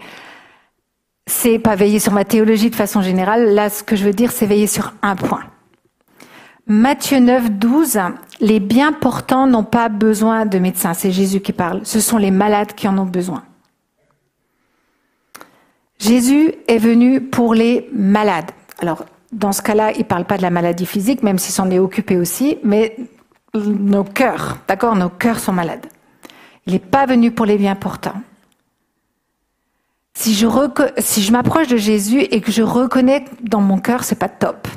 c'est 1.26 1.58
pas 1.58 1.74
veiller 1.74 1.98
sur 1.98 2.12
ma 2.12 2.24
théologie 2.24 2.70
de 2.70 2.76
façon 2.76 3.02
générale. 3.02 3.54
Là, 3.54 3.70
ce 3.70 3.82
que 3.82 3.96
je 3.96 4.04
veux 4.04 4.12
dire, 4.12 4.30
c'est 4.30 4.46
veiller 4.46 4.68
sur 4.68 4.92
un 5.02 5.16
point. 5.16 5.42
Matthieu 6.68 7.18
9, 7.18 7.50
12, 7.50 7.98
les 8.38 8.60
bien 8.60 8.92
portants 8.92 9.48
n'ont 9.48 9.64
pas 9.64 9.88
besoin 9.88 10.46
de 10.46 10.60
médecins. 10.60 10.94
C'est 10.94 11.10
Jésus 11.10 11.40
qui 11.40 11.52
parle. 11.52 11.80
Ce 11.82 11.98
sont 11.98 12.18
les 12.18 12.30
malades 12.30 12.74
qui 12.76 12.86
en 12.86 12.96
ont 12.98 13.06
besoin. 13.06 13.42
Jésus 15.98 16.54
est 16.68 16.78
venu 16.78 17.20
pour 17.20 17.52
les 17.52 17.88
malades. 17.92 18.52
Alors, 18.78 19.04
dans 19.32 19.52
ce 19.52 19.62
cas-là, 19.62 19.92
il 19.92 20.00
ne 20.00 20.04
parle 20.04 20.24
pas 20.24 20.36
de 20.36 20.42
la 20.42 20.50
maladie 20.50 20.86
physique, 20.86 21.22
même 21.22 21.38
s'il 21.38 21.52
s'en 21.52 21.70
est 21.70 21.78
occupé 21.78 22.16
aussi, 22.16 22.58
mais 22.62 22.96
nos 23.54 24.04
cœurs, 24.04 24.58
d'accord, 24.68 24.96
nos 24.96 25.08
cœurs 25.08 25.38
sont 25.38 25.52
malades. 25.52 25.86
Il 26.66 26.72
n'est 26.72 26.78
pas 26.78 27.06
venu 27.06 27.30
pour 27.32 27.46
les 27.46 27.58
bien 27.58 27.74
portants. 27.74 28.22
Si 30.14 30.34
je, 30.34 30.46
si 30.98 31.30
m'approche 31.32 31.68
de 31.68 31.76
Jésus 31.76 32.20
et 32.20 32.40
que 32.40 32.52
je 32.52 32.62
reconnais 32.62 33.24
dans 33.40 33.60
mon 33.60 33.78
cœur, 33.78 34.04
c'est 34.04 34.18
pas 34.18 34.28
top, 34.28 34.68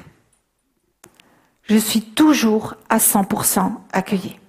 je 1.63 1.77
suis 1.77 2.01
toujours 2.01 2.75
à 2.89 2.97
100% 2.97 3.71
accueilli. 3.91 4.39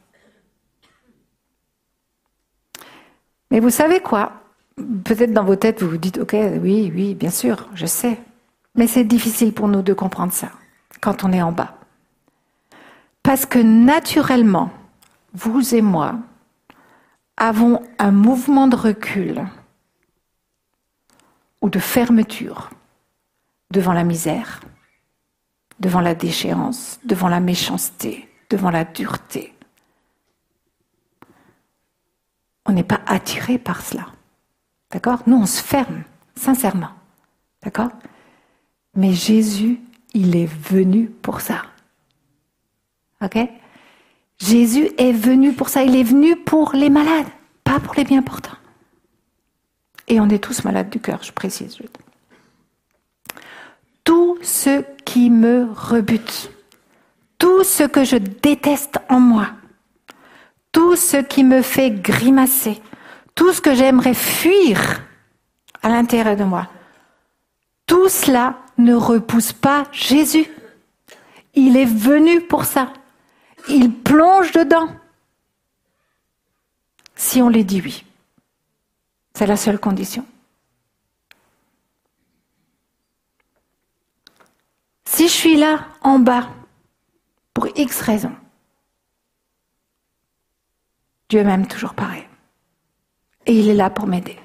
Mais 3.50 3.60
vous 3.60 3.70
savez 3.70 4.00
quoi? 4.00 4.32
Peut-être 5.04 5.32
dans 5.32 5.44
vos 5.44 5.56
têtes, 5.56 5.82
vous 5.82 5.90
vous 5.90 5.96
dites, 5.96 6.18
ok, 6.18 6.34
oui, 6.62 6.92
oui, 6.94 7.14
bien 7.14 7.30
sûr, 7.30 7.68
je 7.74 7.86
sais. 7.86 8.18
Mais 8.76 8.86
c'est 8.86 9.04
difficile 9.04 9.52
pour 9.52 9.68
nous 9.68 9.82
de 9.82 9.92
comprendre 9.94 10.32
ça 10.32 10.50
quand 11.00 11.24
on 11.24 11.32
est 11.32 11.42
en 11.42 11.52
bas. 11.52 11.78
Parce 13.22 13.46
que 13.46 13.58
naturellement, 13.58 14.70
vous 15.32 15.74
et 15.74 15.82
moi 15.82 16.14
avons 17.36 17.82
un 17.98 18.12
mouvement 18.12 18.68
de 18.68 18.76
recul 18.76 19.46
ou 21.60 21.68
de 21.68 21.78
fermeture 21.78 22.70
devant 23.70 23.92
la 23.92 24.04
misère, 24.04 24.60
devant 25.80 26.00
la 26.00 26.14
déchéance, 26.14 27.00
devant 27.04 27.28
la 27.28 27.40
méchanceté, 27.40 28.28
devant 28.48 28.70
la 28.70 28.84
dureté. 28.84 29.54
On 32.64 32.72
n'est 32.72 32.84
pas 32.84 33.00
attiré 33.06 33.58
par 33.58 33.82
cela. 33.82 34.06
D'accord? 34.90 35.22
Nous, 35.26 35.36
on 35.36 35.46
se 35.46 35.62
ferme, 35.62 36.04
sincèrement. 36.36 36.90
D'accord? 37.62 37.90
Mais 38.96 39.12
Jésus, 39.12 39.78
il 40.14 40.34
est 40.34 40.46
venu 40.46 41.08
pour 41.08 41.40
ça. 41.40 41.62
OK? 43.22 43.38
Jésus 44.38 44.88
est 44.98 45.12
venu 45.12 45.52
pour 45.52 45.68
ça. 45.68 45.82
Il 45.82 45.94
est 45.96 46.02
venu 46.02 46.36
pour 46.36 46.72
les 46.72 46.90
malades, 46.90 47.26
pas 47.64 47.78
pour 47.80 47.94
les 47.94 48.04
bien 48.04 48.22
portants. 48.22 48.56
Et 50.08 50.20
on 50.20 50.28
est 50.28 50.42
tous 50.42 50.64
malades 50.64 50.90
du 50.90 51.00
cœur, 51.00 51.22
je 51.22 51.32
précise. 51.32 51.78
Tout 54.04 54.38
ce 54.40 54.82
qui 55.04 55.30
me 55.30 55.68
rebute, 55.72 56.50
tout 57.38 57.64
ce 57.64 57.82
que 57.82 58.04
je 58.04 58.16
déteste 58.16 58.98
en 59.08 59.20
moi, 59.20 59.48
tout 60.70 60.96
ce 60.96 61.16
qui 61.16 61.42
me 61.42 61.62
fait 61.62 61.90
grimacer, 61.90 62.80
tout 63.34 63.52
ce 63.52 63.60
que 63.60 63.74
j'aimerais 63.74 64.14
fuir 64.14 65.02
à 65.82 65.88
l'intérieur 65.88 66.36
de 66.36 66.44
moi, 66.44 66.68
tout 67.86 68.08
cela 68.08 68.58
ne 68.78 68.94
repousse 68.94 69.52
pas 69.52 69.84
Jésus. 69.92 70.46
Il 71.54 71.76
est 71.76 71.86
venu 71.86 72.40
pour 72.42 72.64
ça. 72.64 72.92
Il 73.68 73.92
plonge 73.92 74.52
dedans. 74.52 74.88
Si 77.14 77.40
on 77.40 77.48
les 77.48 77.64
dit 77.64 77.80
oui. 77.82 78.04
C'est 79.34 79.46
la 79.46 79.56
seule 79.56 79.78
condition. 79.78 80.26
Si 85.04 85.28
je 85.28 85.32
suis 85.32 85.56
là 85.56 85.86
en 86.02 86.18
bas 86.18 86.48
pour 87.54 87.68
X 87.76 88.00
raisons, 88.02 88.36
Dieu 91.28 91.42
m'aime 91.42 91.66
toujours 91.66 91.94
pareil. 91.94 92.26
Et 93.46 93.58
il 93.58 93.68
est 93.68 93.74
là 93.74 93.90
pour 93.90 94.06
m'aider. 94.06 94.38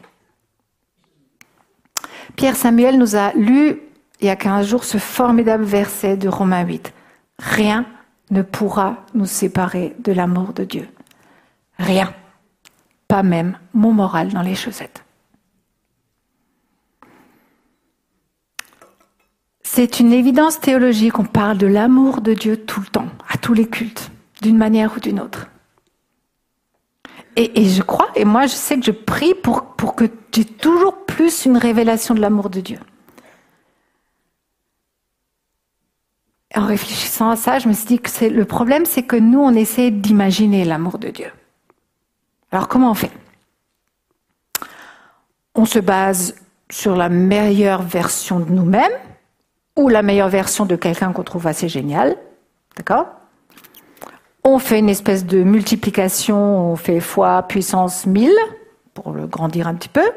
Pierre 2.35 2.55
Samuel 2.55 2.97
nous 2.97 3.15
a 3.15 3.33
lu 3.33 3.81
il 4.21 4.27
y 4.27 4.29
a 4.29 4.35
15 4.35 4.67
jours 4.67 4.83
ce 4.83 4.97
formidable 4.97 5.63
verset 5.63 6.15
de 6.15 6.29
Romains 6.29 6.63
8. 6.63 6.93
Rien 7.39 7.85
ne 8.29 8.43
pourra 8.43 8.97
nous 9.13 9.25
séparer 9.25 9.95
de 9.99 10.11
l'amour 10.11 10.53
de 10.53 10.63
Dieu. 10.63 10.87
Rien. 11.79 12.13
Pas 13.07 13.23
même 13.23 13.57
mon 13.73 13.91
moral 13.91 14.29
dans 14.29 14.43
les 14.43 14.55
chaussettes. 14.55 15.03
C'est 19.63 19.99
une 19.99 20.13
évidence 20.13 20.59
théologique, 20.59 21.17
on 21.17 21.23
parle 21.23 21.57
de 21.57 21.65
l'amour 21.65 22.21
de 22.21 22.33
Dieu 22.33 22.57
tout 22.57 22.81
le 22.81 22.87
temps, 22.87 23.07
à 23.29 23.37
tous 23.37 23.53
les 23.53 23.67
cultes, 23.67 24.11
d'une 24.41 24.57
manière 24.57 24.95
ou 24.97 24.99
d'une 24.99 25.19
autre. 25.19 25.47
Et, 27.37 27.69
je 27.69 27.81
crois, 27.81 28.09
et 28.15 28.25
moi 28.25 28.47
je 28.47 28.53
sais 28.53 28.77
que 28.77 28.85
je 28.85 28.91
prie 28.91 29.33
pour, 29.33 29.63
pour 29.77 29.95
que 29.95 30.03
tu 30.31 30.45
toujours 30.45 31.05
plus 31.05 31.45
une 31.45 31.55
révélation 31.55 32.13
de 32.13 32.19
l'amour 32.19 32.49
de 32.49 32.59
Dieu. 32.59 32.79
En 36.55 36.65
réfléchissant 36.65 37.29
à 37.29 37.35
ça, 37.35 37.59
je 37.59 37.67
me 37.67 37.73
suis 37.73 37.85
dit 37.85 37.99
que 37.99 38.25
le 38.25 38.45
problème, 38.45 38.85
c'est 38.85 39.03
que 39.03 39.15
nous, 39.15 39.39
on 39.39 39.53
essaie 39.53 39.89
d'imaginer 39.89 40.65
l'amour 40.65 40.97
de 40.97 41.09
Dieu. 41.09 41.31
Alors 42.51 42.67
comment 42.67 42.91
on 42.91 42.93
fait? 42.93 43.11
On 45.55 45.65
se 45.65 45.79
base 45.79 46.35
sur 46.69 46.95
la 46.95 47.09
meilleure 47.09 47.83
version 47.83 48.39
de 48.39 48.51
nous-mêmes 48.51 48.91
ou 49.77 49.87
la 49.87 50.01
meilleure 50.01 50.29
version 50.29 50.65
de 50.65 50.75
quelqu'un 50.75 51.13
qu'on 51.13 51.23
trouve 51.23 51.47
assez 51.47 51.69
génial. 51.69 52.17
D'accord? 52.75 53.07
On 54.43 54.59
fait 54.59 54.79
une 54.79 54.89
espèce 54.89 55.25
de 55.25 55.43
multiplication, 55.43 56.71
on 56.71 56.75
fait 56.75 56.99
fois 56.99 57.43
puissance 57.43 58.05
1000 58.05 58.31
pour 58.93 59.11
le 59.13 59.27
grandir 59.27 59.67
un 59.67 59.75
petit 59.75 59.89
peu. 59.89 60.09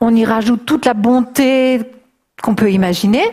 On 0.00 0.14
y 0.14 0.24
rajoute 0.24 0.64
toute 0.66 0.86
la 0.86 0.94
bonté 0.94 1.80
qu'on 2.42 2.54
peut 2.54 2.70
imaginer. 2.70 3.24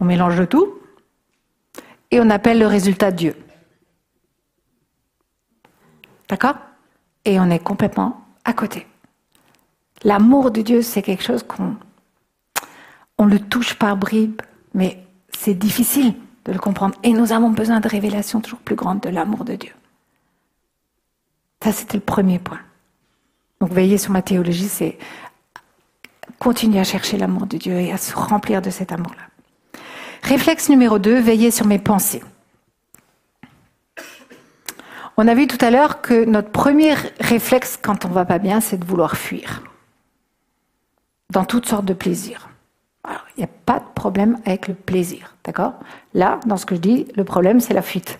On 0.00 0.04
mélange 0.04 0.38
le 0.38 0.46
tout. 0.46 0.74
Et 2.10 2.20
on 2.20 2.30
appelle 2.30 2.58
le 2.58 2.66
résultat 2.66 3.10
Dieu. 3.10 3.36
D'accord? 6.28 6.56
Et 7.24 7.38
on 7.40 7.50
est 7.50 7.58
complètement 7.58 8.24
à 8.44 8.52
côté. 8.52 8.86
L'amour 10.04 10.50
de 10.50 10.62
Dieu, 10.62 10.82
c'est 10.82 11.02
quelque 11.02 11.24
chose 11.24 11.42
qu'on 11.42 11.76
on 13.18 13.26
le 13.26 13.40
touche 13.40 13.74
par 13.74 13.96
bribes, 13.96 14.40
mais 14.74 15.04
c'est 15.30 15.54
difficile 15.54 16.14
de 16.44 16.52
le 16.52 16.58
comprendre. 16.58 16.94
Et 17.02 17.12
nous 17.12 17.32
avons 17.32 17.50
besoin 17.50 17.80
de 17.80 17.88
révélations 17.88 18.40
toujours 18.40 18.60
plus 18.60 18.76
grandes 18.76 19.00
de 19.00 19.08
l'amour 19.08 19.44
de 19.44 19.56
Dieu. 19.56 19.72
Ça, 21.62 21.72
c'était 21.72 21.96
le 21.96 22.02
premier 22.02 22.38
point. 22.38 22.60
Donc, 23.60 23.72
veiller 23.72 23.98
sur 23.98 24.12
ma 24.12 24.22
théologie, 24.22 24.68
c'est 24.68 24.98
continuer 26.38 26.78
à 26.78 26.84
chercher 26.84 27.18
l'amour 27.18 27.46
de 27.46 27.56
Dieu 27.56 27.72
et 27.72 27.92
à 27.92 27.98
se 27.98 28.14
remplir 28.14 28.62
de 28.62 28.70
cet 28.70 28.92
amour-là. 28.92 29.27
Réflexe 30.22 30.68
numéro 30.68 30.98
2, 30.98 31.20
veiller 31.20 31.50
sur 31.50 31.66
mes 31.66 31.78
pensées. 31.78 32.22
On 35.16 35.26
a 35.26 35.34
vu 35.34 35.46
tout 35.46 35.58
à 35.64 35.70
l'heure 35.70 36.00
que 36.00 36.24
notre 36.24 36.50
premier 36.50 36.94
réflexe 37.18 37.78
quand 37.82 38.04
on 38.04 38.08
va 38.08 38.24
pas 38.24 38.38
bien, 38.38 38.60
c'est 38.60 38.78
de 38.78 38.84
vouloir 38.84 39.16
fuir. 39.16 39.62
Dans 41.30 41.44
toutes 41.44 41.66
sortes 41.66 41.84
de 41.84 41.94
plaisirs. 41.94 42.48
Il 43.36 43.40
n'y 43.40 43.44
a 43.44 43.50
pas 43.66 43.80
de 43.80 43.84
problème 43.94 44.38
avec 44.44 44.68
le 44.68 44.74
plaisir, 44.74 45.34
d'accord? 45.44 45.74
Là, 46.14 46.38
dans 46.46 46.56
ce 46.56 46.66
que 46.66 46.74
je 46.74 46.80
dis, 46.80 47.06
le 47.16 47.24
problème, 47.24 47.60
c'est 47.60 47.74
la 47.74 47.82
fuite. 47.82 48.18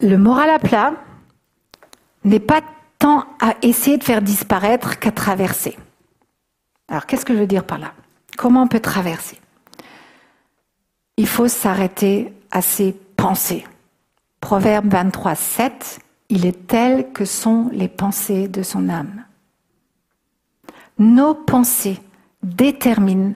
Le 0.00 0.16
moral 0.16 0.50
à 0.50 0.58
plat 0.58 0.94
n'est 2.24 2.40
pas 2.40 2.62
tant 2.98 3.24
à 3.40 3.54
essayer 3.62 3.98
de 3.98 4.04
faire 4.04 4.22
disparaître 4.22 4.98
qu'à 4.98 5.12
traverser. 5.12 5.76
Alors, 6.88 7.06
qu'est-ce 7.06 7.24
que 7.24 7.34
je 7.34 7.40
veux 7.40 7.46
dire 7.46 7.64
par 7.64 7.78
là? 7.78 7.92
Comment 8.36 8.62
on 8.62 8.68
peut 8.68 8.80
traverser? 8.80 9.40
Il 11.16 11.26
faut 11.26 11.48
s'arrêter 11.48 12.32
à 12.50 12.62
ses 12.62 12.92
pensées, 13.16 13.64
Proverbe 14.40 14.88
23, 14.88 15.34
7, 15.34 15.98
il 16.28 16.46
est 16.46 16.66
tel 16.66 17.12
que 17.12 17.24
sont 17.24 17.68
les 17.72 17.88
pensées 17.88 18.48
de 18.48 18.62
son 18.62 18.88
âme. 18.88 19.24
Nos 20.98 21.34
pensées 21.34 21.98
déterminent 22.42 23.34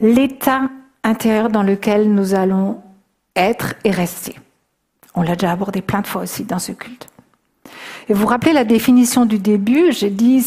l'état 0.00 0.70
intérieur 1.04 1.48
dans 1.48 1.62
lequel 1.62 2.12
nous 2.12 2.34
allons 2.34 2.82
être 3.34 3.74
et 3.84 3.90
rester. 3.90 4.38
On 5.14 5.22
l'a 5.22 5.36
déjà 5.36 5.52
abordé 5.52 5.82
plein 5.82 6.00
de 6.00 6.06
fois 6.06 6.22
aussi 6.22 6.44
dans 6.44 6.58
ce 6.58 6.72
culte. 6.72 7.08
Et 8.08 8.14
vous 8.14 8.26
rappelez 8.26 8.52
la 8.52 8.64
définition 8.64 9.26
du 9.26 9.38
début 9.38 9.92
J'ai 9.92 10.10
dit 10.10 10.44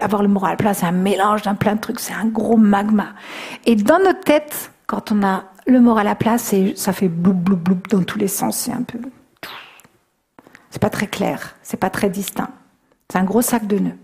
avoir 0.00 0.22
le 0.22 0.28
moral 0.28 0.56
plat, 0.56 0.74
c'est 0.74 0.86
un 0.86 0.92
mélange 0.92 1.42
d'un 1.42 1.54
plein 1.54 1.74
de 1.74 1.80
trucs, 1.80 2.00
c'est 2.00 2.14
un 2.14 2.26
gros 2.26 2.56
magma. 2.56 3.14
Et 3.66 3.76
dans 3.76 3.98
notre 3.98 4.20
tête, 4.20 4.72
quand 4.86 5.12
on 5.12 5.22
a 5.22 5.44
le 5.66 5.80
moral 5.80 6.08
à 6.08 6.14
plat, 6.14 6.38
ça 6.38 6.92
fait 6.92 7.08
bloup 7.08 7.34
bloup 7.34 7.56
bloup 7.56 7.80
dans 7.90 8.02
tous 8.02 8.18
les 8.18 8.28
sens. 8.28 8.56
C'est 8.56 8.72
un 8.72 8.82
peu, 8.82 8.98
c'est 10.70 10.80
pas 10.80 10.90
très 10.90 11.06
clair, 11.06 11.56
c'est 11.62 11.76
pas 11.76 11.90
très 11.90 12.10
distinct. 12.10 12.50
C'est 13.10 13.18
un 13.18 13.24
gros 13.24 13.42
sac 13.42 13.66
de 13.66 13.78
nœuds. 13.78 13.98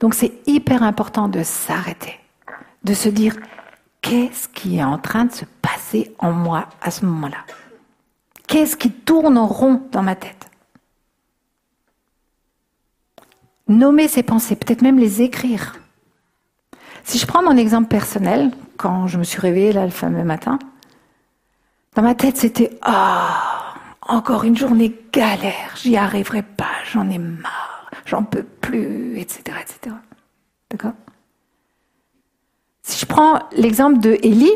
Donc 0.00 0.14
c'est 0.14 0.32
hyper 0.46 0.82
important 0.82 1.28
de 1.28 1.42
s'arrêter, 1.42 2.18
de 2.82 2.94
se 2.94 3.08
dire 3.08 3.36
qu'est-ce 4.00 4.48
qui 4.48 4.78
est 4.78 4.84
en 4.84 4.98
train 4.98 5.26
de 5.26 5.32
se 5.32 5.44
passer 5.62 6.14
en 6.18 6.32
moi 6.32 6.68
à 6.80 6.90
ce 6.90 7.06
moment-là? 7.06 7.38
Qu'est-ce 8.52 8.76
qui 8.76 8.90
tourne 8.90 9.38
en 9.38 9.46
rond 9.46 9.80
dans 9.92 10.02
ma 10.02 10.14
tête 10.14 10.50
Nommer 13.66 14.08
ces 14.08 14.22
pensées, 14.22 14.56
peut-être 14.56 14.82
même 14.82 14.98
les 14.98 15.22
écrire. 15.22 15.78
Si 17.02 17.16
je 17.16 17.24
prends 17.24 17.42
mon 17.42 17.56
exemple 17.56 17.88
personnel, 17.88 18.50
quand 18.76 19.06
je 19.06 19.16
me 19.16 19.24
suis 19.24 19.40
réveillée 19.40 19.72
là 19.72 19.86
le 19.86 19.90
fameux 19.90 20.22
matin, 20.22 20.58
dans 21.94 22.02
ma 22.02 22.14
tête 22.14 22.36
c'était 22.36 22.78
Ah, 22.82 23.72
encore 24.02 24.44
une 24.44 24.58
journée 24.58 24.94
galère, 25.14 25.74
j'y 25.76 25.96
arriverai 25.96 26.42
pas, 26.42 26.74
j'en 26.92 27.08
ai 27.08 27.16
marre, 27.16 27.90
j'en 28.04 28.22
peux 28.22 28.42
plus, 28.42 29.18
etc. 29.18 29.56
etc. 29.62 29.96
D'accord? 30.70 30.92
Si 32.82 33.00
je 33.00 33.06
prends 33.06 33.38
l'exemple 33.52 33.98
de 33.98 34.18
Élie, 34.22 34.52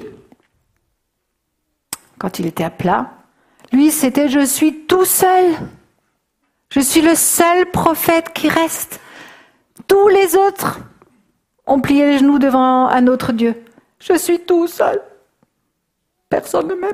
quand 2.19 2.39
il 2.39 2.45
était 2.45 2.65
à 2.65 2.69
plat, 2.71 3.16
lui 3.73 3.91
c'était 3.91 4.29
Je 4.29 4.45
suis 4.45 4.87
tout 4.87 5.05
seul, 5.05 5.55
je 6.71 6.81
suis 6.81 7.03
le 7.03 7.15
seul 7.15 7.71
prophète 7.71 8.33
qui 8.33 8.49
reste. 8.49 9.01
Tous 9.89 10.09
les 10.09 10.37
autres 10.37 10.81
ont 11.67 11.81
plié 11.81 12.07
les 12.07 12.19
genoux 12.19 12.39
devant 12.39 12.89
un 12.89 13.07
autre 13.07 13.33
Dieu. 13.33 13.63
Je 13.99 14.15
suis 14.15 14.41
tout 14.41 14.67
seul. 14.67 15.01
Personne 16.29 16.69
ne 16.69 16.75
m'aime. 16.75 16.93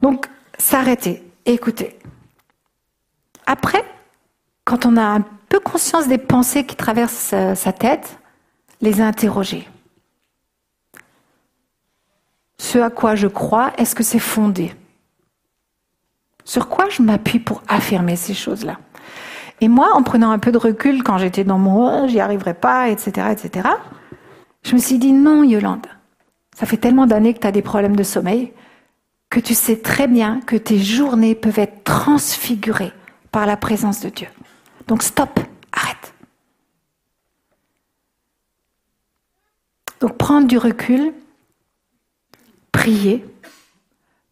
Donc, 0.00 0.26
s'arrêter, 0.58 1.22
écouter. 1.44 1.98
Après, 3.46 3.84
quand 4.64 4.86
on 4.86 4.96
a 4.96 5.02
un 5.02 5.24
peu 5.48 5.60
conscience 5.60 6.08
des 6.08 6.18
pensées 6.18 6.64
qui 6.64 6.76
traversent 6.76 7.34
sa 7.54 7.72
tête, 7.72 8.18
les 8.80 9.00
interroger. 9.00 9.68
Ce 12.60 12.76
à 12.76 12.90
quoi 12.90 13.14
je 13.14 13.26
crois, 13.26 13.72
est-ce 13.78 13.94
que 13.94 14.02
c'est 14.02 14.18
fondé? 14.18 14.74
Sur 16.44 16.68
quoi 16.68 16.90
je 16.90 17.00
m'appuie 17.00 17.38
pour 17.38 17.62
affirmer 17.68 18.16
ces 18.16 18.34
choses-là? 18.34 18.78
Et 19.62 19.68
moi, 19.68 19.94
en 19.94 20.02
prenant 20.02 20.30
un 20.30 20.38
peu 20.38 20.52
de 20.52 20.58
recul 20.58 21.02
quand 21.02 21.16
j'étais 21.16 21.42
dans 21.42 21.56
mon 21.56 22.06
j'y 22.06 22.20
arriverai 22.20 22.52
pas, 22.52 22.90
etc., 22.90 23.28
etc., 23.32 23.66
je 24.62 24.74
me 24.74 24.78
suis 24.78 24.98
dit 24.98 25.12
non, 25.12 25.42
Yolande, 25.42 25.86
ça 26.54 26.66
fait 26.66 26.76
tellement 26.76 27.06
d'années 27.06 27.32
que 27.32 27.38
tu 27.38 27.46
as 27.46 27.52
des 27.52 27.62
problèmes 27.62 27.96
de 27.96 28.02
sommeil 28.02 28.52
que 29.30 29.40
tu 29.40 29.54
sais 29.54 29.78
très 29.78 30.06
bien 30.06 30.40
que 30.42 30.56
tes 30.56 30.78
journées 30.78 31.34
peuvent 31.34 31.58
être 31.58 31.82
transfigurées 31.82 32.92
par 33.32 33.46
la 33.46 33.56
présence 33.56 34.00
de 34.00 34.10
Dieu. 34.10 34.28
Donc 34.86 35.02
stop, 35.02 35.40
arrête. 35.72 36.12
Donc 40.00 40.18
prendre 40.18 40.46
du 40.46 40.58
recul, 40.58 41.14
prier, 42.72 43.24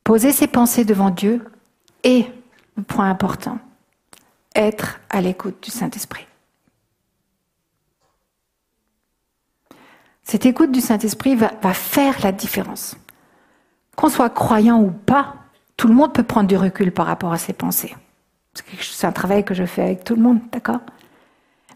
poser 0.05 0.33
ses 0.33 0.47
pensées 0.47 0.85
devant 0.85 1.11
Dieu 1.11 1.45
et, 2.05 2.27
point 2.87 3.11
important, 3.11 3.59
être 4.55 5.01
à 5.11 5.21
l'écoute 5.21 5.63
du 5.63 5.71
Saint-Esprit. 5.71 6.27
Cette 10.23 10.45
écoute 10.45 10.73
du 10.73 10.81
Saint-Esprit 10.81 11.37
va, 11.37 11.51
faire 11.73 12.21
la 12.23 12.33
différence. 12.33 12.97
Qu'on 13.97 14.11
soit 14.11 14.29
croyant 14.29 14.81
ou 14.83 14.91
pas, 14.91 15.35
tout 15.77 15.89
le 15.89 15.95
monde 15.95 16.13
peut 16.13 16.23
prendre 16.23 16.49
du 16.49 16.57
recul 16.57 16.93
par 16.93 17.07
rapport 17.07 17.33
à 17.33 17.39
ses 17.39 17.55
pensées. 17.55 17.97
C'est 18.79 19.07
un 19.07 19.13
travail 19.13 19.45
que 19.45 19.55
je 19.55 19.65
fais 19.65 19.83
avec 19.83 20.05
tout 20.05 20.15
le 20.17 20.23
monde, 20.23 20.41
d'accord? 20.53 20.81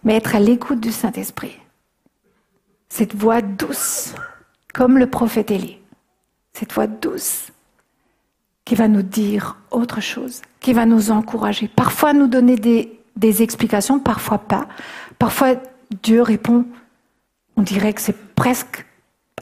Mais 0.04 0.16
être 0.16 0.36
à 0.36 0.40
l'écoute 0.40 0.80
du 0.80 0.92
Saint-Esprit, 0.92 1.58
cette 2.88 3.14
voix 3.14 3.40
douce, 3.40 4.14
comme 4.74 4.98
le 4.98 5.08
prophète 5.08 5.50
Élie, 5.50 5.78
cette 6.52 6.72
voix 6.72 6.86
douce 6.86 7.52
qui 8.64 8.74
va 8.74 8.88
nous 8.88 9.02
dire 9.02 9.56
autre 9.70 10.00
chose, 10.00 10.42
qui 10.60 10.72
va 10.72 10.86
nous 10.86 11.10
encourager, 11.10 11.68
parfois 11.68 12.12
nous 12.12 12.28
donner 12.28 12.56
des, 12.56 13.42
explications, 13.42 13.98
parfois 13.98 14.38
pas. 14.38 14.68
Parfois 15.18 15.56
Dieu 16.02 16.22
répond 16.22 16.66
on 17.56 17.62
dirait 17.62 17.92
que 17.92 18.00
c'est 18.00 18.34
presque 18.34 18.86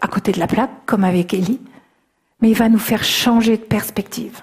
à 0.01 0.09
côté 0.09 0.32
de 0.32 0.39
la 0.39 0.47
plaque, 0.47 0.85
comme 0.87 1.05
avec 1.05 1.35
Élie, 1.35 1.61
mais 2.41 2.51
il 2.51 2.57
va 2.57 2.69
nous 2.69 2.78
faire 2.78 3.05
changer 3.05 3.57
de 3.57 3.62
perspective. 3.62 4.43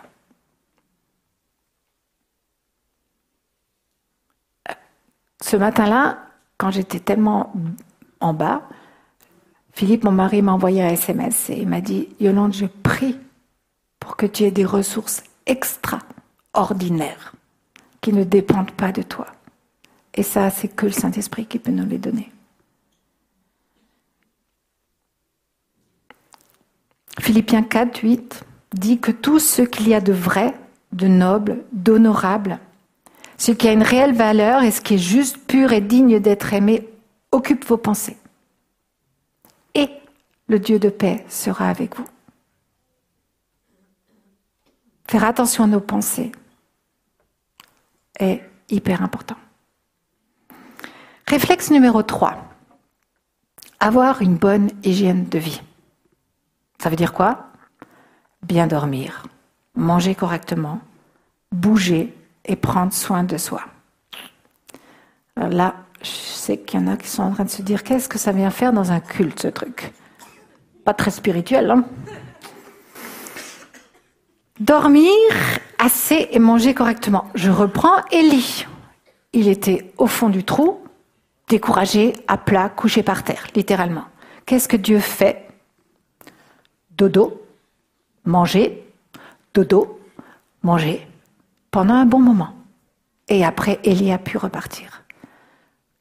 Ce 5.41 5.55
matin-là, 5.55 6.19
quand 6.57 6.71
j'étais 6.71 6.99
tellement 6.99 7.53
en 8.19 8.33
bas, 8.33 8.63
Philippe, 9.77 10.05
mon 10.05 10.11
mari, 10.11 10.41
m'a 10.41 10.53
envoyé 10.53 10.81
un 10.81 10.89
SMS 10.89 11.51
et 11.51 11.59
il 11.59 11.67
m'a 11.67 11.81
dit 11.81 12.09
Yolande, 12.19 12.51
je 12.51 12.65
prie 12.65 13.15
pour 13.99 14.15
que 14.15 14.25
tu 14.25 14.43
aies 14.43 14.49
des 14.49 14.65
ressources 14.65 15.21
extraordinaires 15.45 17.35
qui 18.01 18.11
ne 18.11 18.23
dépendent 18.23 18.71
pas 18.71 18.91
de 18.91 19.03
toi. 19.03 19.27
Et 20.15 20.23
ça, 20.23 20.49
c'est 20.49 20.67
que 20.67 20.87
le 20.87 20.91
Saint-Esprit 20.91 21.45
qui 21.45 21.59
peut 21.59 21.71
nous 21.71 21.85
les 21.85 21.99
donner. 21.99 22.31
Philippiens 27.19 27.61
4, 27.61 27.99
8 28.01 28.45
dit 28.73 28.97
que 28.97 29.11
tout 29.11 29.37
ce 29.37 29.61
qu'il 29.61 29.87
y 29.89 29.93
a 29.93 30.01
de 30.01 30.11
vrai, 30.11 30.55
de 30.91 31.05
noble, 31.05 31.63
d'honorable, 31.71 32.57
ce 33.37 33.51
qui 33.51 33.67
a 33.67 33.73
une 33.73 33.83
réelle 33.83 34.15
valeur 34.15 34.63
et 34.63 34.71
ce 34.71 34.81
qui 34.81 34.95
est 34.95 34.97
juste, 34.97 35.37
pur 35.37 35.71
et 35.71 35.81
digne 35.81 36.19
d'être 36.19 36.51
aimé, 36.51 36.89
occupe 37.31 37.63
vos 37.65 37.77
pensées. 37.77 38.17
Le 40.47 40.59
Dieu 40.59 40.79
de 40.79 40.89
paix 40.89 41.25
sera 41.27 41.69
avec 41.69 41.97
vous. 41.97 42.07
Faire 45.07 45.23
attention 45.23 45.65
à 45.65 45.67
nos 45.67 45.79
pensées 45.79 46.31
est 48.19 48.41
hyper 48.69 49.01
important. 49.01 49.35
Réflexe 51.27 51.71
numéro 51.71 52.03
3. 52.03 52.35
Avoir 53.79 54.21
une 54.21 54.37
bonne 54.37 54.69
hygiène 54.83 55.27
de 55.27 55.37
vie. 55.37 55.61
Ça 56.79 56.89
veut 56.89 56.95
dire 56.95 57.13
quoi? 57.13 57.51
Bien 58.43 58.67
dormir, 58.67 59.23
manger 59.75 60.15
correctement, 60.15 60.79
bouger 61.51 62.15
et 62.45 62.55
prendre 62.55 62.93
soin 62.93 63.23
de 63.23 63.37
soi. 63.37 63.63
Alors 65.35 65.49
là, 65.49 65.75
je 66.01 66.07
sais 66.07 66.57
qu'il 66.57 66.79
y 66.79 66.83
en 66.83 66.87
a 66.87 66.97
qui 66.97 67.07
sont 67.07 67.23
en 67.23 67.31
train 67.31 67.45
de 67.45 67.49
se 67.49 67.61
dire 67.61 67.83
qu'est-ce 67.83 68.09
que 68.09 68.17
ça 68.17 68.31
vient 68.31 68.51
faire 68.51 68.73
dans 68.73 68.91
un 68.91 68.99
culte, 68.99 69.41
ce 69.41 69.47
truc? 69.47 69.93
Très 70.93 71.11
spirituel, 71.11 71.71
hein 71.71 71.85
Dormir 74.59 75.11
assez 75.77 76.29
et 76.31 76.39
manger 76.39 76.73
correctement. 76.73 77.25
Je 77.35 77.51
reprends 77.51 78.03
Élie. 78.11 78.65
Il 79.33 79.47
était 79.47 79.93
au 79.97 80.07
fond 80.07 80.29
du 80.29 80.43
trou, 80.43 80.79
découragé, 81.47 82.13
à 82.27 82.37
plat, 82.37 82.69
couché 82.69 83.03
par 83.03 83.23
terre, 83.23 83.45
littéralement. 83.55 84.05
Qu'est-ce 84.45 84.67
que 84.67 84.77
Dieu 84.77 84.99
fait? 84.99 85.47
Dodo, 86.91 87.43
manger, 88.25 88.83
dodo, 89.53 89.99
manger, 90.63 91.07
pendant 91.69 91.93
un 91.93 92.05
bon 92.05 92.19
moment. 92.19 92.53
Et 93.27 93.45
après, 93.45 93.79
Élie 93.83 94.11
a 94.11 94.17
pu 94.17 94.37
repartir. 94.37 95.03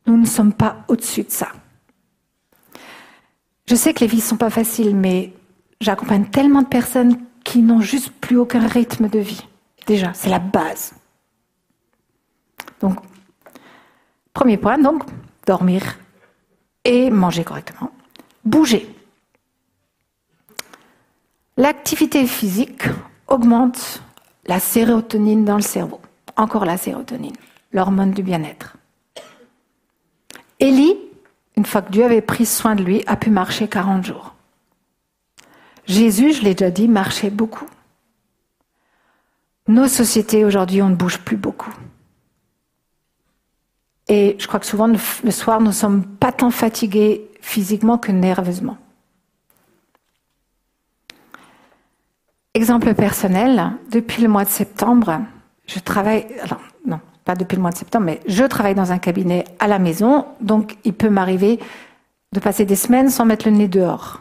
Nous 0.07 0.17
ne 0.17 0.27
sommes 0.27 0.55
pas 0.55 0.85
au-dessus 0.89 1.25
de 1.25 1.31
ça. 1.31 1.49
Je 3.69 3.75
sais 3.75 3.93
que 3.93 4.01
les 4.01 4.07
vies 4.07 4.19
ne 4.19 4.23
sont 4.23 4.37
pas 4.37 4.51
faciles, 4.51 4.95
mais 4.95 5.33
j'accompagne 5.81 6.27
tellement 6.27 6.63
de 6.63 6.69
personnes 6.69 7.19
qui 7.43 7.63
n'ont 7.63 7.81
juste 7.81 8.11
plus 8.11 8.37
aucun 8.37 8.67
rythme 8.67 9.09
de 9.09 9.19
vie. 9.19 9.45
Déjà, 9.87 10.13
c'est 10.15 10.31
la 10.31 10.39
base. 10.39 10.95
Donc, 12.81 12.99
premier 14.33 14.57
point, 14.57 14.79
donc, 14.79 15.05
dormir 15.47 15.99
et 16.85 17.11
manger 17.11 17.45
correctement. 17.45 17.91
Bouger. 18.45 18.95
L'activité 21.57 22.27
physique 22.27 22.83
augmente 23.27 24.03
la 24.47 24.61
sérotonine 24.61 25.45
dans 25.45 25.57
le 25.57 25.63
cerveau. 25.63 26.01
Encore 26.37 26.65
la 26.65 26.77
sérotonine, 26.77 27.35
l'hormone 27.73 28.13
du 28.13 28.23
bien-être. 28.23 28.77
Élie, 30.61 30.97
une 31.57 31.65
fois 31.65 31.83
que 31.83 31.91
Dieu 31.91 32.05
avait 32.05 32.21
pris 32.21 32.47
soin 32.47 32.75
de 32.75 32.83
lui, 32.83 33.03
a 33.07 33.17
pu 33.17 33.31
marcher 33.31 33.69
40 33.69 34.05
jours. 34.05 34.35
Jésus, 35.87 36.33
je 36.33 36.43
l'ai 36.43 36.55
déjà 36.55 36.71
dit, 36.71 36.89
marchait 36.89 37.31
beaucoup. 37.31 37.67
Nos 39.69 39.89
sociétés 39.89 40.45
aujourd'hui, 40.45 40.83
on 40.83 40.91
ne 40.91 40.95
bouge 40.95 41.19
plus 41.19 41.37
beaucoup. 41.37 41.73
Et 44.09 44.37
je 44.39 44.47
crois 44.47 44.61
que 44.61 44.67
souvent, 44.67 44.87
le 44.87 45.31
soir, 45.31 45.61
nous 45.61 45.69
ne 45.69 45.73
sommes 45.73 46.05
pas 46.05 46.31
tant 46.31 46.51
fatigués 46.51 47.29
physiquement 47.41 47.99
que 47.99 48.13
nerveusement. 48.13 48.79
Exemple 52.55 52.95
personnel, 52.95 53.73
depuis 53.91 54.23
le 54.23 54.29
mois 54.29 54.45
de 54.45 54.51
septembre, 54.51 55.21
je 55.67 55.79
travaille, 55.79 56.27
alors 56.41 56.61
non, 56.87 57.01
pas 57.27 57.35
depuis 57.35 57.57
le 57.57 57.63
mois 57.63 57.73
de 57.73 57.77
septembre, 57.77 58.07
mais 58.07 58.21
je 58.29 58.45
travaille 58.45 58.77
dans 58.77 58.93
un 58.93 58.99
cabinet 58.99 59.45
à 59.59 59.67
la 59.67 59.81
maison, 59.81 60.27
donc 60.41 60.79
il 60.85 60.95
peut 60.95 61.11
m'arriver 61.11 61.59
de 62.33 62.39
passer 62.41 62.65
des 62.65 62.77
semaines 62.77 63.11
sans 63.11 63.27
mettre 63.27 63.47
le 63.47 63.57
nez 63.57 63.67
dehors. 63.67 64.21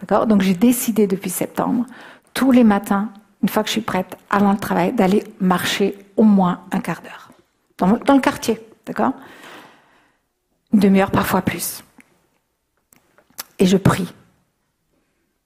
D'accord? 0.00 0.28
Donc 0.28 0.42
j'ai 0.42 0.54
décidé 0.54 1.08
depuis 1.08 1.28
septembre, 1.28 1.84
tous 2.34 2.52
les 2.52 2.62
matins, 2.62 3.10
une 3.42 3.48
fois 3.48 3.62
que 3.64 3.68
je 3.68 3.72
suis 3.72 3.80
prête, 3.80 4.16
avant 4.30 4.52
le 4.52 4.58
travail, 4.58 4.92
d'aller 4.92 5.24
marcher 5.40 5.98
au 6.16 6.22
moins 6.22 6.60
un 6.70 6.78
quart 6.78 7.02
d'heure. 7.02 7.30
Dans, 7.78 7.98
dans, 7.98 8.14
le 8.14 8.20
quartier, 8.20 8.60
d'accord? 8.86 9.12
Une 10.72 10.78
demi-heure, 10.78 11.10
parfois 11.10 11.42
plus. 11.42 11.82
Et 13.58 13.66
je 13.66 13.76
prie. 13.76 14.12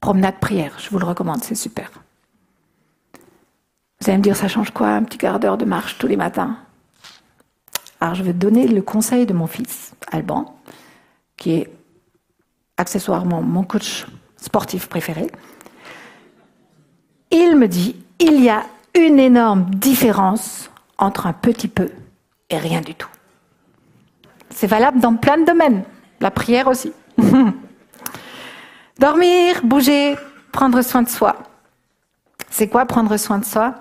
Promenade 0.00 0.38
prière, 0.38 0.74
je 0.78 0.90
vous 0.90 0.98
le 0.98 1.06
recommande, 1.06 1.42
c'est 1.42 1.54
super. 1.54 1.90
Vous 4.00 4.08
allez 4.08 4.18
me 4.18 4.22
dire, 4.22 4.36
ça 4.36 4.48
change 4.48 4.70
quoi 4.70 4.88
un 4.88 5.02
petit 5.02 5.18
quart 5.18 5.40
d'heure 5.40 5.56
de 5.56 5.64
marche 5.64 5.96
tous 5.96 6.06
les 6.06 6.16
matins? 6.16 6.58
Alors 8.00 8.14
je 8.14 8.22
vais 8.22 8.32
donner 8.32 8.66
le 8.66 8.80
conseil 8.80 9.26
de 9.26 9.34
mon 9.34 9.46
fils, 9.46 9.92
Alban, 10.10 10.56
qui 11.36 11.52
est 11.52 11.70
accessoirement 12.78 13.42
mon 13.42 13.62
coach 13.62 14.06
sportif 14.38 14.88
préféré. 14.88 15.30
Il 17.30 17.56
me 17.56 17.68
dit, 17.68 17.96
il 18.18 18.42
y 18.42 18.48
a 18.48 18.64
une 18.94 19.18
énorme 19.18 19.66
différence 19.74 20.70
entre 20.98 21.26
un 21.26 21.32
petit 21.32 21.68
peu 21.68 21.90
et 22.48 22.56
rien 22.56 22.80
du 22.80 22.94
tout. 22.94 23.08
C'est 24.48 24.66
valable 24.66 24.98
dans 24.98 25.14
plein 25.14 25.38
de 25.38 25.44
domaines, 25.44 25.84
la 26.20 26.30
prière 26.30 26.66
aussi. 26.68 26.92
Dormir, 28.98 29.60
bouger, 29.62 30.16
prendre 30.52 30.82
soin 30.82 31.02
de 31.02 31.08
soi. 31.08 31.36
C'est 32.50 32.68
quoi 32.68 32.86
prendre 32.86 33.16
soin 33.16 33.38
de 33.38 33.44
soi? 33.44 33.74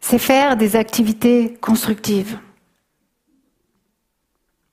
C'est 0.00 0.18
faire 0.18 0.56
des 0.56 0.76
activités 0.76 1.58
constructives. 1.60 2.38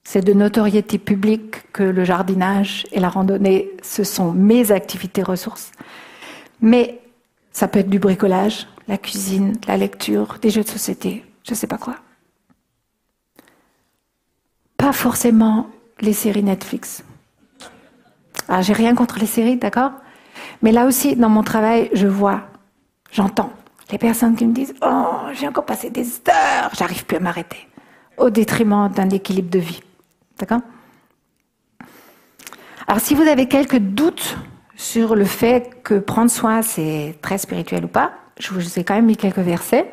C'est 0.10 0.22
de 0.22 0.32
notoriété 0.32 1.00
publique 1.00 1.70
que 1.74 1.84
le 1.84 2.06
jardinage 2.06 2.88
et 2.94 3.02
la 3.02 3.10
randonnée, 3.10 3.70
ce 3.84 4.06
sont 4.06 4.32
mes 4.32 4.72
activités 4.72 5.22
ressources. 5.22 5.74
Mais 6.62 7.02
ça 7.52 7.68
peut 7.68 7.80
être 7.80 7.90
du 7.90 8.00
bricolage, 8.00 8.70
la 8.88 8.98
cuisine, 8.98 9.58
la 9.68 9.76
lecture, 9.76 10.38
des 10.42 10.50
jeux 10.50 10.64
de 10.64 10.70
société, 10.70 11.26
je 11.44 11.52
ne 11.52 11.56
sais 11.58 11.68
pas 11.68 11.78
quoi. 11.78 11.98
Pas 14.78 14.94
forcément 14.94 15.68
les 16.00 16.14
séries 16.14 16.42
Netflix. 16.42 17.04
Alors, 18.48 18.62
j'ai 18.62 18.72
rien 18.72 18.96
contre 18.96 19.20
les 19.20 19.26
séries, 19.26 19.58
d'accord? 19.58 19.92
Mais 20.62 20.72
là 20.72 20.86
aussi, 20.86 21.18
dans 21.18 21.28
mon 21.28 21.44
travail, 21.44 21.90
je 21.92 22.08
vois, 22.08 22.44
j'entends 23.12 23.52
les 23.92 23.98
personnes 23.98 24.38
qui 24.38 24.48
me 24.48 24.54
disent 24.54 24.74
Oh, 24.82 25.18
j'ai 25.34 25.50
encore 25.50 25.66
passé 25.66 25.90
des 25.90 26.08
heures, 26.30 26.72
j'arrive 26.78 27.06
plus 27.06 27.18
à 27.18 27.20
m'arrêter, 27.20 27.68
au 28.16 28.30
détriment 28.30 28.88
d'un 28.88 29.10
équilibre 29.10 29.50
de 29.50 29.60
vie. 29.60 29.82
D'accord 30.38 30.62
Alors, 32.88 33.02
si 33.02 33.16
vous 33.16 33.24
avez 33.24 33.48
quelques 33.48 33.80
doutes 33.80 34.38
sur 34.76 35.16
le 35.16 35.26
fait 35.26 35.82
que 35.84 35.96
prendre 36.00 36.30
soin, 36.30 36.62
c'est 36.62 37.18
très 37.22 37.38
spirituel 37.38 37.86
ou 37.86 37.88
pas, 37.88 38.14
je 38.40 38.54
vous 38.54 38.80
ai 38.80 38.84
quand 38.84 38.96
même 38.96 39.06
mis 39.06 39.18
quelques 39.18 39.40
versets. 39.40 39.90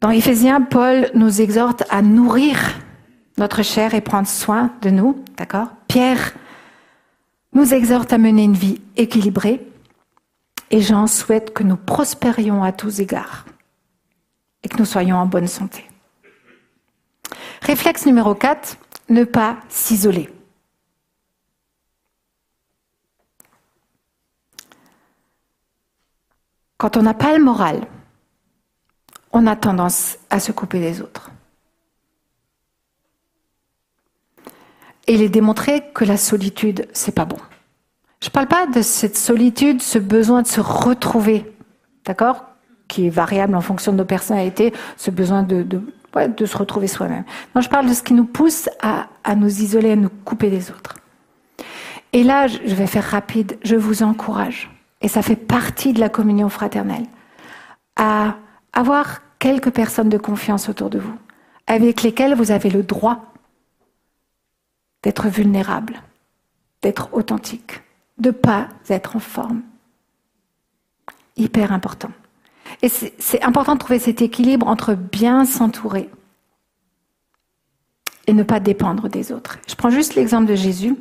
Dans 0.00 0.10
Éphésiens, 0.10 0.60
Paul 0.60 1.10
nous 1.14 1.40
exhorte 1.40 1.84
à 1.90 2.02
nourrir 2.02 2.58
notre 3.36 3.62
chair 3.62 3.94
et 3.94 4.00
prendre 4.00 4.28
soin 4.28 4.72
de 4.82 4.90
nous, 4.90 5.22
d'accord 5.36 5.68
Pierre 5.86 6.32
nous 7.52 7.74
exhorte 7.74 8.12
à 8.12 8.18
mener 8.18 8.44
une 8.44 8.54
vie 8.54 8.80
équilibrée 8.96 9.66
et 10.70 10.80
Jean 10.80 11.06
souhaite 11.06 11.52
que 11.52 11.62
nous 11.62 11.76
prospérions 11.76 12.62
à 12.62 12.72
tous 12.72 13.00
égards 13.00 13.46
et 14.62 14.68
que 14.68 14.76
nous 14.76 14.84
soyons 14.84 15.16
en 15.16 15.26
bonne 15.26 15.46
santé. 15.46 15.84
Réflexe 17.62 18.06
numéro 18.06 18.34
4, 18.34 18.76
ne 19.08 19.24
pas 19.24 19.58
s'isoler. 19.68 20.28
Quand 26.76 26.96
on 26.96 27.02
n'a 27.02 27.14
pas 27.14 27.36
le 27.36 27.42
moral, 27.42 27.86
on 29.32 29.46
a 29.46 29.56
tendance 29.56 30.18
à 30.30 30.38
se 30.40 30.52
couper 30.52 30.80
des 30.80 31.02
autres. 31.02 31.30
Et 35.06 35.14
il 35.14 35.22
est 35.22 35.28
démontré 35.28 35.82
que 35.92 36.04
la 36.04 36.16
solitude, 36.16 36.86
c'est 36.92 37.14
pas 37.14 37.24
bon. 37.24 37.38
Je 38.22 38.28
ne 38.28 38.32
parle 38.32 38.46
pas 38.46 38.66
de 38.66 38.82
cette 38.82 39.16
solitude, 39.16 39.82
ce 39.82 39.98
besoin 39.98 40.42
de 40.42 40.46
se 40.46 40.60
retrouver, 40.60 41.52
d'accord 42.04 42.44
Qui 42.88 43.06
est 43.06 43.10
variable 43.10 43.54
en 43.54 43.60
fonction 43.60 43.92
de 43.92 43.98
nos 43.98 44.04
personnalités, 44.04 44.72
ce 44.96 45.10
besoin 45.10 45.42
de, 45.42 45.62
de, 45.62 45.82
de 46.14 46.46
se 46.46 46.56
retrouver 46.56 46.88
soi-même. 46.88 47.24
Non, 47.54 47.60
je 47.60 47.68
parle 47.68 47.88
de 47.88 47.94
ce 47.94 48.02
qui 48.02 48.14
nous 48.14 48.24
pousse 48.24 48.68
à, 48.80 49.08
à 49.24 49.34
nous 49.34 49.62
isoler, 49.62 49.92
à 49.92 49.96
nous 49.96 50.08
couper 50.24 50.50
des 50.50 50.70
autres. 50.70 50.94
Et 52.12 52.24
là, 52.24 52.46
je 52.46 52.74
vais 52.74 52.86
faire 52.86 53.04
rapide, 53.04 53.58
je 53.62 53.76
vous 53.76 54.02
encourage, 54.02 54.70
et 55.02 55.08
ça 55.08 55.22
fait 55.22 55.36
partie 55.36 55.92
de 55.92 56.00
la 56.00 56.08
communion 56.08 56.48
fraternelle, 56.48 57.06
à 57.96 58.36
avoir 58.72 59.20
quelques 59.38 59.70
personnes 59.70 60.08
de 60.08 60.18
confiance 60.18 60.68
autour 60.68 60.88
de 60.88 60.98
vous, 60.98 61.16
avec 61.66 62.02
lesquelles 62.02 62.34
vous 62.34 62.50
avez 62.50 62.70
le 62.70 62.82
droit 62.82 63.26
d'être 65.02 65.28
vulnérable, 65.28 66.00
d'être 66.82 67.10
authentique 67.12 67.82
de 68.18 68.30
pas 68.30 68.68
être 68.88 69.16
en 69.16 69.20
forme. 69.20 69.62
Hyper 71.36 71.72
important. 71.72 72.10
Et 72.82 72.88
c'est 72.88 73.42
important 73.42 73.74
de 73.74 73.80
trouver 73.80 73.98
cet 73.98 74.22
équilibre 74.22 74.66
entre 74.66 74.94
bien 74.94 75.44
s'entourer 75.44 76.08
et 78.26 78.32
ne 78.32 78.42
pas 78.42 78.60
dépendre 78.60 79.08
des 79.08 79.32
autres. 79.32 79.58
Je 79.68 79.74
prends 79.74 79.90
juste 79.90 80.14
l'exemple 80.14 80.46
de 80.46 80.54
Jésus. 80.54 80.96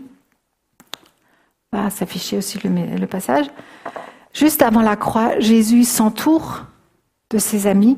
Va 1.71 1.89
s'afficher 1.89 2.37
aussi 2.37 2.59
le, 2.63 2.97
le 2.97 3.07
passage. 3.07 3.45
Juste 4.33 4.61
avant 4.61 4.81
la 4.81 4.95
croix, 4.95 5.39
Jésus 5.39 5.83
s'entoure 5.83 6.65
de 7.29 7.37
ses 7.37 7.67
amis, 7.67 7.97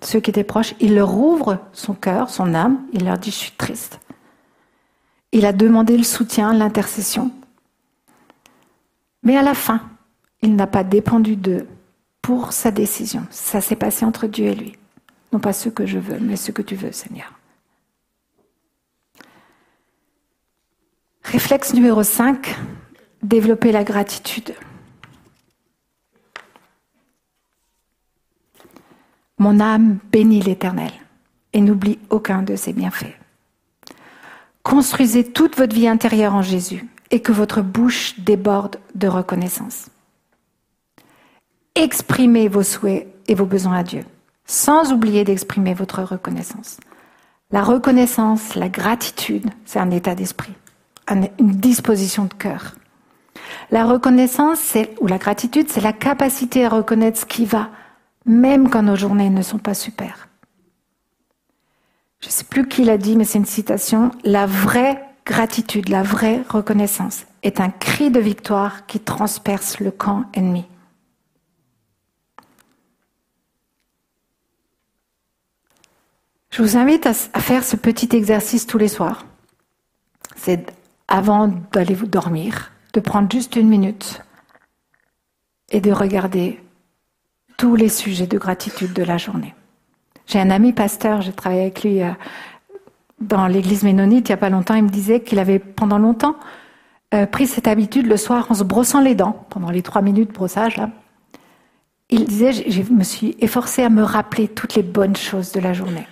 ceux 0.00 0.20
qui 0.20 0.30
étaient 0.30 0.44
proches. 0.44 0.74
Il 0.80 0.94
leur 0.94 1.14
ouvre 1.16 1.58
son 1.72 1.94
cœur, 1.94 2.30
son 2.30 2.54
âme. 2.54 2.80
Il 2.92 3.04
leur 3.04 3.18
dit, 3.18 3.30
je 3.30 3.36
suis 3.36 3.52
triste. 3.52 4.00
Il 5.32 5.46
a 5.46 5.52
demandé 5.52 5.96
le 5.96 6.02
soutien, 6.02 6.52
l'intercession. 6.52 7.30
Mais 9.22 9.36
à 9.36 9.42
la 9.42 9.54
fin, 9.54 9.80
il 10.40 10.56
n'a 10.56 10.66
pas 10.66 10.84
dépendu 10.84 11.36
d'eux 11.36 11.66
pour 12.22 12.52
sa 12.52 12.70
décision. 12.70 13.26
Ça 13.30 13.60
s'est 13.60 13.76
passé 13.76 14.04
entre 14.04 14.26
Dieu 14.26 14.46
et 14.46 14.54
lui. 14.54 14.78
Non 15.32 15.40
pas 15.40 15.52
ce 15.52 15.68
que 15.68 15.86
je 15.86 15.98
veux, 15.98 16.18
mais 16.20 16.36
ce 16.36 16.52
que 16.52 16.62
tu 16.62 16.76
veux, 16.76 16.92
Seigneur. 16.92 17.32
Réflexe 21.24 21.74
numéro 21.74 22.02
5, 22.02 22.56
développer 23.22 23.72
la 23.72 23.84
gratitude. 23.84 24.54
Mon 29.38 29.58
âme 29.60 29.98
bénit 30.12 30.40
l'Éternel 30.40 30.92
et 31.52 31.60
n'oublie 31.60 31.98
aucun 32.10 32.42
de 32.42 32.54
ses 32.54 32.72
bienfaits. 32.72 33.16
Construisez 34.62 35.32
toute 35.32 35.56
votre 35.56 35.74
vie 35.74 35.88
intérieure 35.88 36.34
en 36.34 36.42
Jésus 36.42 36.86
et 37.10 37.20
que 37.20 37.32
votre 37.32 37.62
bouche 37.62 38.18
déborde 38.20 38.78
de 38.94 39.08
reconnaissance. 39.08 39.91
Exprimez 41.74 42.48
vos 42.48 42.62
souhaits 42.62 43.08
et 43.28 43.34
vos 43.34 43.46
besoins 43.46 43.78
à 43.78 43.82
Dieu, 43.82 44.04
sans 44.44 44.92
oublier 44.92 45.24
d'exprimer 45.24 45.72
votre 45.72 46.02
reconnaissance. 46.02 46.76
La 47.50 47.62
reconnaissance, 47.62 48.54
la 48.54 48.68
gratitude, 48.68 49.48
c'est 49.64 49.78
un 49.78 49.90
état 49.90 50.14
d'esprit, 50.14 50.52
une 51.10 51.28
disposition 51.38 52.24
de 52.24 52.34
cœur. 52.34 52.74
La 53.70 53.84
reconnaissance, 53.84 54.76
ou 55.00 55.06
la 55.06 55.18
gratitude, 55.18 55.70
c'est 55.70 55.80
la 55.80 55.94
capacité 55.94 56.64
à 56.66 56.68
reconnaître 56.68 57.20
ce 57.20 57.26
qui 57.26 57.46
va, 57.46 57.70
même 58.26 58.68
quand 58.68 58.82
nos 58.82 58.96
journées 58.96 59.30
ne 59.30 59.42
sont 59.42 59.58
pas 59.58 59.74
super. 59.74 60.28
Je 62.20 62.26
ne 62.26 62.32
sais 62.32 62.44
plus 62.44 62.68
qui 62.68 62.84
l'a 62.84 62.98
dit, 62.98 63.16
mais 63.16 63.24
c'est 63.24 63.38
une 63.38 63.46
citation. 63.46 64.10
La 64.24 64.46
vraie 64.46 65.02
gratitude, 65.24 65.88
la 65.88 66.02
vraie 66.02 66.42
reconnaissance, 66.48 67.24
est 67.42 67.60
un 67.60 67.70
cri 67.70 68.10
de 68.10 68.20
victoire 68.20 68.86
qui 68.86 69.00
transperce 69.00 69.80
le 69.80 69.90
camp 69.90 70.24
ennemi. 70.34 70.66
Je 76.52 76.60
vous 76.60 76.76
invite 76.76 77.06
à, 77.06 77.14
faire 77.14 77.64
ce 77.64 77.76
petit 77.76 78.14
exercice 78.14 78.66
tous 78.66 78.76
les 78.76 78.88
soirs. 78.88 79.24
C'est 80.36 80.70
avant 81.08 81.48
d'aller 81.48 81.94
vous 81.94 82.06
dormir, 82.06 82.72
de 82.92 83.00
prendre 83.00 83.32
juste 83.32 83.56
une 83.56 83.68
minute 83.68 84.20
et 85.70 85.80
de 85.80 85.90
regarder 85.90 86.60
tous 87.56 87.74
les 87.74 87.88
sujets 87.88 88.26
de 88.26 88.36
gratitude 88.36 88.92
de 88.92 89.02
la 89.02 89.16
journée. 89.16 89.54
J'ai 90.26 90.40
un 90.40 90.50
ami 90.50 90.74
pasteur, 90.74 91.22
j'ai 91.22 91.32
travaillé 91.32 91.62
avec 91.62 91.82
lui 91.84 92.02
euh, 92.02 92.10
dans 93.22 93.46
l'église 93.46 93.82
ménonite 93.82 94.28
il 94.28 94.32
n'y 94.32 94.34
a 94.34 94.36
pas 94.38 94.50
longtemps, 94.50 94.74
il 94.74 94.84
me 94.84 94.90
disait 94.90 95.20
qu'il 95.20 95.38
avait 95.38 95.58
pendant 95.58 95.98
longtemps 95.98 96.36
euh, 97.14 97.24
pris 97.24 97.46
cette 97.46 97.66
habitude 97.66 98.06
le 98.06 98.18
soir 98.18 98.50
en 98.50 98.54
se 98.54 98.62
brossant 98.62 99.00
les 99.00 99.14
dents, 99.14 99.46
pendant 99.48 99.70
les 99.70 99.80
trois 99.80 100.02
minutes 100.02 100.28
de 100.28 100.34
brossage. 100.34 100.82
Il 102.10 102.26
disait, 102.26 102.52
je 102.52 102.82
me 102.92 103.04
suis 103.04 103.36
efforcé 103.40 103.82
à 103.82 103.88
me 103.88 104.02
rappeler 104.02 104.48
toutes 104.48 104.74
les 104.74 104.82
bonnes 104.82 105.16
choses 105.16 105.52
de 105.52 105.60
la 105.60 105.72
journée. 105.72 106.06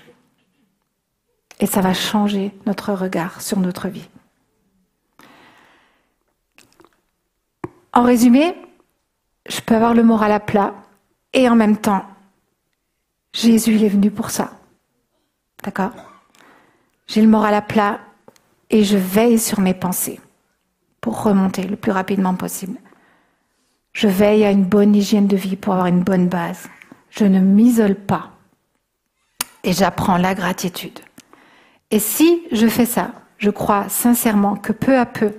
Et 1.61 1.66
ça 1.66 1.81
va 1.81 1.95
changer 1.95 2.53
notre 2.66 2.93
regard 2.93 3.41
sur 3.41 3.59
notre 3.59 3.89
vie. 3.89 4.09
En 7.93 8.03
résumé, 8.03 8.55
je 9.49 9.61
peux 9.61 9.74
avoir 9.74 9.95
le 9.95 10.03
moral 10.03 10.32
à 10.32 10.41
plat 10.41 10.74
et 11.32 11.49
en 11.49 11.57
même 11.57 11.77
temps, 11.77 12.05
Jésus 13.32 13.85
est 13.85 13.89
venu 13.89 14.11
pour 14.11 14.31
ça. 14.31 14.53
D'accord? 15.62 15.93
J'ai 17.07 17.20
le 17.20 17.28
moral 17.28 17.55
à 17.55 17.62
plat 17.62 18.01
et 18.70 18.85
je 18.85 18.97
veille 18.97 19.39
sur 19.39 19.61
mes 19.61 19.74
pensées 19.74 20.20
pour 21.01 21.23
remonter 21.23 21.65
le 21.65 21.77
plus 21.77 21.93
rapidement 21.93 22.35
possible. 22.35 22.78
Je 23.93 24.07
veille 24.07 24.45
à 24.45 24.51
une 24.51 24.65
bonne 24.65 24.95
hygiène 24.95 25.27
de 25.27 25.37
vie 25.37 25.57
pour 25.57 25.73
avoir 25.74 25.89
une 25.89 26.05
bonne 26.05 26.28
base. 26.28 26.69
Je 27.11 27.24
ne 27.24 27.41
m'isole 27.41 27.97
pas 27.97 28.31
et 29.65 29.73
j'apprends 29.73 30.16
la 30.16 30.35
gratitude. 30.35 31.01
Et 31.91 31.99
si 31.99 32.43
je 32.53 32.67
fais 32.67 32.87
ça, 32.87 33.12
je 33.39 33.51
crois 33.51 33.89
sincèrement 33.89 34.57
que 34.57 34.73
peu 34.73 34.97
à 34.99 35.07
peu, 35.07 35.33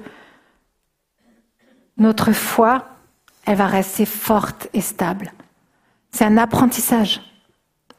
notre 1.97 2.31
foi, 2.31 2.87
elle 3.45 3.57
va 3.57 3.67
rester 3.67 4.05
forte 4.05 4.67
et 4.73 4.81
stable. 4.81 5.33
C'est 6.11 6.25
un 6.25 6.37
apprentissage. 6.37 7.21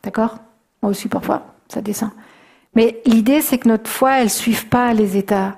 D'accord? 0.02 0.38
Moi 0.82 0.90
aussi, 0.90 1.08
parfois, 1.08 1.54
ça 1.68 1.80
descend. 1.80 2.10
Mais 2.74 3.00
l'idée, 3.06 3.40
c'est 3.40 3.58
que 3.58 3.68
notre 3.68 3.88
foi, 3.88 4.18
elle 4.18 4.24
ne 4.24 4.28
suive 4.28 4.68
pas 4.68 4.92
les 4.92 5.16
états 5.16 5.56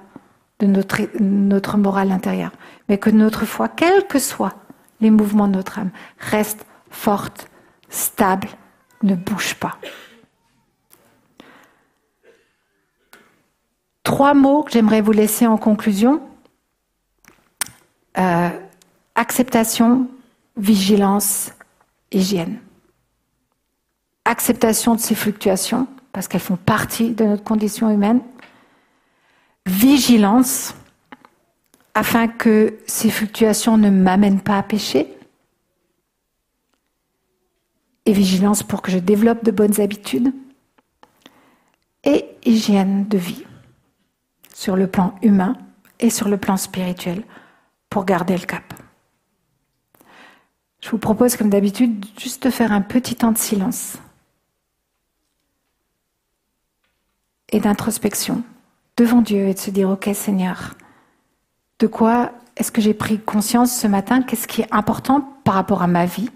de 0.60 0.66
notre, 0.66 1.00
notre 1.20 1.78
morale 1.78 2.12
intérieure, 2.12 2.52
mais 2.88 2.98
que 2.98 3.10
notre 3.10 3.44
foi, 3.44 3.68
quels 3.68 4.06
que 4.06 4.18
soient 4.18 4.54
les 5.00 5.10
mouvements 5.10 5.48
de 5.48 5.56
notre 5.56 5.78
âme, 5.78 5.90
reste 6.18 6.64
forte, 6.90 7.48
stable, 7.88 8.48
ne 9.02 9.14
bouge 9.14 9.54
pas. 9.54 9.78
Trois 14.04 14.34
mots 14.34 14.62
que 14.62 14.70
j'aimerais 14.70 15.00
vous 15.00 15.12
laisser 15.12 15.46
en 15.46 15.56
conclusion. 15.56 16.20
Euh, 18.18 18.50
acceptation, 19.14 20.08
vigilance, 20.56 21.52
hygiène. 22.12 22.60
Acceptation 24.26 24.94
de 24.94 25.00
ces 25.00 25.14
fluctuations, 25.14 25.88
parce 26.12 26.28
qu'elles 26.28 26.42
font 26.42 26.56
partie 26.56 27.12
de 27.12 27.24
notre 27.24 27.42
condition 27.44 27.90
humaine. 27.90 28.20
Vigilance, 29.66 30.74
afin 31.94 32.28
que 32.28 32.78
ces 32.86 33.10
fluctuations 33.10 33.78
ne 33.78 33.88
m'amènent 33.88 34.42
pas 34.42 34.58
à 34.58 34.62
pécher. 34.62 35.08
Et 38.04 38.12
vigilance 38.12 38.62
pour 38.62 38.82
que 38.82 38.92
je 38.92 38.98
développe 38.98 39.44
de 39.44 39.50
bonnes 39.50 39.80
habitudes. 39.80 40.32
Et 42.04 42.26
hygiène 42.44 43.08
de 43.08 43.16
vie 43.16 43.44
sur 44.54 44.76
le 44.76 44.86
plan 44.86 45.14
humain 45.20 45.58
et 46.00 46.08
sur 46.08 46.28
le 46.28 46.38
plan 46.38 46.56
spirituel 46.56 47.22
pour 47.90 48.06
garder 48.06 48.38
le 48.38 48.46
cap. 48.46 48.72
Je 50.80 50.90
vous 50.90 50.98
propose, 50.98 51.36
comme 51.36 51.50
d'habitude, 51.50 52.04
juste 52.18 52.44
de 52.44 52.50
faire 52.50 52.72
un 52.72 52.80
petit 52.80 53.16
temps 53.16 53.32
de 53.32 53.38
silence 53.38 53.98
et 57.50 57.60
d'introspection 57.60 58.42
devant 58.96 59.20
Dieu 59.20 59.48
et 59.48 59.54
de 59.54 59.58
se 59.58 59.70
dire, 59.70 59.90
OK 59.90 60.08
Seigneur, 60.14 60.74
de 61.78 61.86
quoi 61.86 62.32
est-ce 62.56 62.70
que 62.70 62.80
j'ai 62.80 62.94
pris 62.94 63.18
conscience 63.18 63.74
ce 63.76 63.86
matin? 63.86 64.22
Qu'est-ce 64.22 64.46
qui 64.46 64.62
est 64.62 64.72
important 64.72 65.20
par 65.42 65.54
rapport 65.54 65.82
à 65.82 65.86
ma 65.88 66.06
vie? 66.06 66.30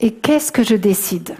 Et 0.00 0.14
qu'est-ce 0.14 0.50
que 0.50 0.64
je 0.64 0.74
décide? 0.74 1.36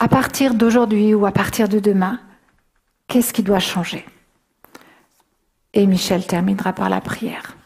À 0.00 0.08
partir 0.08 0.54
d'aujourd'hui 0.54 1.14
ou 1.14 1.26
à 1.26 1.30
partir 1.30 1.68
de 1.68 1.78
demain, 1.78 2.18
qu'est-ce 3.06 3.34
qui 3.34 3.42
doit 3.42 3.60
changer? 3.60 4.04
Et 5.74 5.86
Michel 5.86 6.26
terminera 6.26 6.72
par 6.72 6.88
la 6.88 7.02
prière. 7.02 7.56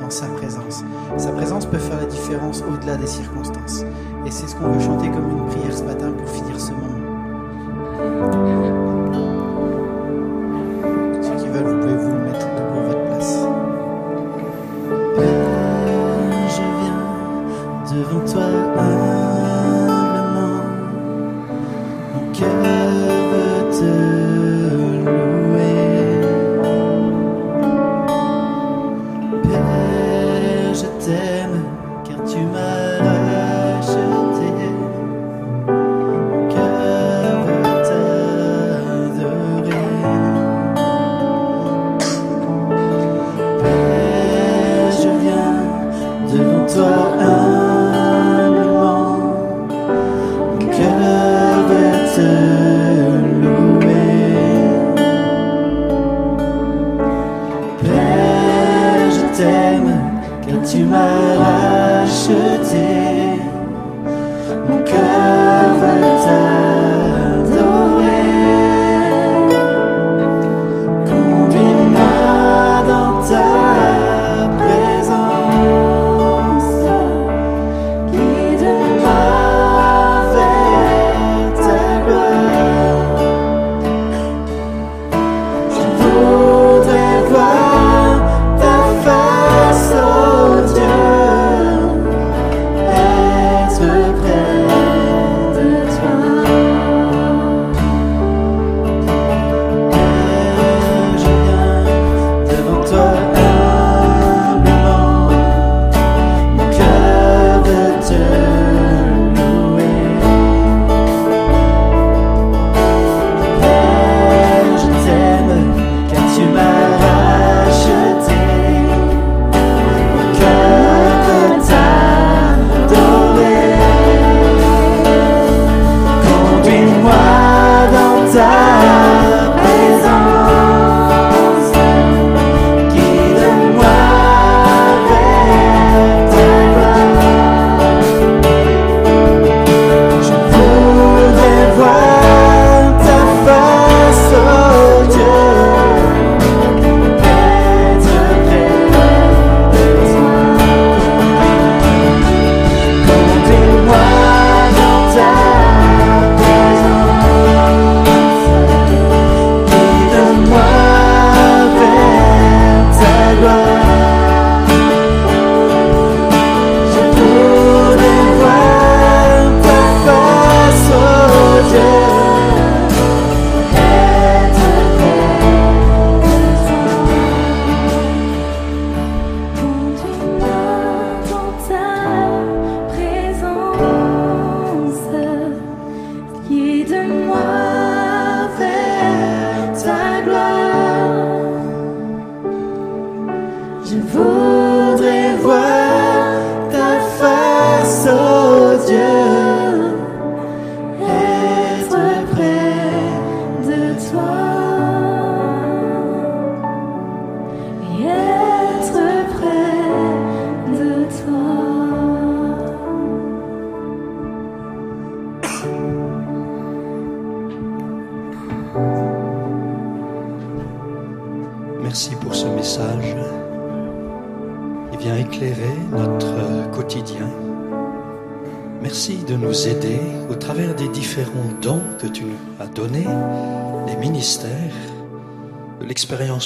Dans 0.00 0.10
sa 0.10 0.26
présence. 0.26 0.84
Sa 1.16 1.30
présence 1.32 1.66
peut 1.66 1.78
faire 1.78 1.98
la 1.98 2.06
différence 2.06 2.62
au-delà 2.62 2.96
des 2.96 3.06
circonstances. 3.06 3.84
Et 4.26 4.30
c'est 4.30 4.48
ce 4.48 4.56
qu'on 4.56 4.70
veut 4.72 4.80
chanter 4.80 5.10
comme 5.10 5.30
une 5.30 5.46
prière 5.46 5.76
ce 5.76 5.84
matin 5.84 6.12
pour 6.12 6.28
finir 6.28 6.60
ce 6.60 6.72
moment. 6.72 8.43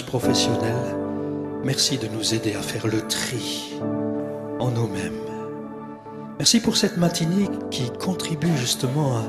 Professionnelle. 0.02 0.96
Merci 1.64 1.98
de 1.98 2.08
nous 2.08 2.34
aider 2.34 2.54
à 2.54 2.62
faire 2.62 2.86
le 2.86 3.00
tri 3.02 3.74
en 4.58 4.70
nous-mêmes. 4.70 5.12
Merci 6.38 6.60
pour 6.60 6.76
cette 6.76 6.96
matinée 6.96 7.48
qui 7.70 7.90
contribue 7.90 8.56
justement 8.56 9.16
à 9.16 9.22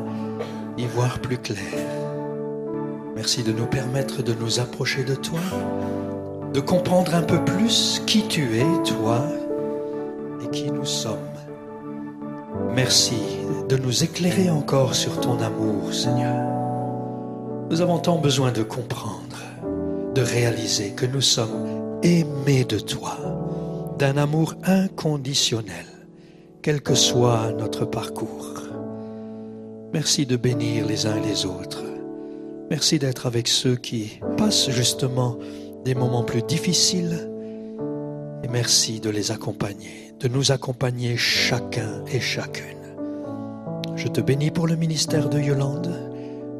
y 0.77 0.85
voir 0.85 1.19
plus 1.19 1.37
clair. 1.37 1.57
Merci 3.15 3.43
de 3.43 3.51
nous 3.51 3.65
permettre 3.65 4.23
de 4.23 4.33
nous 4.33 4.59
approcher 4.59 5.03
de 5.03 5.15
toi, 5.15 5.39
de 6.53 6.59
comprendre 6.59 7.15
un 7.15 7.23
peu 7.23 7.43
plus 7.43 8.01
qui 8.05 8.27
tu 8.27 8.57
es, 8.57 8.83
toi, 8.83 9.23
et 10.43 10.49
qui 10.51 10.71
nous 10.71 10.85
sommes. 10.85 11.17
Merci 12.75 13.17
de 13.67 13.75
nous 13.75 14.03
éclairer 14.03 14.49
encore 14.49 14.95
sur 14.95 15.19
ton 15.19 15.41
amour, 15.41 15.93
Seigneur. 15.93 16.45
Nous 17.69 17.81
avons 17.81 17.99
tant 17.99 18.17
besoin 18.17 18.51
de 18.51 18.63
comprendre, 18.63 19.37
de 20.13 20.21
réaliser 20.21 20.91
que 20.91 21.05
nous 21.05 21.21
sommes 21.21 21.99
aimés 22.03 22.65
de 22.65 22.79
toi, 22.79 23.17
d'un 23.97 24.17
amour 24.17 24.55
inconditionnel, 24.63 25.85
quel 26.61 26.81
que 26.81 26.95
soit 26.95 27.51
notre 27.53 27.85
parcours. 27.85 28.63
Merci 29.93 30.25
de 30.25 30.35
bénir 30.35 30.85
les 30.85 31.05
uns 31.05 31.19
les 31.19 31.45
autres. 31.45 31.83
Merci 32.69 32.99
d'être 32.99 33.25
avec 33.25 33.47
ceux 33.47 33.75
qui 33.75 34.19
passent 34.37 34.69
justement 34.69 35.37
des 35.83 35.95
moments 35.95 36.23
plus 36.23 36.43
difficiles. 36.43 37.29
Et 38.43 38.47
merci 38.47 38.99
de 38.99 39.09
les 39.09 39.31
accompagner, 39.31 40.13
de 40.19 40.27
nous 40.27 40.51
accompagner 40.51 41.17
chacun 41.17 42.03
et 42.11 42.19
chacune. 42.19 42.77
Je 43.95 44.07
te 44.07 44.21
bénis 44.21 44.51
pour 44.51 44.67
le 44.67 44.75
ministère 44.75 45.29
de 45.29 45.39
Yolande, 45.39 45.91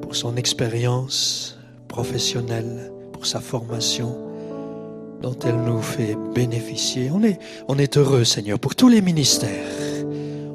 pour 0.01 0.15
son 0.15 0.35
expérience 0.35 1.57
professionnelle, 1.87 2.91
pour 3.19 3.27
sa 3.27 3.41
formation 3.41 4.15
dont 5.21 5.35
elle 5.45 5.57
nous 5.57 5.81
fait 5.81 6.15
bénéficier. 6.33 7.11
On 7.11 7.77
est, 7.77 7.97
heureux, 7.97 8.23
Seigneur, 8.23 8.59
pour 8.59 8.75
tous 8.75 8.87
les 8.87 9.01
ministères. 9.01 10.05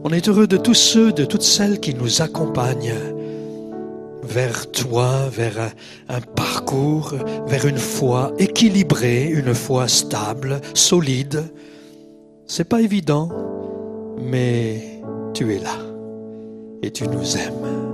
On 0.02 0.08
est 0.08 0.26
heureux 0.30 0.46
de 0.46 0.56
tous 0.56 0.72
ceux, 0.72 1.12
de 1.12 1.26
toutes 1.26 1.42
celles 1.42 1.78
qui 1.78 1.92
nous 1.92 2.22
accompagnent 2.22 2.94
vers 4.22 4.70
toi, 4.70 5.28
vers 5.30 5.60
un, 5.60 6.16
un 6.16 6.20
parcours, 6.22 7.12
vers 7.46 7.66
une 7.66 7.76
foi 7.76 8.32
équilibrée, 8.38 9.26
une 9.26 9.52
foi 9.52 9.86
stable, 9.86 10.62
solide. 10.72 11.44
C'est 12.46 12.64
pas 12.64 12.80
évident, 12.80 13.28
mais 14.22 15.02
tu 15.34 15.54
es 15.54 15.58
là 15.58 15.76
et 16.82 16.90
tu 16.90 17.06
nous 17.08 17.36
aimes 17.36 17.84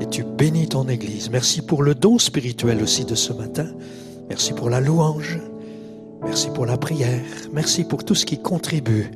et 0.00 0.06
tu 0.06 0.24
bénis 0.24 0.68
ton 0.68 0.88
Église. 0.88 1.30
Merci 1.30 1.62
pour 1.62 1.84
le 1.84 1.94
don 1.94 2.18
spirituel 2.18 2.82
aussi 2.82 3.04
de 3.04 3.14
ce 3.14 3.32
matin. 3.32 3.66
Merci 4.28 4.52
pour 4.52 4.70
la 4.70 4.80
louange. 4.80 5.38
Merci 6.22 6.50
pour 6.50 6.66
la 6.66 6.76
prière. 6.76 7.22
Merci 7.52 7.84
pour 7.84 8.04
tout 8.04 8.14
ce 8.14 8.26
qui 8.26 8.40
contribue 8.40 9.10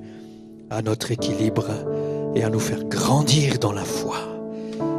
à 0.71 0.83
notre 0.83 1.11
équilibre 1.11 1.69
et 2.35 2.43
à 2.45 2.51
nous 2.51 2.61
faire 2.61 2.85
grandir 2.85 3.59
dans 3.59 3.73
la 3.73 3.85
foi. 3.85 4.17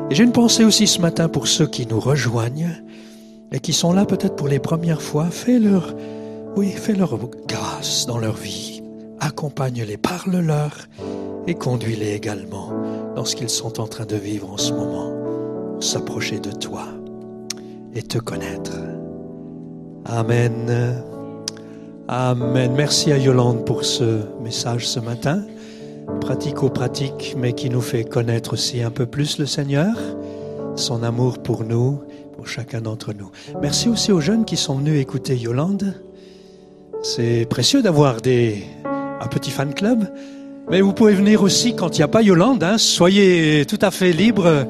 Et 0.09 0.15
j'ai 0.15 0.23
une 0.23 0.31
pensée 0.31 0.63
aussi 0.63 0.85
ce 0.85 1.01
matin 1.01 1.29
pour 1.29 1.47
ceux 1.47 1.65
qui 1.65 1.87
nous 1.87 1.99
rejoignent 1.99 2.83
et 3.51 3.59
qui 3.59 3.73
sont 3.73 3.93
là 3.93 4.05
peut-être 4.05 4.35
pour 4.35 4.47
les 4.47 4.59
premières 4.59 5.01
fois. 5.01 5.25
Fais-leur, 5.31 5.95
oui, 6.55 6.71
fais-leur 6.71 7.17
grâce 7.47 8.05
dans 8.05 8.17
leur 8.17 8.35
vie. 8.35 8.83
Accompagne-les, 9.19 9.97
parle-leur 9.97 10.87
et 11.47 11.55
conduis-les 11.55 12.13
également 12.13 12.69
dans 13.15 13.25
ce 13.25 13.35
qu'ils 13.35 13.49
sont 13.49 13.79
en 13.79 13.87
train 13.87 14.05
de 14.05 14.15
vivre 14.15 14.51
en 14.51 14.57
ce 14.57 14.73
moment. 14.73 15.11
S'approcher 15.79 16.39
de 16.39 16.51
toi 16.51 16.85
et 17.95 18.03
te 18.03 18.17
connaître. 18.17 18.92
Amen. 20.05 21.01
Amen. 22.07 22.73
Merci 22.75 23.11
à 23.11 23.17
Yolande 23.17 23.65
pour 23.65 23.85
ce 23.85 24.19
message 24.43 24.87
ce 24.87 24.99
matin 24.99 25.43
pratico-pratique, 26.19 27.35
mais 27.37 27.53
qui 27.53 27.69
nous 27.69 27.81
fait 27.81 28.03
connaître 28.03 28.53
aussi 28.53 28.81
un 28.81 28.91
peu 28.91 29.05
plus 29.05 29.37
le 29.37 29.45
Seigneur, 29.45 29.95
son 30.75 31.03
amour 31.03 31.39
pour 31.39 31.63
nous, 31.63 32.01
pour 32.35 32.47
chacun 32.47 32.81
d'entre 32.81 33.13
nous. 33.13 33.31
Merci 33.61 33.87
aussi 33.87 34.11
aux 34.11 34.19
jeunes 34.19 34.43
qui 34.43 34.57
sont 34.57 34.75
venus 34.75 34.99
écouter 34.99 35.37
Yolande. 35.37 35.93
C'est 37.01 37.45
précieux 37.49 37.81
d'avoir 37.81 38.19
des, 38.19 38.63
un 38.85 39.27
petit 39.27 39.51
fan 39.51 39.73
club, 39.73 40.09
mais 40.69 40.81
vous 40.81 40.93
pouvez 40.93 41.13
venir 41.13 41.41
aussi 41.41 41.75
quand 41.75 41.97
il 41.97 42.01
n'y 42.01 42.05
a 42.05 42.09
pas 42.09 42.21
Yolande. 42.21 42.63
Hein. 42.63 42.77
Soyez 42.77 43.65
tout 43.65 43.79
à 43.81 43.91
fait 43.91 44.11
libre 44.11 44.67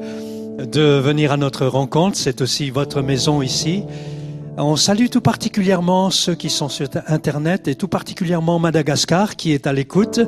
de 0.58 0.98
venir 1.00 1.32
à 1.32 1.36
notre 1.36 1.66
rencontre. 1.66 2.16
C'est 2.16 2.40
aussi 2.40 2.70
votre 2.70 3.02
maison 3.02 3.42
ici. 3.42 3.82
On 4.56 4.76
salue 4.76 5.06
tout 5.10 5.20
particulièrement 5.20 6.10
ceux 6.10 6.36
qui 6.36 6.48
sont 6.48 6.68
sur 6.68 6.86
Internet 7.08 7.66
et 7.66 7.74
tout 7.74 7.88
particulièrement 7.88 8.60
Madagascar 8.60 9.34
qui 9.34 9.52
est 9.52 9.66
à 9.66 9.72
l'écoute. 9.72 10.20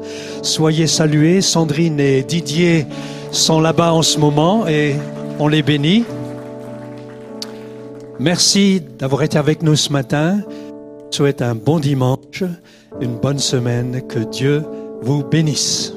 Soyez 0.42 0.88
salués. 0.88 1.40
Sandrine 1.40 2.00
et 2.00 2.22
Didier 2.24 2.86
sont 3.30 3.60
là-bas 3.60 3.92
en 3.92 4.02
ce 4.02 4.18
moment 4.18 4.66
et 4.66 4.96
on 5.38 5.46
les 5.46 5.62
bénit. 5.62 6.04
Merci 8.18 8.82
d'avoir 8.98 9.22
été 9.22 9.38
avec 9.38 9.62
nous 9.62 9.76
ce 9.76 9.92
matin. 9.92 10.40
Je 11.12 11.18
souhaite 11.18 11.40
un 11.40 11.54
bon 11.54 11.78
dimanche, 11.78 12.42
une 13.00 13.16
bonne 13.16 13.38
semaine. 13.38 14.02
Que 14.08 14.18
Dieu 14.18 14.64
vous 15.02 15.22
bénisse. 15.22 15.95